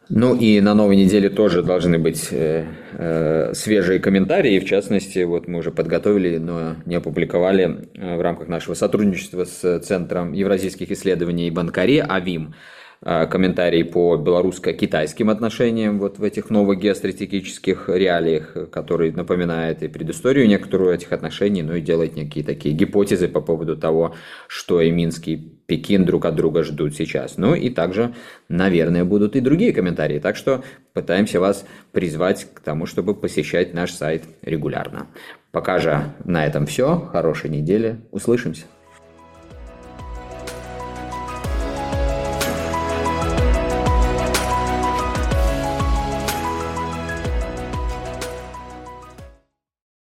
Ну 0.09 0.35
и 0.35 0.61
на 0.61 0.75
новой 0.75 0.97
неделе 0.97 1.29
тоже 1.29 1.63
должны 1.63 1.99
быть 1.99 2.29
э, 2.33 3.53
свежие 3.53 4.01
комментарии. 4.01 4.59
В 4.59 4.65
частности, 4.65 5.23
вот 5.23 5.47
мы 5.47 5.59
уже 5.59 5.71
подготовили, 5.71 6.39
но 6.39 6.77
не 6.87 6.97
опубликовали 6.97 7.89
в 7.95 8.21
рамках 8.21 8.49
нашего 8.49 8.75
сотрудничества 8.75 9.45
с 9.45 9.81
Центром 9.81 10.33
евразийских 10.33 10.91
исследований 10.91 11.51
Банкаре 11.51 12.03
АВИМ 12.03 12.49
а, 12.49 12.78
комментарий 13.05 13.85
по 13.85 14.17
белорусско-китайским 14.17 15.31
отношениям 15.31 15.99
вот 15.99 16.19
в 16.19 16.25
этих 16.25 16.51
новых 16.51 16.81
геостратегических 16.81 17.89
реалиях, 17.89 18.71
который 18.71 19.13
напоминает 19.13 19.83
и 19.83 19.89
предысторию 19.89 20.49
некоторую 20.49 20.95
этих 20.95 21.13
отношений, 21.13 21.63
но 21.63 21.77
и 21.77 21.81
делает 21.81 22.17
некие 22.17 22.45
такие 22.45 22.75
гипотезы 22.75 23.29
по 23.29 23.41
поводу 23.41 23.77
того, 23.77 24.15
что 24.49 24.81
и 24.81 24.91
Минск, 24.91 25.29
и 25.29 25.37
Пекин 25.37 26.07
друг 26.07 26.25
от 26.25 26.35
друга 26.35 26.63
ждут 26.65 26.97
сейчас. 26.97 27.37
Ну 27.37 27.55
и 27.55 27.69
также, 27.69 28.15
наверное, 28.49 29.05
будут 29.05 29.37
и 29.37 29.41
другие 29.41 29.73
комментарии. 29.73 30.19
Так 30.19 30.35
что 30.35 30.65
пытаемся 30.95 31.41
вас 31.41 31.67
призвать 31.93 32.47
к 32.55 32.61
тому, 32.61 32.87
чтобы 32.87 33.15
посещать 33.15 33.75
наш 33.75 33.93
сайт 33.93 34.25
регулярно. 34.43 35.09
Пока 35.53 35.79
же 35.79 36.05
на 36.25 36.47
этом 36.47 36.67
все. 36.67 36.99
Хорошей 37.13 37.51
недели. 37.51 38.01
Услышимся. 38.11 38.65